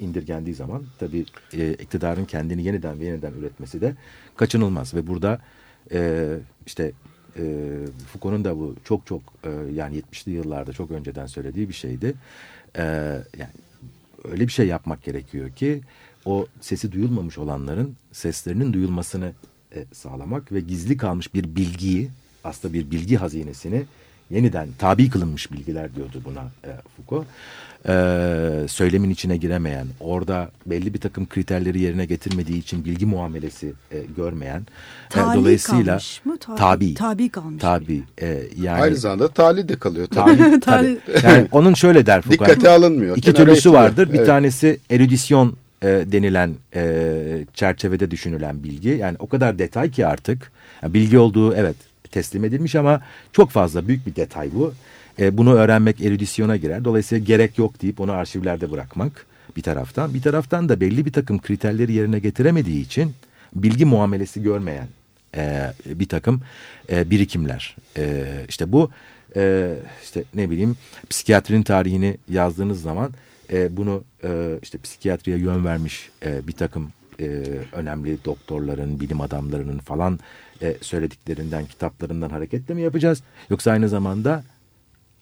indirgendiği 0.00 0.54
zaman 0.54 0.82
tabii 0.98 1.24
e, 1.52 1.72
iktidarın 1.72 2.24
kendini 2.24 2.64
yeniden 2.64 3.00
ve 3.00 3.04
yeniden 3.04 3.32
üretmesi 3.32 3.80
de 3.80 3.94
kaçınılmaz 4.36 4.94
ve 4.94 5.06
burada 5.06 5.38
e, 5.92 6.28
işte 6.66 6.92
e, 7.36 7.42
Foucault'un 8.12 8.44
da 8.44 8.58
bu 8.58 8.76
çok 8.84 9.06
çok 9.06 9.22
e, 9.44 9.50
yani 9.74 9.98
70'li 10.12 10.32
yıllarda 10.32 10.72
çok 10.72 10.90
önceden 10.90 11.26
söylediği 11.26 11.68
bir 11.68 11.74
şeydi. 11.74 12.14
E, 12.78 12.82
yani 13.38 13.50
öyle 14.24 14.46
bir 14.46 14.52
şey 14.52 14.66
yapmak 14.66 15.04
gerekiyor 15.04 15.50
ki 15.50 15.80
o 16.24 16.46
sesi 16.60 16.92
duyulmamış 16.92 17.38
olanların 17.38 17.96
seslerinin 18.12 18.72
duyulmasını 18.72 19.32
e, 19.74 19.84
sağlamak 19.92 20.52
ve 20.52 20.60
gizli 20.60 20.96
kalmış 20.96 21.34
bir 21.34 21.56
bilgiyi 21.56 22.10
aslında 22.44 22.74
bir 22.74 22.90
bilgi 22.90 23.16
hazinesini 23.16 23.84
yeniden 24.30 24.68
tabi 24.78 25.10
kılınmış 25.10 25.52
bilgiler 25.52 25.94
diyordu 25.94 26.22
buna 26.24 26.50
e, 26.64 26.70
Foucault. 26.96 27.26
E, 27.88 27.94
söylemin 28.68 29.10
içine 29.10 29.36
giremeyen, 29.36 29.86
orada 30.00 30.50
belli 30.66 30.94
bir 30.94 30.98
takım 31.00 31.28
kriterleri 31.28 31.80
yerine 31.80 32.04
getirmediği 32.04 32.58
için 32.60 32.84
bilgi 32.84 33.06
muamelesi 33.06 33.72
e, 33.92 33.98
görmeyen, 34.16 34.60
e, 34.60 34.64
Tali 35.10 35.38
dolayısıyla 35.38 35.84
kalmış 35.84 36.20
mı? 36.24 36.36
Tabi- 36.38 36.56
tabi, 36.58 36.94
tabi 36.94 37.28
kalmış. 37.28 37.62
tabi, 37.62 38.02
e, 38.22 38.42
yani 38.62 38.82
Aynı 38.82 38.96
zamanda 38.96 39.28
tali 39.28 39.68
de 39.68 39.76
kalıyor. 39.76 40.06
Tabii. 40.06 40.36
tabi, 40.36 40.60
tabi. 40.60 40.98
Yani 41.26 41.48
onun 41.52 41.74
şöyle 41.74 42.06
der 42.06 42.22
Foucault. 42.22 42.48
Dikkate 42.50 42.68
alınmıyor. 42.70 43.16
İki 43.16 43.32
türlüsü 43.34 43.58
itiliyor. 43.58 43.82
vardır. 43.82 44.08
Bir 44.12 44.18
Evet. 44.18 44.26
tanesi 44.26 44.80
erudisyon 44.90 45.56
e, 45.82 45.86
denilen 45.86 46.50
e, 46.74 47.44
çerçevede 47.54 48.10
düşünülen 48.10 48.62
bilgi. 48.64 48.88
Yani 48.88 49.16
o 49.18 49.26
kadar 49.28 49.58
detay 49.58 49.90
ki 49.90 50.06
artık. 50.06 50.52
Yani 50.82 50.94
bilgi 50.94 51.18
olduğu 51.18 51.54
evet 51.54 51.76
teslim 52.10 52.44
edilmiş 52.44 52.74
ama 52.76 53.00
çok 53.32 53.50
fazla 53.50 53.88
büyük 53.88 54.06
bir 54.06 54.16
detay 54.16 54.48
bu. 54.54 54.72
E, 55.18 55.38
bunu 55.38 55.54
öğrenmek 55.54 56.00
erüdisyona 56.00 56.56
girer. 56.56 56.84
Dolayısıyla 56.84 57.24
gerek 57.24 57.58
yok 57.58 57.82
deyip 57.82 58.00
onu 58.00 58.12
arşivlerde 58.12 58.70
bırakmak 58.70 59.26
bir 59.56 59.62
taraftan. 59.62 60.14
Bir 60.14 60.22
taraftan 60.22 60.68
da 60.68 60.80
belli 60.80 61.06
bir 61.06 61.12
takım 61.12 61.40
kriterleri 61.40 61.92
yerine 61.92 62.18
getiremediği 62.18 62.84
için 62.84 63.14
bilgi 63.54 63.84
muamelesi 63.84 64.42
görmeyen 64.42 64.88
e, 65.36 65.72
bir 65.86 66.08
takım 66.08 66.42
e, 66.90 67.10
birikimler. 67.10 67.76
E, 67.96 68.24
işte 68.48 68.72
bu 68.72 68.90
e, 69.36 69.74
işte 70.02 70.24
ne 70.34 70.50
bileyim 70.50 70.76
psikiyatrinin 71.10 71.62
tarihini 71.62 72.16
yazdığınız 72.28 72.82
zaman 72.82 73.10
e, 73.52 73.76
bunu 73.76 74.04
e, 74.24 74.58
işte 74.62 74.78
psikiyatriye 74.78 75.38
yön 75.38 75.64
vermiş 75.64 76.10
e, 76.24 76.46
bir 76.46 76.52
takım 76.52 76.92
e, 77.20 77.26
önemli 77.72 78.24
doktorların, 78.24 79.00
bilim 79.00 79.20
adamlarının 79.20 79.78
falan 79.78 80.18
e, 80.62 80.76
söylediklerinden, 80.80 81.66
kitaplarından 81.66 82.30
hareketle 82.30 82.74
mi 82.74 82.82
yapacağız? 82.82 83.22
Yoksa 83.50 83.70
aynı 83.70 83.88
zamanda 83.88 84.42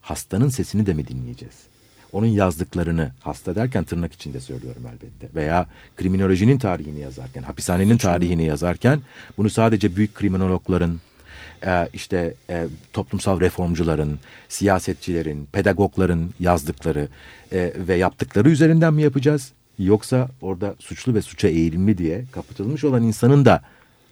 hastanın 0.01 0.49
sesini 0.49 0.87
de 0.87 0.95
mi 0.95 1.07
dinleyeceğiz? 1.07 1.55
Onun 2.13 2.27
yazdıklarını 2.27 3.11
hasta 3.21 3.55
derken 3.55 3.85
tırnak 3.85 4.13
içinde 4.13 4.41
söylüyorum 4.41 4.83
elbette. 4.87 5.35
Veya 5.35 5.67
kriminolojinin 5.97 6.59
tarihini 6.59 7.01
yazarken, 7.01 7.43
hapishanenin 7.43 7.97
tarihini 7.97 8.45
yazarken 8.45 9.01
bunu 9.39 9.51
sadece 9.51 9.97
büyük 9.97 10.15
kriminologların, 10.15 11.01
e, 11.67 11.89
işte 11.93 12.35
e, 12.51 12.67
toplumsal 12.93 13.41
reformcuların, 13.41 14.19
siyasetçilerin, 14.49 15.49
pedagogların 15.53 16.31
yazdıkları 16.41 17.09
e, 17.53 17.73
ve 17.77 17.95
yaptıkları 17.95 18.51
üzerinden 18.51 18.95
mi 18.95 19.03
yapacağız? 19.03 19.53
Yoksa 19.79 20.29
orada 20.41 20.75
suçlu 20.79 21.15
ve 21.15 21.23
suça 21.23 21.49
eğilimli 21.49 21.99
diye 21.99 22.25
kapatılmış 22.33 22.85
olan 22.85 23.03
insanın 23.03 23.45
da 23.45 23.63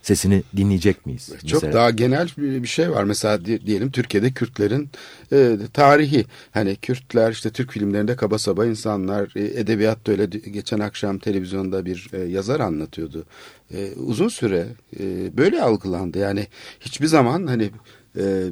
sesini 0.08 0.42
dinleyecek 0.56 1.06
miyiz? 1.06 1.30
Çok 1.46 1.62
Mesela, 1.62 1.72
daha 1.72 1.90
genel 1.90 2.28
bir 2.36 2.66
şey 2.68 2.90
var. 2.90 3.04
Mesela 3.04 3.44
di- 3.44 3.66
diyelim 3.66 3.90
Türkiye'de 3.90 4.30
Kürtlerin 4.30 4.90
e, 5.32 5.56
tarihi. 5.72 6.24
Hani 6.50 6.76
Kürtler 6.76 7.32
işte 7.32 7.50
Türk 7.50 7.72
filmlerinde 7.72 8.16
kaba 8.16 8.38
saba 8.38 8.66
insanlar. 8.66 9.32
E, 9.36 9.60
edebiyatta 9.60 10.12
öyle 10.12 10.26
geçen 10.26 10.78
akşam 10.78 11.18
televizyonda 11.18 11.84
bir 11.84 12.10
e, 12.12 12.18
yazar 12.18 12.60
anlatıyordu. 12.60 13.26
E, 13.74 13.92
uzun 13.96 14.28
süre 14.28 14.66
e, 15.00 15.36
böyle 15.36 15.62
algılandı. 15.62 16.18
Yani 16.18 16.46
hiçbir 16.80 17.06
zaman 17.06 17.46
hani 17.46 17.70
e, 18.18 18.46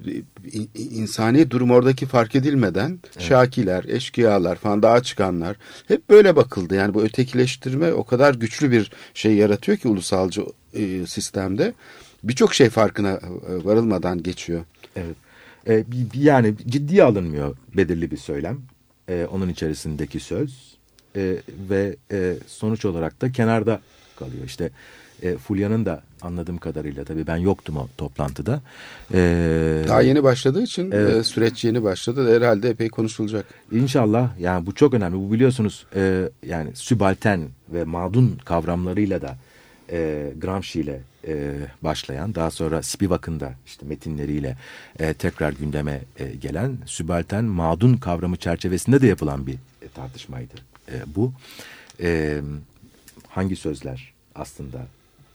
in- 0.53 0.71
insani 0.75 1.51
durum 1.51 1.71
oradaki 1.71 2.07
fark 2.07 2.35
edilmeden 2.35 2.99
şakiler, 3.19 3.85
eşkıyalar 3.85 4.57
falan 4.57 4.83
dağa 4.83 5.03
çıkanlar 5.03 5.57
hep 5.89 6.11
böyle 6.11 6.37
bakıldı. 6.37 6.75
Yani 6.75 6.95
bu 6.95 7.03
ötekileştirme 7.03 7.93
o 7.93 8.05
kadar 8.05 8.35
güçlü 8.35 8.71
bir 8.71 8.91
şey 9.15 9.35
yaratıyor 9.35 9.79
ki 9.79 9.89
ulusalcı 9.89 10.43
e, 10.77 11.07
sistemde 11.07 11.73
birçok 12.25 12.55
şey 12.55 12.71
farkına 12.71 13.11
e, 13.11 13.21
varılmadan 13.65 14.23
geçiyor. 14.23 14.65
Evet. 14.97 15.17
E, 15.69 15.85
yani 16.15 16.55
ciddiye 16.67 17.05
alınmıyor 17.05 17.57
belirli 17.77 18.11
bir 18.11 18.17
söylem. 18.17 18.59
E, 19.09 19.27
onun 19.33 19.49
içerisindeki 19.49 20.21
söz. 20.21 20.77
E, 21.17 21.37
ve 21.71 21.97
e, 22.13 22.35
sonuç 22.47 22.85
olarak 22.85 23.21
da 23.23 23.33
kenarda 23.33 23.81
kalıyor. 24.17 24.45
İşte 24.47 24.71
e, 25.23 25.37
Fulya'nın 25.37 25.87
da 25.87 26.03
anladığım 26.23 26.59
kadarıyla 26.59 27.05
tabii 27.05 27.27
ben 27.27 27.37
yoktum 27.37 27.77
o 27.77 27.89
toplantıda. 27.99 28.61
E, 29.15 29.19
Daha 29.89 30.03
yeni 30.03 30.23
başladığı 30.23 30.63
için 30.63 30.91
Evet. 30.91 31.17
e, 31.17 31.25
süreç 31.25 31.65
yeni 31.65 31.83
başladı. 31.83 32.37
Herhalde 32.37 32.71
epey 32.71 32.89
konuşulacak. 32.89 33.47
İnşallah 33.73 34.39
yani 34.41 34.67
bu 34.67 34.75
çok 34.75 34.95
önemli. 34.95 35.17
Bu 35.17 35.33
biliyorsunuz 35.33 35.87
e, 35.95 36.29
yani 36.47 36.71
sübalten 36.75 37.41
ve 37.73 37.85
madun 37.85 38.39
kavramlarıyla 38.45 39.23
da 39.23 39.37
e, 39.91 40.33
Gramsci 40.41 40.81
ile 40.81 41.01
e, 41.27 41.55
başlayan 41.83 42.35
daha 42.35 42.51
sonra 42.51 42.83
Spivak'ın 42.83 43.41
da 43.41 43.53
işte 43.67 43.87
metinleriyle 43.87 44.57
e, 44.99 45.15
tekrar 45.15 45.53
gündeme 45.53 46.01
e, 46.19 46.27
gelen 46.29 46.79
sübalten 46.87 47.45
madun 47.45 47.97
kavramı 47.97 48.37
çerçevesinde 48.37 49.01
de 49.01 49.07
yapılan 49.07 49.47
bir 49.47 49.55
e, 49.55 49.89
tartışmaydı 49.95 50.55
e, 50.93 50.95
bu. 51.17 51.33
E, 52.01 52.41
hangi 53.29 53.57
sözler 53.57 54.13
aslında 54.35 54.87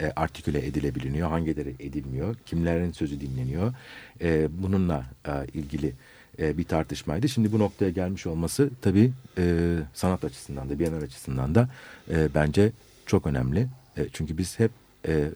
e, 0.01 0.11
artiküle 0.15 0.67
edilebiliyor, 0.67 1.29
hangileri 1.29 1.75
edilmiyor, 1.79 2.35
kimlerin 2.45 2.91
sözü 2.91 3.21
dinleniyor. 3.21 3.73
E, 4.21 4.47
bununla 4.63 5.05
e, 5.27 5.31
ilgili 5.53 5.93
e, 6.39 6.57
bir 6.57 6.63
tartışmaydı. 6.63 7.29
Şimdi 7.29 7.51
bu 7.51 7.59
noktaya 7.59 7.91
gelmiş 7.91 8.27
olması 8.27 8.69
tabii 8.81 9.11
e, 9.37 9.75
sanat 9.93 10.23
açısından 10.23 10.69
da, 10.69 10.79
Bienal 10.79 11.01
açısından 11.01 11.55
da 11.55 11.69
e, 12.09 12.27
bence 12.35 12.71
çok 13.05 13.27
önemli. 13.27 13.67
E, 13.97 14.01
çünkü 14.13 14.37
biz 14.37 14.59
hep 14.59 14.71
e, 15.07 15.29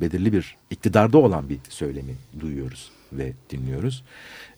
belirli 0.00 0.32
bir 0.32 0.56
iktidarda 0.70 1.18
olan 1.18 1.48
bir 1.48 1.58
söylemi 1.68 2.14
duyuyoruz 2.40 2.90
ve 3.12 3.32
dinliyoruz. 3.50 4.04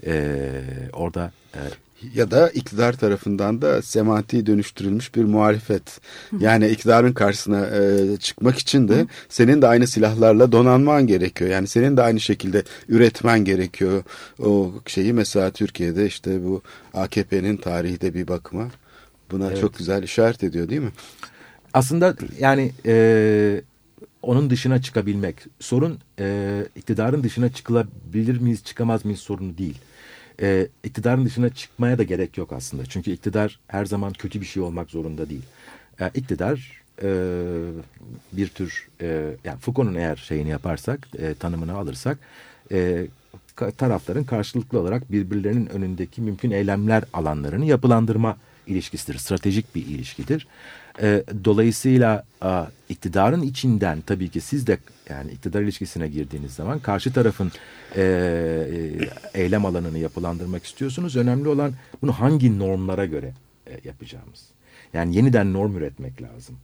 E, 0.06 0.50
orada 0.92 1.32
e, 1.54 1.60
Ya 2.14 2.30
da 2.30 2.50
iktidar 2.50 2.92
tarafından 2.92 3.62
da 3.62 3.82
semantiği 3.82 4.46
dönüştürülmüş 4.46 5.14
bir 5.14 5.24
muhalefet. 5.24 6.00
Yani 6.38 6.68
iktidarın 6.68 7.12
karşısına 7.12 7.66
e, 7.66 8.16
çıkmak 8.16 8.58
için 8.58 8.88
de 8.88 9.06
senin 9.28 9.62
de 9.62 9.66
aynı 9.66 9.86
silahlarla 9.86 10.52
donanman 10.52 11.06
gerekiyor. 11.06 11.50
Yani 11.50 11.66
senin 11.68 11.96
de 11.96 12.02
aynı 12.02 12.20
şekilde 12.20 12.62
üretmen 12.88 13.44
gerekiyor. 13.44 14.02
O 14.42 14.72
şeyi 14.86 15.12
mesela 15.12 15.50
Türkiye'de 15.50 16.06
işte 16.06 16.44
bu 16.44 16.62
AKP'nin 16.94 17.56
tarihi 17.56 18.00
de 18.00 18.14
bir 18.14 18.28
bakıma 18.28 18.68
buna 19.30 19.46
Evet. 19.46 19.60
çok 19.60 19.78
güzel 19.78 20.02
işaret 20.02 20.44
ediyor 20.44 20.68
değil 20.68 20.80
mi? 20.80 20.92
Aslında 21.76 22.16
yani 22.38 22.72
e, 22.86 23.62
onun 24.22 24.50
dışına 24.50 24.82
çıkabilmek. 24.82 25.36
Sorun 25.60 25.98
e, 26.18 26.66
iktidarın 26.76 27.22
dışına 27.22 27.52
çıkılabilir 27.52 28.40
miyiz, 28.40 28.64
çıkamaz 28.64 29.04
mıyız 29.04 29.20
sorunu 29.20 29.58
değil. 29.58 29.78
E, 30.40 30.68
iktidarın 30.84 31.24
dışına 31.24 31.48
çıkmaya 31.48 31.98
da 31.98 32.02
gerek 32.02 32.38
yok 32.38 32.52
aslında. 32.52 32.86
Çünkü 32.86 33.10
iktidar 33.10 33.60
her 33.68 33.84
zaman 33.84 34.12
kötü 34.12 34.40
bir 34.40 34.46
şey 34.46 34.62
olmak 34.62 34.90
zorunda 34.90 35.28
değil. 35.30 35.42
E, 36.00 36.10
iktidar 36.14 36.82
e, 37.02 37.08
bir 38.32 38.48
tür 38.48 38.88
e, 39.00 39.36
yani 39.44 39.58
Foucault'un 39.58 39.94
eğer 39.94 40.16
şeyini 40.16 40.48
yaparsak, 40.48 41.08
e, 41.18 41.34
tanımını 41.34 41.76
alırsak 41.76 42.18
e, 42.72 43.06
tarafların 43.78 44.24
karşılıklı 44.24 44.80
olarak 44.80 45.12
birbirlerinin 45.12 45.66
önündeki 45.66 46.20
mümkün 46.22 46.50
eylemler 46.50 47.04
alanlarını 47.12 47.64
yapılandırma 47.64 48.36
ilişkisidir. 48.66 49.18
Stratejik 49.18 49.74
bir 49.74 49.86
ilişkidir. 49.86 50.46
E, 51.02 51.24
dolayısıyla 51.44 52.24
a, 52.40 52.66
iktidarın 52.88 53.42
içinden 53.42 54.00
tabii 54.00 54.28
ki 54.28 54.40
siz 54.40 54.66
de 54.66 54.78
yani 55.10 55.32
iktidar 55.32 55.62
ilişkisine 55.62 56.08
girdiğiniz 56.08 56.52
zaman 56.52 56.78
karşı 56.78 57.12
tarafın 57.12 57.52
e, 57.96 58.02
e, 59.34 59.40
eylem 59.42 59.66
alanını 59.66 59.98
yapılandırmak 59.98 60.64
istiyorsunuz. 60.64 61.16
Önemli 61.16 61.48
olan 61.48 61.72
bunu 62.02 62.12
hangi 62.12 62.58
normlara 62.58 63.04
göre 63.04 63.32
e, 63.66 63.80
yapacağımız. 63.84 64.44
Yani 64.92 65.16
yeniden 65.16 65.52
norm 65.52 65.76
üretmek 65.76 66.22
lazım. 66.22 66.56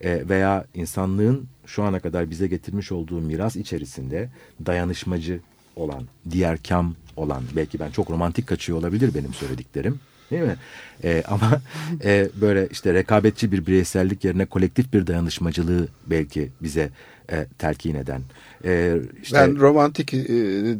E, 0.00 0.28
veya 0.28 0.64
insanlığın 0.74 1.46
şu 1.66 1.82
ana 1.82 2.00
kadar 2.00 2.30
bize 2.30 2.46
getirmiş 2.46 2.92
olduğu 2.92 3.20
miras 3.20 3.56
içerisinde 3.56 4.28
dayanışmacı 4.66 5.40
olan, 5.76 6.02
diğerkam 6.30 6.94
olan, 7.16 7.42
belki 7.56 7.80
ben 7.80 7.90
çok 7.90 8.10
romantik 8.10 8.46
kaçıyor 8.46 8.78
olabilir 8.78 9.14
benim 9.14 9.34
söylediklerim. 9.34 10.00
Değil 10.32 10.42
mi? 10.42 10.56
E, 11.04 11.22
ama 11.28 11.60
e, 12.04 12.28
böyle 12.40 12.68
işte 12.70 12.94
rekabetçi 12.94 13.52
bir 13.52 13.66
bireysellik 13.66 14.24
yerine 14.24 14.46
kolektif 14.46 14.92
bir 14.92 15.06
dayanışmacılığı 15.06 15.88
belki 16.06 16.48
bize 16.62 16.90
e, 17.32 17.46
telkin 17.58 17.94
eden. 17.94 18.22
E, 18.64 18.96
işte, 19.22 19.36
Ben 19.36 19.60
romantik 19.60 20.14
e, 20.14 20.20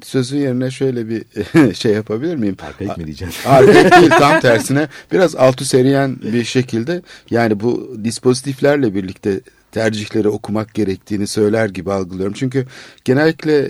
sözün 0.04 0.38
yerine 0.38 0.70
şöyle 0.70 1.08
bir 1.08 1.24
şey 1.74 1.92
yapabilir 1.92 2.36
miyim? 2.36 2.56
Arkaik 2.62 2.98
mi 2.98 3.06
diyeceğim? 3.06 3.34
Arkaik 3.46 3.92
değil 3.92 4.10
tam 4.18 4.40
tersine 4.40 4.88
biraz 5.12 5.36
altı 5.36 5.64
seriyen 5.64 6.16
bir 6.22 6.44
şekilde 6.44 7.02
yani 7.30 7.60
bu 7.60 7.96
dispozitiflerle 8.04 8.94
birlikte 8.94 9.40
tercihleri 9.72 10.28
okumak 10.28 10.74
gerektiğini 10.74 11.26
söyler 11.26 11.68
gibi 11.68 11.92
algılıyorum. 11.92 12.32
Çünkü 12.32 12.66
genellikle 13.04 13.58
e, 13.58 13.68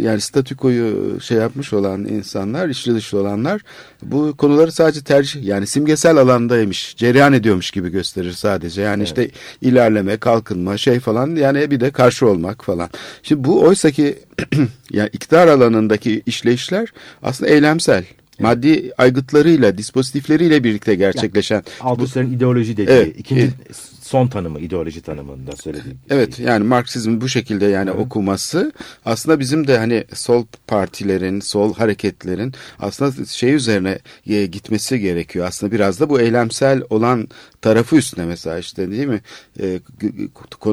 yani 0.00 0.20
statükoyu 0.20 1.20
şey 1.20 1.38
yapmış 1.38 1.72
olan 1.72 2.04
insanlar, 2.04 2.68
içli 2.68 2.94
dışlı 2.94 3.20
olanlar 3.20 3.60
bu 4.02 4.36
konuları 4.36 4.72
sadece 4.72 5.00
tercih 5.00 5.44
yani 5.44 5.66
simgesel 5.66 6.16
alandaymış, 6.16 6.96
cereyan 6.96 7.32
ediyormuş 7.32 7.70
gibi 7.70 7.88
gösterir 7.88 8.32
sadece. 8.32 8.82
Yani 8.82 9.02
işte 9.02 9.30
ilerleme, 9.62 10.16
kalkınma 10.16 10.76
şey 10.76 11.00
falan 11.00 11.36
yani 11.36 11.70
bir 11.70 11.80
de 11.80 11.90
karşı 11.90 12.26
olmak 12.26 12.64
falan. 12.64 12.90
Şimdi 13.22 13.44
bu 13.44 13.62
oysaki 13.62 14.18
yani 14.90 15.10
iktidar 15.12 15.48
alanındaki 15.48 16.22
işleyişler 16.26 16.92
aslında 17.22 17.50
eylemsel. 17.50 18.04
Maddi 18.40 18.92
aygıtlarıyla, 18.98 19.78
dispozitifleriyle 19.78 20.64
birlikte 20.64 20.94
gerçekleşen. 20.94 21.62
Althusser'in 21.80 22.32
ideoloji 22.32 22.76
dediği 22.76 22.92
Evet, 22.92 23.14
ikinci 23.18 23.42
evet. 23.42 23.89
Son 24.10 24.26
tanımı 24.26 24.60
ideoloji 24.60 25.02
tanımında 25.02 25.56
söylediğim. 25.56 25.98
Evet 26.10 26.38
yani 26.38 26.64
Marksizm 26.64 27.20
bu 27.20 27.28
şekilde 27.28 27.66
yani 27.66 27.90
okuması 27.90 28.72
aslında 29.04 29.40
bizim 29.40 29.66
de 29.66 29.78
hani 29.78 30.04
sol 30.14 30.44
partilerin, 30.66 31.40
sol 31.40 31.74
hareketlerin 31.74 32.54
aslında 32.78 33.24
şey 33.24 33.54
üzerine 33.54 33.98
e, 34.26 34.46
gitmesi 34.46 35.00
gerekiyor. 35.00 35.46
Aslında 35.46 35.72
biraz 35.72 36.00
da 36.00 36.10
bu 36.10 36.20
eylemsel 36.20 36.82
olan 36.90 37.28
tarafı 37.62 37.96
üstüne 37.96 38.24
mesela 38.24 38.58
işte 38.58 38.90
değil 38.90 39.06
mi? 39.06 39.20
E, 39.60 39.80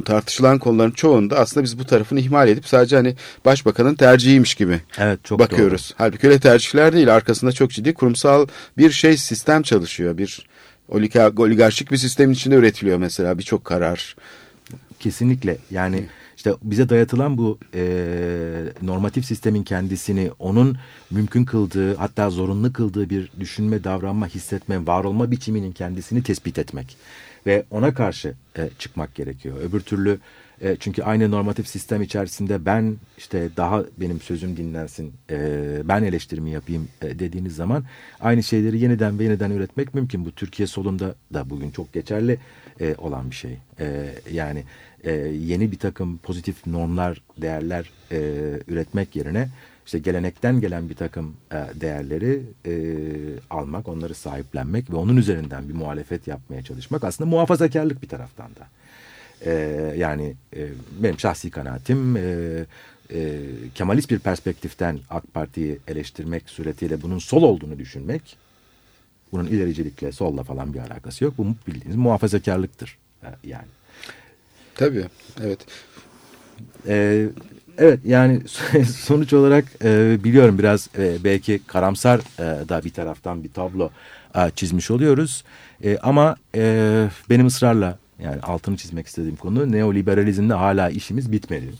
tartışılan 0.05 0.59
konuların 0.59 0.91
çoğunda 0.91 1.37
aslında 1.39 1.63
biz 1.63 1.79
bu 1.79 1.85
tarafını 1.85 2.19
ihmal 2.19 2.47
edip 2.47 2.67
sadece 2.67 2.95
hani 2.95 3.15
başbakanın 3.45 3.95
tercihiymiş 3.95 4.55
gibi 4.55 4.81
Evet 4.97 5.19
çok 5.23 5.39
bakıyoruz. 5.39 5.93
Halbuki 5.97 6.27
öyle 6.27 6.39
tercihler 6.39 6.93
değil. 6.93 7.15
Arkasında 7.15 7.51
çok 7.51 7.71
ciddi 7.71 7.93
kurumsal 7.93 8.47
bir 8.77 8.91
şey 8.91 9.17
sistem 9.17 9.61
çalışıyor. 9.61 10.17
Bir 10.17 10.47
oligarşik 10.89 11.91
bir 11.91 11.97
sistemin 11.97 12.33
içinde 12.33 12.55
üretiliyor 12.55 12.97
mesela 12.97 13.37
birçok 13.37 13.65
karar. 13.65 14.15
Kesinlikle 14.99 15.57
yani 15.71 16.05
işte 16.37 16.53
bize 16.63 16.89
dayatılan 16.89 17.37
bu 17.37 17.59
e, 17.73 17.83
normatif 18.81 19.25
sistemin 19.25 19.63
kendisini 19.63 20.31
onun 20.39 20.77
mümkün 21.11 21.45
kıldığı 21.45 21.95
hatta 21.95 22.29
zorunlu 22.29 22.73
kıldığı 22.73 23.09
bir 23.09 23.31
düşünme, 23.39 23.83
davranma, 23.83 24.27
hissetme, 24.27 24.87
var 24.87 25.03
olma 25.03 25.31
biçiminin 25.31 25.71
kendisini 25.71 26.23
tespit 26.23 26.59
etmek 26.59 26.97
ve 27.45 27.65
ona 27.71 27.93
karşı 27.93 28.33
e, 28.57 28.69
çıkmak 28.79 29.15
gerekiyor. 29.15 29.57
Öbür 29.61 29.79
türlü 29.79 30.19
e, 30.61 30.77
çünkü 30.79 31.03
aynı 31.03 31.31
normatif 31.31 31.67
sistem 31.67 32.01
içerisinde 32.01 32.65
ben 32.65 32.95
işte 33.17 33.49
daha 33.57 33.83
benim 33.97 34.21
sözüm 34.21 34.57
dinlensin, 34.57 35.13
e, 35.29 35.37
ben 35.83 36.03
eleştirimi 36.03 36.51
yapayım 36.51 36.87
e, 37.01 37.19
dediğiniz 37.19 37.55
zaman 37.55 37.83
aynı 38.19 38.43
şeyleri 38.43 38.79
yeniden 38.79 39.19
ve 39.19 39.23
yeniden 39.23 39.51
üretmek 39.51 39.93
mümkün. 39.93 40.25
Bu 40.25 40.31
Türkiye 40.31 40.67
solunda 40.67 41.15
da 41.33 41.49
bugün 41.49 41.71
çok 41.71 41.93
geçerli 41.93 42.37
e, 42.81 42.95
olan 42.95 43.29
bir 43.29 43.35
şey. 43.35 43.57
E, 43.79 44.15
yani 44.31 44.63
e, 45.03 45.11
yeni 45.11 45.71
bir 45.71 45.79
takım 45.79 46.17
pozitif 46.17 46.67
normlar, 46.67 47.21
değerler 47.37 47.91
e, 48.11 48.19
üretmek 48.67 49.15
yerine 49.15 49.49
işte 49.85 49.99
gelenekten 49.99 50.61
gelen 50.61 50.89
bir 50.89 50.95
takım 50.95 51.35
e, 51.51 51.81
değerleri 51.81 52.41
e, 52.65 52.73
almak, 53.49 53.87
onları 53.87 54.13
sahiplenmek 54.13 54.91
ve 54.91 54.95
onun 54.95 55.17
üzerinden 55.17 55.69
bir 55.69 55.73
muhalefet 55.73 56.27
yapmaya 56.27 56.63
çalışmak 56.63 57.03
aslında 57.03 57.29
muhafazakarlık 57.29 58.01
bir 58.01 58.07
taraftan 58.07 58.55
da. 58.55 58.67
E, 59.45 59.51
yani 59.97 60.35
e, 60.55 60.67
benim 60.99 61.19
şahsi 61.19 61.51
kanaatim 61.51 62.17
e, 62.17 62.21
e, 63.13 63.39
Kemalist 63.75 64.11
bir 64.11 64.19
perspektiften 64.19 64.99
AK 65.09 65.33
Parti'yi 65.33 65.79
eleştirmek 65.87 66.49
suretiyle 66.49 67.01
bunun 67.01 67.19
sol 67.19 67.43
olduğunu 67.43 67.79
düşünmek 67.79 68.37
bunun 69.31 69.47
ilericilikle 69.47 70.11
solla 70.11 70.43
falan 70.43 70.73
bir 70.73 70.79
alakası 70.79 71.23
yok. 71.23 71.33
Bu 71.37 71.47
bildiğiniz 71.67 71.95
muhafazakarlıktır 71.95 72.97
e, 73.23 73.27
yani. 73.43 73.67
Tabii 74.75 75.05
evet. 75.43 75.59
Ee, 76.87 77.27
evet 77.77 77.99
yani 78.05 78.41
sonuç 78.95 79.33
olarak 79.33 79.65
e, 79.83 80.17
biliyorum 80.23 80.59
biraz 80.59 80.89
e, 80.97 81.23
belki 81.23 81.61
karamsar 81.67 82.19
e, 82.19 82.69
da 82.69 82.83
bir 82.83 82.89
taraftan 82.89 83.43
bir 83.43 83.53
tablo 83.53 83.89
e, 84.35 84.51
çizmiş 84.55 84.91
oluyoruz. 84.91 85.43
E, 85.83 85.97
ama 85.97 86.35
e, 86.55 87.07
benim 87.29 87.45
ısrarla 87.45 87.97
yani 88.23 88.41
altını 88.41 88.77
çizmek 88.77 89.07
istediğim 89.07 89.35
konu 89.35 89.71
neoliberalizmde 89.71 90.53
hala 90.53 90.89
işimiz 90.89 91.31
bitmedi. 91.31 91.73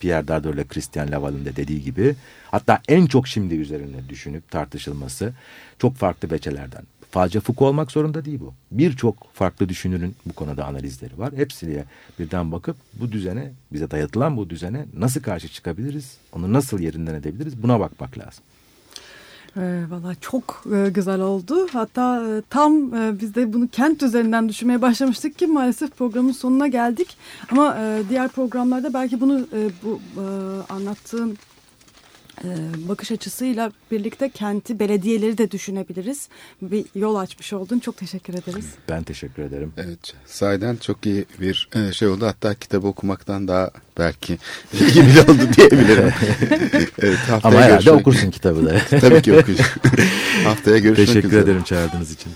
Pierre 0.00 0.28
Dardot 0.28 0.68
Christian 0.68 1.12
Laval'in 1.12 1.44
de 1.44 1.56
dediği 1.56 1.82
gibi. 1.82 2.14
Hatta 2.50 2.80
en 2.88 3.06
çok 3.06 3.28
şimdi 3.28 3.54
üzerine 3.54 4.08
düşünüp 4.08 4.50
tartışılması 4.50 5.32
çok 5.78 5.96
farklı 5.96 6.30
beçelerden. 6.30 6.82
Sadece 7.14 7.40
Foucault 7.40 7.68
olmak 7.68 7.92
zorunda 7.92 8.24
değil 8.24 8.40
bu. 8.40 8.54
Birçok 8.70 9.34
farklı 9.34 9.68
düşünürün 9.68 10.16
bu 10.26 10.32
konuda 10.32 10.64
analizleri 10.66 11.18
var. 11.18 11.32
Hepsine 11.36 11.84
birden 12.18 12.52
bakıp 12.52 12.76
bu 12.94 13.12
düzene, 13.12 13.52
bize 13.72 13.90
dayatılan 13.90 14.36
bu 14.36 14.50
düzene 14.50 14.86
nasıl 14.96 15.22
karşı 15.22 15.48
çıkabiliriz? 15.48 16.16
Onu 16.32 16.52
nasıl 16.52 16.80
yerinden 16.80 17.14
edebiliriz? 17.14 17.62
Buna 17.62 17.80
bakmak 17.80 18.18
lazım. 18.18 18.44
E, 19.56 19.84
Valla 19.90 20.14
çok 20.20 20.64
güzel 20.94 21.20
oldu. 21.20 21.66
Hatta 21.72 22.28
e, 22.28 22.42
tam 22.50 22.94
e, 22.94 23.20
biz 23.20 23.34
de 23.34 23.52
bunu 23.52 23.68
kent 23.68 24.02
üzerinden 24.02 24.48
düşünmeye 24.48 24.82
başlamıştık 24.82 25.38
ki 25.38 25.46
maalesef 25.46 25.96
programın 25.96 26.32
sonuna 26.32 26.66
geldik. 26.66 27.16
Ama 27.50 27.76
e, 27.78 28.02
diğer 28.08 28.28
programlarda 28.28 28.94
belki 28.94 29.20
bunu 29.20 29.46
bu 29.84 30.00
e, 30.20 30.24
anlattığın 30.72 31.38
bakış 32.88 33.12
açısıyla 33.12 33.72
birlikte 33.90 34.28
kenti, 34.28 34.78
belediyeleri 34.78 35.38
de 35.38 35.50
düşünebiliriz. 35.50 36.28
Bir 36.62 36.84
yol 36.94 37.16
açmış 37.16 37.52
oldun. 37.52 37.78
Çok 37.78 37.96
teşekkür 37.96 38.34
ederiz. 38.34 38.66
Ben 38.88 39.02
teşekkür 39.02 39.42
ederim. 39.42 39.72
Evet, 39.76 40.14
sahiden 40.26 40.76
çok 40.76 41.06
iyi 41.06 41.24
bir 41.40 41.68
e, 41.74 41.92
şey 41.92 42.08
oldu. 42.08 42.26
Hatta 42.26 42.54
kitabı 42.54 42.86
okumaktan 42.86 43.48
daha 43.48 43.70
belki 43.98 44.38
ilgili 44.72 45.20
oldu 45.20 45.42
diyebilirim. 45.56 46.04
evet, 46.98 47.18
haftaya 47.18 47.54
Ama 47.54 47.60
herhalde 47.62 47.84
görüşmek- 47.84 48.00
okursun 48.00 48.30
kitabı 48.30 48.66
da. 48.66 48.78
Tabii 49.00 49.22
ki 49.22 49.32
okuyacağım. 49.38 49.70
haftaya 50.44 50.78
görüşmek 50.78 51.06
Teşekkür 51.06 51.28
üzere. 51.28 51.40
ederim 51.42 51.62
çağırdığınız 51.62 52.12
için. 52.12 52.32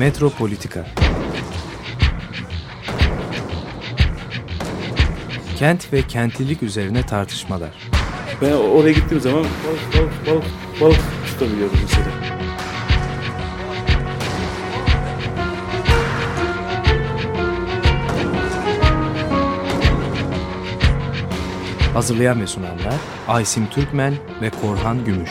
Metropolitika 0.00 0.86
Kent 5.58 5.92
ve 5.92 6.02
kentlilik 6.02 6.62
üzerine 6.62 7.06
tartışmalar. 7.06 7.70
Ben 8.42 8.52
oraya 8.52 8.92
gittiğim 8.92 9.20
zaman 9.20 9.44
balık 9.44 9.94
balık 9.96 10.26
balık 10.26 10.44
balık 10.80 11.00
tutabiliyorum 11.26 11.78
mesela. 11.82 12.06
Hazırlayan 21.94 22.40
ve 22.40 22.46
sunanlar 22.46 22.94
Aysim 23.28 23.66
Türkmen 23.66 24.14
ve 24.42 24.50
Korhan 24.50 25.04
Gümüş. 25.04 25.30